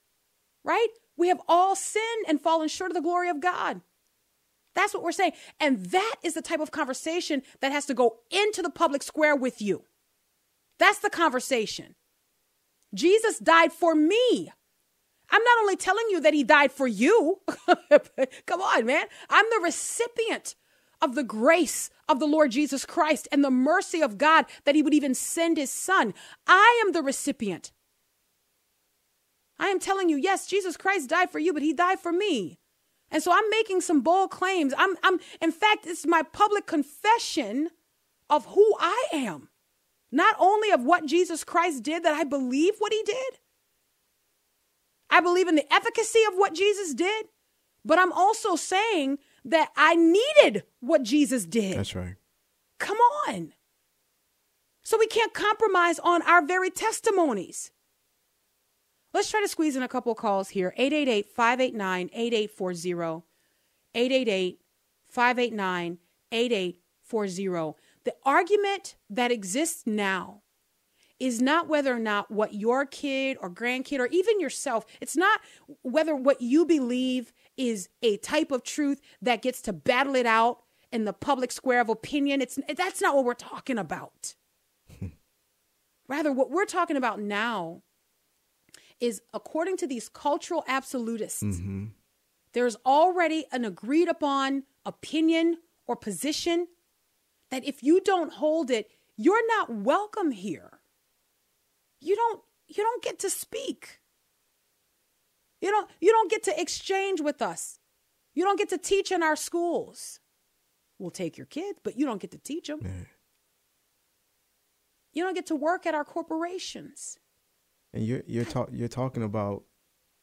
Right? 0.63 0.87
We 1.17 1.29
have 1.29 1.41
all 1.47 1.75
sinned 1.75 2.25
and 2.27 2.41
fallen 2.41 2.67
short 2.67 2.91
of 2.91 2.95
the 2.95 3.01
glory 3.01 3.29
of 3.29 3.41
God. 3.41 3.81
That's 4.75 4.93
what 4.93 5.03
we're 5.03 5.11
saying. 5.11 5.33
And 5.59 5.85
that 5.87 6.15
is 6.23 6.33
the 6.33 6.41
type 6.41 6.59
of 6.59 6.71
conversation 6.71 7.41
that 7.61 7.71
has 7.71 7.85
to 7.87 7.93
go 7.93 8.19
into 8.31 8.61
the 8.61 8.69
public 8.69 9.03
square 9.03 9.35
with 9.35 9.61
you. 9.61 9.83
That's 10.77 10.99
the 10.99 11.09
conversation. 11.09 11.95
Jesus 12.93 13.39
died 13.39 13.71
for 13.71 13.95
me. 13.95 14.51
I'm 15.31 15.43
not 15.43 15.59
only 15.61 15.75
telling 15.75 16.05
you 16.09 16.21
that 16.21 16.33
he 16.33 16.43
died 16.43 16.71
for 16.71 16.87
you. 16.87 17.39
Come 18.45 18.61
on, 18.61 18.85
man. 18.85 19.05
I'm 19.29 19.45
the 19.51 19.61
recipient 19.63 20.55
of 21.01 21.15
the 21.15 21.23
grace 21.23 21.89
of 22.07 22.19
the 22.19 22.25
Lord 22.25 22.51
Jesus 22.51 22.85
Christ 22.85 23.27
and 23.31 23.43
the 23.43 23.51
mercy 23.51 24.01
of 24.01 24.17
God 24.17 24.45
that 24.65 24.75
he 24.75 24.81
would 24.81 24.93
even 24.93 25.13
send 25.13 25.57
his 25.57 25.71
son. 25.71 26.13
I 26.47 26.81
am 26.85 26.93
the 26.93 27.03
recipient. 27.03 27.71
I 29.59 29.67
am 29.67 29.79
telling 29.79 30.09
you, 30.09 30.17
yes, 30.17 30.47
Jesus 30.47 30.77
Christ 30.77 31.09
died 31.09 31.29
for 31.29 31.39
you, 31.39 31.53
but 31.53 31.61
he 31.61 31.73
died 31.73 31.99
for 31.99 32.11
me. 32.11 32.59
And 33.11 33.21
so 33.21 33.31
I'm 33.31 33.49
making 33.49 33.81
some 33.81 34.01
bold 34.01 34.31
claims. 34.31 34.73
I'm 34.77 34.95
I'm 35.03 35.19
in 35.41 35.51
fact, 35.51 35.85
it's 35.85 36.05
my 36.05 36.23
public 36.23 36.65
confession 36.65 37.69
of 38.29 38.45
who 38.47 38.75
I 38.79 39.05
am. 39.11 39.49
Not 40.11 40.35
only 40.39 40.71
of 40.71 40.83
what 40.83 41.05
Jesus 41.05 41.43
Christ 41.43 41.83
did 41.83 42.03
that 42.03 42.13
I 42.13 42.23
believe 42.23 42.73
what 42.79 42.93
he 42.93 43.03
did. 43.03 43.39
I 45.09 45.19
believe 45.19 45.47
in 45.47 45.55
the 45.55 45.73
efficacy 45.73 46.19
of 46.27 46.35
what 46.35 46.53
Jesus 46.53 46.93
did, 46.93 47.27
but 47.83 47.97
I'm 47.97 48.11
also 48.11 48.55
saying 48.55 49.17
that 49.45 49.69
I 49.75 49.95
needed 49.95 50.63
what 50.79 51.03
Jesus 51.03 51.45
did. 51.45 51.77
That's 51.77 51.95
right. 51.95 52.15
Come 52.79 52.97
on. 53.27 53.53
So 54.83 54.97
we 54.97 55.07
can't 55.07 55.33
compromise 55.33 55.99
on 55.99 56.21
our 56.23 56.45
very 56.45 56.69
testimonies. 56.69 57.71
Let's 59.13 59.29
try 59.29 59.41
to 59.41 59.47
squeeze 59.47 59.75
in 59.75 59.83
a 59.83 59.87
couple 59.87 60.13
calls 60.15 60.49
here 60.49 60.73
888 60.77 61.27
589 61.27 62.09
8840. 62.13 63.25
888 63.95 64.59
589 65.09 65.97
8840. 66.31 67.79
The 68.05 68.15
argument 68.25 68.95
that 69.09 69.31
exists 69.31 69.83
now 69.85 70.41
is 71.19 71.41
not 71.41 71.67
whether 71.67 71.93
or 71.93 71.99
not 71.99 72.31
what 72.31 72.53
your 72.53 72.85
kid 72.85 73.37
or 73.41 73.49
grandkid 73.49 73.99
or 73.99 74.07
even 74.07 74.39
yourself, 74.39 74.85
it's 75.01 75.17
not 75.17 75.41
whether 75.81 76.15
what 76.15 76.41
you 76.41 76.65
believe 76.65 77.33
is 77.57 77.89
a 78.01 78.17
type 78.17 78.51
of 78.51 78.63
truth 78.63 79.01
that 79.21 79.41
gets 79.41 79.61
to 79.63 79.73
battle 79.73 80.15
it 80.15 80.25
out 80.25 80.59
in 80.91 81.05
the 81.05 81.13
public 81.13 81.51
square 81.51 81.81
of 81.81 81.89
opinion. 81.89 82.41
It's 82.41 82.57
that's 82.75 83.01
not 83.01 83.15
what 83.15 83.25
we're 83.25 83.33
talking 83.33 83.77
about. 83.77 84.35
Rather, 86.07 86.31
what 86.31 86.49
we're 86.49 86.65
talking 86.65 86.97
about 86.97 87.19
now 87.19 87.83
is 88.99 89.21
according 89.33 89.77
to 89.77 89.87
these 89.87 90.09
cultural 90.09 90.63
absolutists, 90.67 91.43
mm-hmm. 91.43 91.85
there's 92.53 92.75
already 92.85 93.45
an 93.51 93.65
agreed 93.65 94.07
upon 94.07 94.63
opinion 94.85 95.57
or 95.85 95.95
position 95.95 96.67
that 97.51 97.65
if 97.65 97.83
you 97.83 98.01
don't 98.01 98.33
hold 98.33 98.69
it, 98.71 98.89
you're 99.17 99.45
not 99.47 99.69
welcome 99.69 100.31
here. 100.31 100.79
You 101.99 102.15
don't 102.15 102.41
you 102.67 102.83
don't 102.83 103.03
get 103.03 103.19
to 103.19 103.29
speak. 103.29 103.99
You 105.61 105.71
don't 105.71 105.89
you 105.99 106.11
don't 106.11 106.31
get 106.31 106.43
to 106.43 106.59
exchange 106.59 107.19
with 107.19 107.41
us. 107.41 107.79
You 108.33 108.43
don't 108.43 108.57
get 108.57 108.69
to 108.69 108.77
teach 108.77 109.11
in 109.11 109.23
our 109.23 109.35
schools. 109.35 110.19
We'll 110.97 111.11
take 111.11 111.37
your 111.37 111.47
kids, 111.47 111.79
but 111.83 111.97
you 111.97 112.05
don't 112.05 112.21
get 112.21 112.31
to 112.31 112.37
teach 112.37 112.67
them. 112.67 112.79
Yeah. 112.83 112.91
You 115.13 115.23
don't 115.23 115.33
get 115.33 115.47
to 115.47 115.55
work 115.55 115.85
at 115.85 115.95
our 115.95 116.05
corporations. 116.05 117.17
And 117.93 118.05
you're 118.05 118.23
you're 118.27 118.45
talk, 118.45 118.69
you're 118.71 118.87
talking 118.87 119.23
about 119.23 119.63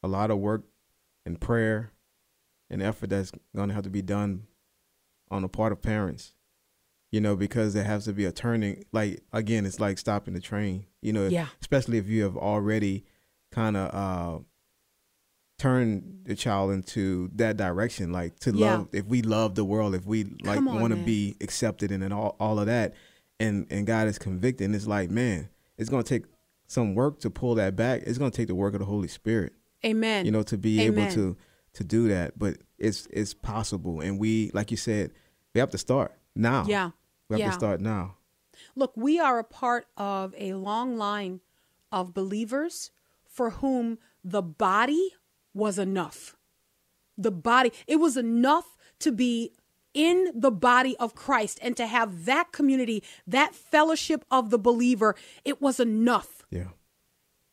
a 0.02 0.08
lot 0.08 0.30
of 0.30 0.38
work 0.38 0.62
and 1.24 1.40
prayer 1.40 1.92
and 2.70 2.82
effort 2.82 3.10
that's 3.10 3.32
going 3.54 3.68
to 3.68 3.74
have 3.74 3.84
to 3.84 3.90
be 3.90 4.02
done 4.02 4.44
on 5.30 5.42
the 5.42 5.48
part 5.48 5.72
of 5.72 5.82
parents 5.82 6.35
you 7.10 7.20
know, 7.20 7.36
because 7.36 7.74
there 7.74 7.84
has 7.84 8.04
to 8.04 8.12
be 8.12 8.24
a 8.24 8.32
turning. 8.32 8.84
Like 8.92 9.22
again, 9.32 9.66
it's 9.66 9.80
like 9.80 9.98
stopping 9.98 10.34
the 10.34 10.40
train. 10.40 10.86
You 11.02 11.12
know, 11.12 11.26
yeah. 11.28 11.46
especially 11.60 11.98
if 11.98 12.06
you 12.06 12.24
have 12.24 12.36
already 12.36 13.04
kind 13.52 13.76
of 13.76 13.94
uh, 13.94 14.42
turned 15.58 16.22
the 16.24 16.34
child 16.34 16.72
into 16.72 17.30
that 17.34 17.56
direction. 17.56 18.12
Like 18.12 18.38
to 18.40 18.52
yeah. 18.52 18.66
love, 18.66 18.88
if 18.92 19.06
we 19.06 19.22
love 19.22 19.54
the 19.54 19.64
world, 19.64 19.94
if 19.94 20.04
we 20.04 20.24
like 20.42 20.60
want 20.64 20.94
to 20.94 20.96
be 20.96 21.36
accepted 21.40 21.90
and, 21.90 22.02
and 22.02 22.12
all 22.12 22.36
all 22.40 22.58
of 22.58 22.66
that, 22.66 22.94
and 23.38 23.66
and 23.70 23.86
God 23.86 24.08
is 24.08 24.18
convicting, 24.18 24.74
it's 24.74 24.86
like 24.86 25.10
man, 25.10 25.48
it's 25.78 25.88
gonna 25.88 26.02
take 26.02 26.24
some 26.66 26.94
work 26.94 27.20
to 27.20 27.30
pull 27.30 27.54
that 27.54 27.76
back. 27.76 28.02
It's 28.04 28.18
gonna 28.18 28.30
take 28.30 28.48
the 28.48 28.54
work 28.54 28.74
of 28.74 28.80
the 28.80 28.86
Holy 28.86 29.08
Spirit. 29.08 29.52
Amen. 29.84 30.26
You 30.26 30.32
know, 30.32 30.42
to 30.42 30.58
be 30.58 30.80
Amen. 30.80 31.04
able 31.04 31.14
to 31.14 31.36
to 31.74 31.84
do 31.84 32.08
that, 32.08 32.38
but 32.38 32.56
it's 32.78 33.06
it's 33.10 33.32
possible, 33.32 34.00
and 34.00 34.18
we, 34.18 34.50
like 34.54 34.70
you 34.70 34.76
said, 34.76 35.12
we 35.54 35.60
have 35.60 35.70
to 35.70 35.78
start 35.78 36.12
now. 36.36 36.64
Yeah. 36.66 36.90
We 37.28 37.34
have 37.34 37.40
yeah. 37.40 37.50
to 37.50 37.52
start 37.52 37.80
now. 37.80 38.16
Look, 38.74 38.92
we 38.96 39.18
are 39.18 39.38
a 39.38 39.44
part 39.44 39.86
of 39.96 40.34
a 40.38 40.54
long 40.54 40.96
line 40.96 41.40
of 41.92 42.14
believers 42.14 42.90
for 43.26 43.50
whom 43.50 43.98
the 44.24 44.42
body 44.42 45.14
was 45.54 45.78
enough. 45.78 46.36
The 47.18 47.30
body, 47.30 47.72
it 47.86 47.96
was 47.96 48.16
enough 48.16 48.76
to 49.00 49.12
be 49.12 49.52
in 49.94 50.30
the 50.34 50.50
body 50.50 50.96
of 50.98 51.14
Christ 51.14 51.58
and 51.62 51.76
to 51.76 51.86
have 51.86 52.26
that 52.26 52.52
community, 52.52 53.02
that 53.26 53.54
fellowship 53.54 54.24
of 54.30 54.50
the 54.50 54.58
believer. 54.58 55.14
It 55.44 55.60
was 55.62 55.80
enough. 55.80 56.44
Yeah. 56.50 56.68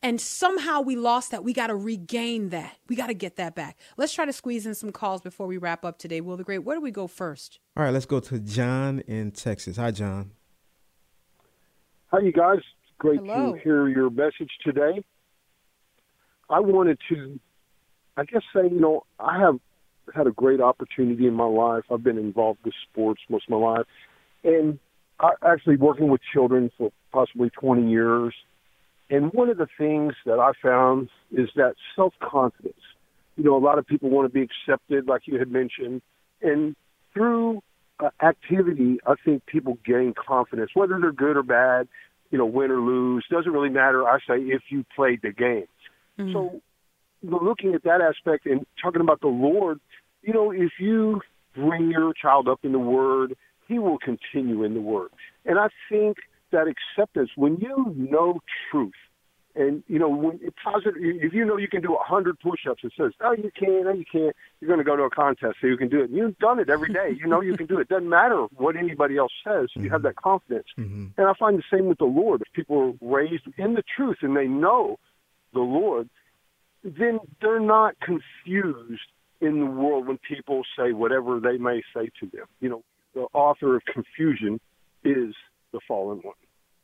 And 0.04 0.20
somehow 0.20 0.82
we 0.82 0.96
lost 0.96 1.30
that. 1.30 1.44
We 1.44 1.54
got 1.54 1.68
to 1.68 1.74
regain 1.74 2.50
that. 2.50 2.76
We 2.88 2.94
got 2.94 3.06
to 3.06 3.14
get 3.14 3.36
that 3.36 3.54
back. 3.54 3.78
Let's 3.96 4.12
try 4.12 4.26
to 4.26 4.34
squeeze 4.34 4.66
in 4.66 4.74
some 4.74 4.92
calls 4.92 5.22
before 5.22 5.46
we 5.46 5.56
wrap 5.56 5.82
up 5.82 5.96
today. 5.96 6.20
Will 6.20 6.36
the 6.36 6.44
Great, 6.44 6.58
where 6.58 6.76
do 6.76 6.82
we 6.82 6.90
go 6.90 7.06
first? 7.06 7.58
All 7.74 7.84
right, 7.84 7.90
let's 7.90 8.04
go 8.04 8.20
to 8.20 8.38
John 8.38 9.00
in 9.08 9.30
Texas. 9.30 9.78
Hi, 9.78 9.90
John. 9.92 10.32
Hi, 12.08 12.18
you 12.18 12.32
guys. 12.32 12.58
Great 12.98 13.20
Hello. 13.20 13.54
to 13.54 13.58
hear 13.60 13.88
your 13.88 14.10
message 14.10 14.50
today. 14.62 15.02
I 16.50 16.60
wanted 16.60 16.98
to, 17.08 17.40
I 18.18 18.24
guess, 18.24 18.42
say, 18.54 18.64
you 18.64 18.80
know, 18.80 19.06
I 19.18 19.40
have 19.40 19.58
had 20.14 20.26
a 20.26 20.32
great 20.32 20.60
opportunity 20.60 21.26
in 21.26 21.32
my 21.32 21.46
life. 21.46 21.84
I've 21.90 22.04
been 22.04 22.18
involved 22.18 22.60
with 22.62 22.74
sports 22.90 23.22
most 23.30 23.46
of 23.48 23.52
my 23.52 23.56
life. 23.56 23.86
And 24.44 24.78
I, 25.18 25.30
actually 25.42 25.76
working 25.76 26.08
with 26.08 26.20
children 26.30 26.70
for 26.76 26.92
possibly 27.10 27.48
20 27.48 27.90
years 27.90 28.34
and 29.14 29.32
one 29.32 29.48
of 29.48 29.58
the 29.58 29.68
things 29.78 30.14
that 30.26 30.40
I 30.40 30.52
found 30.60 31.08
is 31.30 31.48
that 31.54 31.74
self 31.94 32.14
confidence. 32.20 32.74
You 33.36 33.44
know, 33.44 33.56
a 33.56 33.58
lot 33.64 33.78
of 33.78 33.86
people 33.86 34.10
want 34.10 34.26
to 34.26 34.32
be 34.32 34.42
accepted, 34.42 35.06
like 35.06 35.22
you 35.26 35.38
had 35.38 35.50
mentioned, 35.50 36.02
and 36.42 36.74
through 37.12 37.62
uh, 38.00 38.10
activity, 38.20 38.98
I 39.06 39.14
think 39.24 39.46
people 39.46 39.78
gain 39.84 40.14
confidence, 40.14 40.70
whether 40.74 40.98
they're 41.00 41.12
good 41.12 41.36
or 41.36 41.44
bad, 41.44 41.86
you 42.30 42.38
know, 42.38 42.46
win 42.46 42.72
or 42.72 42.80
lose, 42.80 43.24
doesn't 43.30 43.52
really 43.52 43.68
matter. 43.68 44.04
I 44.04 44.18
say 44.18 44.40
if 44.40 44.62
you 44.68 44.84
played 44.96 45.20
the 45.22 45.30
game. 45.30 45.66
Mm-hmm. 46.18 46.32
So, 46.32 46.60
looking 47.22 47.74
at 47.74 47.84
that 47.84 48.00
aspect 48.00 48.46
and 48.46 48.66
talking 48.82 49.00
about 49.00 49.20
the 49.20 49.28
Lord, 49.28 49.80
you 50.22 50.32
know, 50.32 50.50
if 50.50 50.72
you 50.80 51.20
bring 51.54 51.90
your 51.90 52.12
child 52.20 52.48
up 52.48 52.60
in 52.64 52.72
the 52.72 52.80
Word, 52.80 53.36
He 53.68 53.78
will 53.78 53.98
continue 53.98 54.64
in 54.64 54.74
the 54.74 54.80
Word. 54.80 55.10
And 55.44 55.58
I 55.58 55.68
think 55.88 56.16
that 56.54 56.66
acceptance 56.68 57.30
when 57.36 57.56
you 57.56 57.94
know 57.96 58.40
truth. 58.70 58.92
And 59.56 59.84
you 59.86 60.00
know, 60.00 60.08
when 60.08 60.40
it's 60.42 60.56
positive, 60.64 60.94
if 60.96 61.32
you 61.32 61.44
know 61.44 61.56
you 61.56 61.68
can 61.68 61.80
do 61.80 61.94
a 61.94 62.02
hundred 62.02 62.40
push-ups, 62.40 62.82
it 62.82 62.92
says, 62.96 63.12
"Oh, 63.20 63.32
you 63.32 63.52
can't, 63.56 63.86
oh, 63.86 63.92
you 63.92 64.04
can't." 64.10 64.34
You're 64.60 64.66
going 64.66 64.78
to 64.78 64.84
go 64.84 64.96
to 64.96 65.04
a 65.04 65.10
contest 65.10 65.58
so 65.60 65.68
you 65.68 65.76
can 65.76 65.88
do 65.88 66.00
it. 66.00 66.10
And 66.10 66.16
you've 66.16 66.38
done 66.38 66.58
it 66.58 66.68
every 66.68 66.92
day. 66.92 67.16
You 67.16 67.28
know 67.28 67.40
you 67.40 67.56
can 67.56 67.66
do 67.66 67.78
it. 67.78 67.88
Doesn't 67.88 68.08
matter 68.08 68.46
what 68.56 68.76
anybody 68.76 69.16
else 69.16 69.30
says. 69.46 69.68
You 69.74 69.90
have 69.90 70.02
that 70.02 70.16
confidence. 70.16 70.66
Mm-hmm. 70.76 71.06
And 71.16 71.26
I 71.28 71.34
find 71.34 71.56
the 71.56 71.62
same 71.70 71.86
with 71.86 71.98
the 71.98 72.04
Lord. 72.04 72.42
If 72.42 72.52
people 72.52 72.96
are 73.00 73.08
raised 73.08 73.44
in 73.56 73.74
the 73.74 73.84
truth 73.96 74.18
and 74.22 74.36
they 74.36 74.48
know 74.48 74.98
the 75.52 75.60
Lord, 75.60 76.08
then 76.82 77.20
they're 77.40 77.60
not 77.60 77.94
confused 78.00 79.02
in 79.40 79.60
the 79.60 79.66
world 79.66 80.08
when 80.08 80.18
people 80.18 80.62
say 80.76 80.92
whatever 80.92 81.38
they 81.38 81.58
may 81.58 81.82
say 81.94 82.10
to 82.20 82.26
them. 82.26 82.46
You 82.60 82.70
know, 82.70 82.82
the 83.14 83.26
author 83.32 83.76
of 83.76 83.84
confusion 83.84 84.60
is 85.04 85.34
the 85.72 85.80
fallen 85.86 86.18
one. 86.18 86.34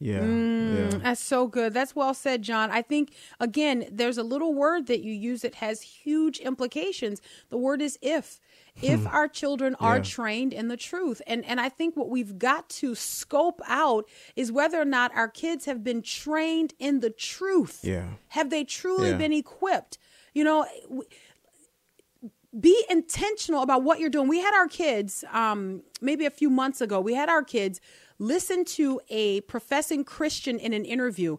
Yeah, 0.01 0.21
mm, 0.21 0.93
yeah. 0.93 0.99
That's 0.99 1.23
so 1.23 1.47
good. 1.47 1.75
That's 1.75 1.95
well 1.95 2.15
said, 2.15 2.41
John. 2.43 2.71
I 2.71 2.81
think, 2.81 3.13
again, 3.39 3.87
there's 3.93 4.17
a 4.17 4.23
little 4.23 4.55
word 4.55 4.87
that 4.87 5.01
you 5.01 5.13
use 5.13 5.43
that 5.43 5.57
has 5.57 5.83
huge 5.83 6.39
implications. 6.39 7.21
The 7.51 7.59
word 7.59 7.83
is 7.83 7.99
if. 8.01 8.41
If 8.83 9.07
our 9.07 9.29
children 9.29 9.75
are 9.79 9.97
yeah. 9.97 10.03
trained 10.03 10.55
in 10.55 10.69
the 10.69 10.77
truth. 10.77 11.21
And, 11.27 11.45
and 11.45 11.61
I 11.61 11.69
think 11.69 11.99
what 11.99 12.09
we've 12.09 12.39
got 12.39 12.71
to 12.71 12.95
scope 12.95 13.61
out 13.67 14.09
is 14.37 14.51
whether 14.51 14.81
or 14.81 14.87
not 14.87 15.15
our 15.15 15.29
kids 15.29 15.67
have 15.67 15.85
been 15.85 16.01
trained 16.01 16.73
in 16.79 17.01
the 17.01 17.11
truth. 17.11 17.81
Yeah. 17.83 18.07
Have 18.29 18.49
they 18.49 18.65
truly 18.65 19.11
yeah. 19.11 19.17
been 19.19 19.35
equipped? 19.35 19.99
You 20.33 20.45
know, 20.45 20.67
be 22.59 22.85
intentional 22.89 23.63
about 23.63 23.83
what 23.83 24.01
you're 24.01 24.09
doing. 24.09 24.29
We 24.29 24.41
had 24.41 24.55
our 24.55 24.69
kids, 24.69 25.25
um, 25.31 25.83
maybe 26.01 26.25
a 26.25 26.31
few 26.31 26.49
months 26.49 26.81
ago, 26.81 27.01
we 27.01 27.15
had 27.15 27.29
our 27.29 27.43
kids 27.43 27.81
listen 28.21 28.65
to 28.65 29.01
a 29.09 29.41
professing 29.43 30.05
Christian 30.05 30.59
in 30.61 30.73
an 30.73 30.85
interview. 30.85 31.39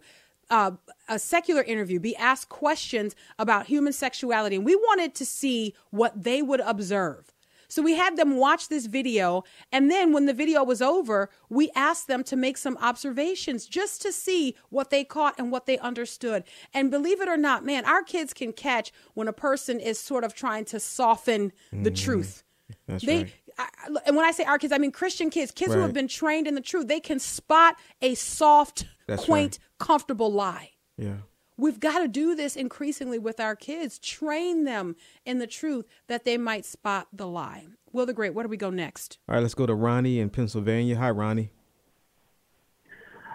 Uh, 0.49 0.71
a 1.07 1.17
secular 1.17 1.61
interview, 1.61 1.97
be 1.97 2.13
asked 2.17 2.49
questions 2.49 3.15
about 3.39 3.67
human 3.67 3.93
sexuality, 3.93 4.57
and 4.57 4.65
we 4.65 4.75
wanted 4.75 5.15
to 5.15 5.25
see 5.25 5.73
what 5.91 6.23
they 6.23 6.41
would 6.41 6.59
observe. 6.59 7.31
So 7.69 7.81
we 7.81 7.95
had 7.95 8.17
them 8.17 8.35
watch 8.35 8.67
this 8.67 8.85
video, 8.85 9.45
and 9.71 9.89
then 9.89 10.11
when 10.11 10.25
the 10.25 10.33
video 10.33 10.61
was 10.61 10.81
over, 10.81 11.29
we 11.47 11.71
asked 11.73 12.09
them 12.09 12.21
to 12.25 12.35
make 12.35 12.57
some 12.57 12.77
observations 12.81 13.65
just 13.65 14.01
to 14.01 14.11
see 14.11 14.57
what 14.67 14.89
they 14.89 15.05
caught 15.05 15.35
and 15.37 15.53
what 15.53 15.67
they 15.67 15.77
understood. 15.77 16.43
And 16.73 16.91
believe 16.91 17.21
it 17.21 17.29
or 17.29 17.37
not, 17.37 17.63
man, 17.63 17.85
our 17.85 18.03
kids 18.03 18.33
can 18.33 18.51
catch 18.51 18.91
when 19.13 19.29
a 19.29 19.33
person 19.33 19.79
is 19.79 19.97
sort 19.97 20.25
of 20.25 20.35
trying 20.35 20.65
to 20.65 20.81
soften 20.81 21.53
the 21.71 21.91
mm, 21.91 21.95
truth. 21.95 22.43
That's 22.87 23.05
they, 23.05 23.17
right. 23.19 23.33
I, 23.61 23.97
and 24.05 24.15
when 24.15 24.25
I 24.25 24.31
say 24.31 24.43
our 24.43 24.57
kids, 24.57 24.73
I 24.73 24.77
mean 24.77 24.91
Christian 24.91 25.29
kids, 25.29 25.51
kids 25.51 25.69
right. 25.69 25.77
who 25.77 25.81
have 25.81 25.93
been 25.93 26.07
trained 26.07 26.47
in 26.47 26.55
the 26.55 26.61
truth. 26.61 26.87
They 26.87 26.99
can 26.99 27.19
spot 27.19 27.75
a 28.01 28.15
soft, 28.15 28.85
That's 29.07 29.25
quaint, 29.25 29.59
right. 29.59 29.85
comfortable 29.85 30.31
lie. 30.31 30.71
Yeah. 30.97 31.17
We've 31.57 31.79
got 31.79 31.99
to 31.99 32.07
do 32.07 32.35
this 32.35 32.55
increasingly 32.55 33.19
with 33.19 33.39
our 33.39 33.55
kids. 33.55 33.99
Train 33.99 34.63
them 34.63 34.95
in 35.25 35.39
the 35.39 35.47
truth 35.47 35.85
that 36.07 36.25
they 36.25 36.37
might 36.37 36.65
spot 36.65 37.07
the 37.13 37.27
lie. 37.27 37.67
Will 37.91 38.05
the 38.05 38.13
Great, 38.13 38.33
where 38.33 38.43
do 38.43 38.49
we 38.49 38.57
go 38.57 38.69
next? 38.69 39.19
All 39.27 39.35
right, 39.35 39.41
let's 39.41 39.53
go 39.53 39.65
to 39.65 39.75
Ronnie 39.75 40.19
in 40.19 40.29
Pennsylvania. 40.29 40.97
Hi, 40.97 41.11
Ronnie. 41.11 41.51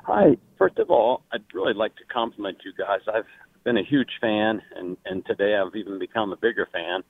Hi. 0.04 0.36
First 0.56 0.78
of 0.78 0.90
all, 0.90 1.24
I'd 1.32 1.44
really 1.52 1.74
like 1.74 1.94
to 1.96 2.04
compliment 2.12 2.58
you 2.64 2.72
guys. 2.76 3.00
I've 3.12 3.26
been 3.64 3.76
a 3.76 3.84
huge 3.84 4.10
fan, 4.20 4.62
and 4.74 4.96
and 5.04 5.26
today 5.26 5.56
I've 5.56 5.74
even 5.76 5.98
become 5.98 6.32
a 6.32 6.36
bigger 6.36 6.66
fan. 6.72 7.02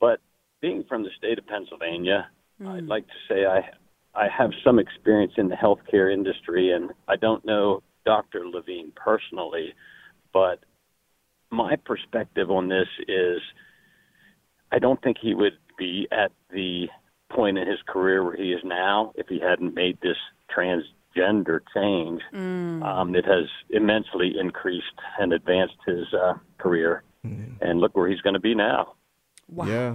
But 0.00 0.20
being 0.60 0.84
from 0.88 1.02
the 1.02 1.10
state 1.18 1.38
of 1.38 1.46
Pennsylvania, 1.46 2.28
mm. 2.60 2.68
I'd 2.68 2.86
like 2.86 3.06
to 3.06 3.12
say 3.28 3.46
I 3.46 3.70
I 4.14 4.28
have 4.28 4.50
some 4.64 4.78
experience 4.78 5.34
in 5.36 5.48
the 5.48 5.56
healthcare 5.56 6.12
industry, 6.12 6.72
and 6.72 6.90
I 7.06 7.16
don't 7.16 7.44
know 7.44 7.82
Dr. 8.06 8.46
Levine 8.46 8.92
personally, 8.96 9.74
but 10.32 10.60
my 11.50 11.76
perspective 11.76 12.50
on 12.50 12.68
this 12.68 12.88
is 13.06 13.40
I 14.72 14.78
don't 14.78 15.00
think 15.02 15.18
he 15.20 15.34
would 15.34 15.58
be 15.78 16.08
at 16.10 16.32
the 16.50 16.88
point 17.30 17.58
in 17.58 17.68
his 17.68 17.78
career 17.86 18.24
where 18.24 18.36
he 18.36 18.52
is 18.52 18.60
now 18.64 19.12
if 19.16 19.26
he 19.28 19.38
hadn't 19.38 19.74
made 19.74 19.98
this 20.00 20.16
transgender 20.54 21.60
change 21.74 22.22
mm. 22.32 22.82
um, 22.82 23.12
that 23.12 23.24
has 23.24 23.46
immensely 23.70 24.34
increased 24.38 24.86
and 25.18 25.32
advanced 25.32 25.76
his 25.86 26.06
uh, 26.14 26.34
career. 26.58 27.02
Mm. 27.24 27.56
And 27.60 27.80
look 27.80 27.96
where 27.96 28.08
he's 28.08 28.20
going 28.20 28.34
to 28.34 28.40
be 28.40 28.54
now. 28.54 28.94
Wow. 29.48 29.66
Yeah. 29.66 29.94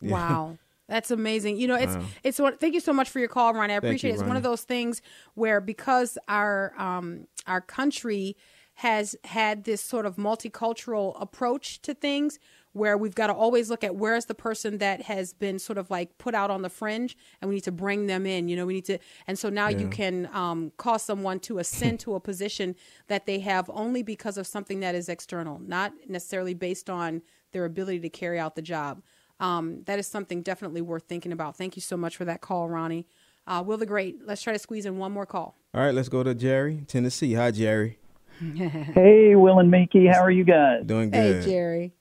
yeah. 0.00 0.12
Wow. 0.12 0.58
That's 0.88 1.10
amazing. 1.10 1.58
You 1.58 1.68
know, 1.68 1.74
it's 1.74 1.94
wow. 1.94 2.04
it's 2.22 2.38
what. 2.38 2.60
Thank 2.60 2.74
you 2.74 2.80
so 2.80 2.92
much 2.92 3.10
for 3.10 3.18
your 3.18 3.28
call, 3.28 3.52
Ron. 3.52 3.70
I 3.70 3.74
appreciate 3.74 4.10
you, 4.10 4.14
it. 4.14 4.20
It's 4.20 4.26
one 4.26 4.36
of 4.36 4.42
those 4.42 4.62
things 4.62 5.02
where 5.34 5.60
because 5.60 6.16
our 6.28 6.72
um 6.78 7.26
our 7.46 7.60
country 7.60 8.36
has 8.78 9.16
had 9.24 9.64
this 9.64 9.80
sort 9.80 10.06
of 10.06 10.16
multicultural 10.16 11.20
approach 11.20 11.82
to 11.82 11.92
things 11.92 12.38
where 12.72 12.96
we've 12.96 13.14
got 13.14 13.26
to 13.26 13.32
always 13.32 13.68
look 13.68 13.82
at 13.82 13.96
where's 13.96 14.26
the 14.26 14.34
person 14.34 14.78
that 14.78 15.02
has 15.02 15.32
been 15.32 15.58
sort 15.58 15.76
of 15.76 15.90
like 15.90 16.16
put 16.16 16.32
out 16.32 16.48
on 16.48 16.62
the 16.62 16.68
fringe 16.68 17.16
and 17.40 17.48
we 17.48 17.56
need 17.56 17.64
to 17.64 17.72
bring 17.72 18.06
them 18.06 18.24
in 18.24 18.48
you 18.48 18.54
know 18.54 18.64
we 18.64 18.74
need 18.74 18.84
to 18.84 18.96
and 19.26 19.36
so 19.36 19.48
now 19.48 19.66
yeah. 19.66 19.78
you 19.78 19.88
can 19.88 20.28
um, 20.32 20.70
cause 20.76 21.02
someone 21.02 21.40
to 21.40 21.58
ascend 21.58 21.98
to 22.00 22.14
a 22.14 22.20
position 22.20 22.76
that 23.08 23.26
they 23.26 23.40
have 23.40 23.68
only 23.74 24.02
because 24.02 24.38
of 24.38 24.46
something 24.46 24.78
that 24.78 24.94
is 24.94 25.08
external 25.08 25.58
not 25.58 25.92
necessarily 26.06 26.54
based 26.54 26.88
on 26.88 27.20
their 27.50 27.64
ability 27.64 27.98
to 27.98 28.08
carry 28.08 28.38
out 28.38 28.54
the 28.54 28.62
job 28.62 29.02
um, 29.40 29.82
that 29.84 29.98
is 29.98 30.06
something 30.06 30.42
definitely 30.42 30.80
worth 30.80 31.04
thinking 31.04 31.32
about 31.32 31.56
thank 31.56 31.76
you 31.76 31.82
so 31.82 31.96
much 31.96 32.16
for 32.16 32.24
that 32.24 32.40
call 32.40 32.68
ronnie 32.68 33.06
uh, 33.46 33.62
will 33.64 33.76
the 33.76 33.86
great 33.86 34.26
let's 34.26 34.42
try 34.42 34.52
to 34.52 34.58
squeeze 34.58 34.86
in 34.86 34.98
one 34.98 35.12
more 35.12 35.26
call 35.26 35.56
all 35.74 35.82
right 35.82 35.94
let's 35.94 36.08
go 36.08 36.22
to 36.22 36.34
jerry 36.34 36.84
tennessee 36.86 37.34
hi 37.34 37.50
jerry 37.50 37.98
hey, 38.94 39.34
Will 39.34 39.58
and 39.58 39.70
Mickey, 39.70 40.06
how 40.06 40.20
are 40.20 40.30
you 40.30 40.44
guys? 40.44 40.84
Doing 40.84 41.10
good. 41.10 41.44
Hey, 41.44 41.50
Jerry. 41.50 41.92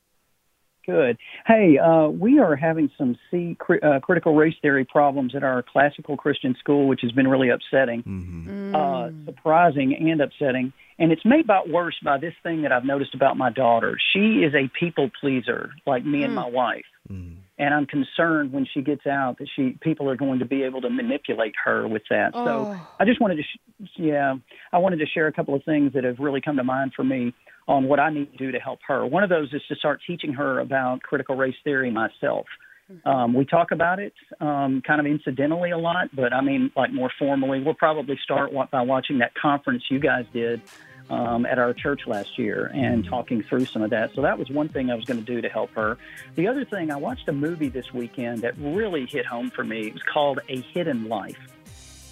Good. 0.85 1.17
Hey, 1.45 1.77
uh, 1.77 2.07
we 2.07 2.39
are 2.39 2.55
having 2.55 2.89
some 2.97 3.17
C 3.29 3.57
cri- 3.59 3.81
uh, 3.81 3.99
critical 3.99 4.35
race 4.35 4.55
theory 4.61 4.85
problems 4.85 5.35
at 5.35 5.43
our 5.43 5.61
classical 5.61 6.15
Christian 6.15 6.55
school, 6.59 6.87
which 6.87 7.01
has 7.01 7.11
been 7.11 7.27
really 7.27 7.49
upsetting, 7.49 8.03
mm-hmm. 8.03 8.73
uh, 8.73 9.09
surprising, 9.25 9.93
and 9.95 10.21
upsetting. 10.21 10.71
And 10.97 11.11
it's 11.11 11.25
made 11.25 11.43
about 11.43 11.69
worse 11.69 11.97
by 12.03 12.17
this 12.19 12.33
thing 12.41 12.61
that 12.61 12.71
I've 12.71 12.85
noticed 12.85 13.13
about 13.13 13.35
my 13.35 13.51
daughter. 13.51 13.97
She 14.13 14.43
is 14.45 14.53
a 14.53 14.69
people 14.79 15.09
pleaser, 15.19 15.71
like 15.85 16.05
me 16.05 16.21
mm. 16.21 16.25
and 16.25 16.35
my 16.35 16.47
wife. 16.47 16.85
Mm 17.09 17.37
and 17.59 17.73
I'm 17.73 17.85
concerned 17.85 18.53
when 18.53 18.67
she 18.71 18.81
gets 18.81 19.07
out 19.07 19.39
that 19.39 19.47
she 19.55 19.77
people 19.81 20.09
are 20.09 20.15
going 20.15 20.39
to 20.39 20.45
be 20.45 20.63
able 20.63 20.81
to 20.81 20.89
manipulate 20.89 21.55
her 21.65 21.87
with 21.87 22.03
that. 22.09 22.31
Oh. 22.33 22.45
So 22.45 22.79
I 22.99 23.05
just 23.05 23.19
wanted 23.19 23.37
to, 23.37 23.43
sh- 23.43 23.89
yeah, 23.95 24.35
I 24.71 24.77
wanted 24.77 24.97
to 24.97 25.05
share 25.07 25.27
a 25.27 25.33
couple 25.33 25.55
of 25.55 25.63
things 25.63 25.93
that 25.93 26.03
have 26.03 26.19
really 26.19 26.41
come 26.41 26.57
to 26.57 26.63
mind 26.63 26.93
for 26.95 27.03
me 27.03 27.33
on 27.67 27.85
what 27.85 27.99
I 27.99 28.11
need 28.11 28.31
to 28.31 28.37
do 28.37 28.51
to 28.51 28.59
help 28.59 28.79
her. 28.87 29.05
One 29.05 29.23
of 29.23 29.29
those 29.29 29.51
is 29.53 29.61
to 29.69 29.75
start 29.75 30.01
teaching 30.05 30.33
her 30.33 30.59
about 30.59 31.01
critical 31.01 31.35
race 31.35 31.55
theory 31.63 31.91
myself. 31.91 32.45
Mm-hmm. 32.91 33.09
Um, 33.09 33.33
we 33.33 33.43
talk 33.43 33.71
about 33.71 33.99
it 33.99 34.13
um, 34.39 34.81
kind 34.85 35.01
of 35.01 35.07
incidentally 35.07 35.71
a 35.71 35.77
lot, 35.77 36.15
but 36.15 36.31
I 36.31 36.41
mean, 36.41 36.71
like 36.75 36.93
more 36.93 37.11
formally. 37.19 37.61
We'll 37.61 37.73
probably 37.73 38.17
start 38.23 38.51
by 38.71 38.81
watching 38.81 39.17
that 39.17 39.33
conference 39.35 39.83
you 39.89 39.99
guys 39.99 40.25
did 40.31 40.61
um, 41.09 41.45
at 41.45 41.59
our 41.59 41.73
church 41.73 42.01
last 42.07 42.37
year 42.37 42.71
and 42.73 43.03
mm. 43.03 43.09
talking 43.09 43.43
through 43.43 43.65
some 43.65 43.81
of 43.81 43.89
that. 43.91 44.13
So 44.13 44.21
that 44.21 44.37
was 44.37 44.49
one 44.49 44.69
thing 44.69 44.91
I 44.91 44.95
was 44.95 45.05
going 45.05 45.19
to 45.19 45.25
do 45.25 45.41
to 45.41 45.49
help 45.49 45.71
her. 45.71 45.97
The 46.35 46.47
other 46.47 46.65
thing, 46.65 46.91
I 46.91 46.97
watched 46.97 47.27
a 47.29 47.33
movie 47.33 47.69
this 47.69 47.93
weekend 47.93 48.41
that 48.41 48.55
really 48.57 49.05
hit 49.05 49.25
home 49.25 49.49
for 49.49 49.63
me. 49.63 49.87
It 49.87 49.93
was 49.93 50.03
called 50.03 50.39
A 50.49 50.61
Hidden 50.61 51.07
Life, 51.07 51.39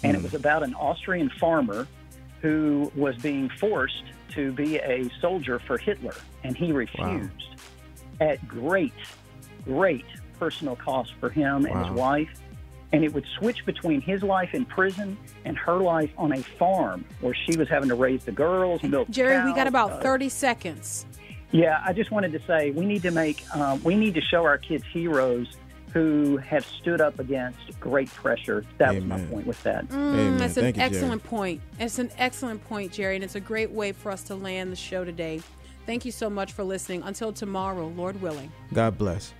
and 0.02 0.16
mm. 0.16 0.20
it 0.20 0.22
was 0.22 0.34
about 0.34 0.62
an 0.62 0.74
Austrian 0.74 1.30
farmer 1.30 1.86
who 2.40 2.90
was 2.94 3.16
being 3.16 3.48
forced 3.48 4.04
to 4.30 4.52
be 4.52 4.76
a 4.76 5.08
soldier 5.20 5.58
for 5.58 5.78
Hitler, 5.78 6.14
and 6.44 6.56
he 6.56 6.72
refused 6.72 7.30
wow. 8.20 8.28
at 8.28 8.46
great, 8.46 8.92
great 9.64 10.04
personal 10.38 10.76
cost 10.76 11.14
for 11.18 11.30
him 11.30 11.62
wow. 11.62 11.70
and 11.70 11.86
his 11.86 11.94
wife 11.96 12.28
and 12.92 13.04
it 13.04 13.12
would 13.12 13.26
switch 13.38 13.64
between 13.66 14.00
his 14.00 14.22
life 14.22 14.54
in 14.54 14.64
prison 14.64 15.16
and 15.44 15.56
her 15.56 15.76
life 15.76 16.10
on 16.16 16.32
a 16.32 16.42
farm 16.42 17.04
where 17.20 17.34
she 17.34 17.56
was 17.56 17.68
having 17.68 17.88
to 17.88 17.94
raise 17.94 18.24
the 18.24 18.32
girls, 18.32 18.82
milk. 18.82 19.08
Jerry, 19.10 19.36
cows, 19.36 19.46
we 19.46 19.54
got 19.54 19.66
about 19.66 19.92
uh, 19.92 20.00
thirty 20.00 20.28
seconds. 20.28 21.06
Yeah, 21.52 21.82
I 21.84 21.92
just 21.92 22.10
wanted 22.10 22.32
to 22.32 22.40
say 22.46 22.70
we 22.70 22.86
need 22.86 23.02
to 23.02 23.10
make 23.10 23.44
um, 23.56 23.82
we 23.82 23.94
need 23.94 24.14
to 24.14 24.20
show 24.20 24.44
our 24.44 24.58
kids 24.58 24.84
heroes 24.92 25.56
who 25.92 26.36
have 26.36 26.66
stood 26.66 27.00
up 27.00 27.18
against 27.18 27.58
great 27.80 28.12
pressure. 28.12 28.64
That 28.78 28.94
Amen. 28.94 29.08
was 29.08 29.22
my 29.22 29.26
point 29.34 29.46
with 29.46 29.62
that. 29.62 29.88
Mm, 29.88 30.38
that's 30.38 30.58
an 30.58 30.64
Thank 30.64 30.78
excellent 30.78 31.22
you, 31.24 31.28
point. 31.30 31.60
It's 31.80 31.98
an 31.98 32.10
excellent 32.18 32.62
point, 32.68 32.92
Jerry, 32.92 33.14
and 33.14 33.24
it's 33.24 33.36
a 33.36 33.40
great 33.40 33.70
way 33.70 33.92
for 33.92 34.10
us 34.10 34.22
to 34.24 34.34
land 34.34 34.70
the 34.70 34.76
show 34.76 35.04
today. 35.04 35.40
Thank 35.86 36.04
you 36.04 36.12
so 36.12 36.28
much 36.28 36.52
for 36.52 36.64
listening. 36.64 37.02
Until 37.02 37.32
tomorrow, 37.32 37.88
Lord 37.96 38.20
willing. 38.20 38.52
God 38.74 38.98
bless. 38.98 39.32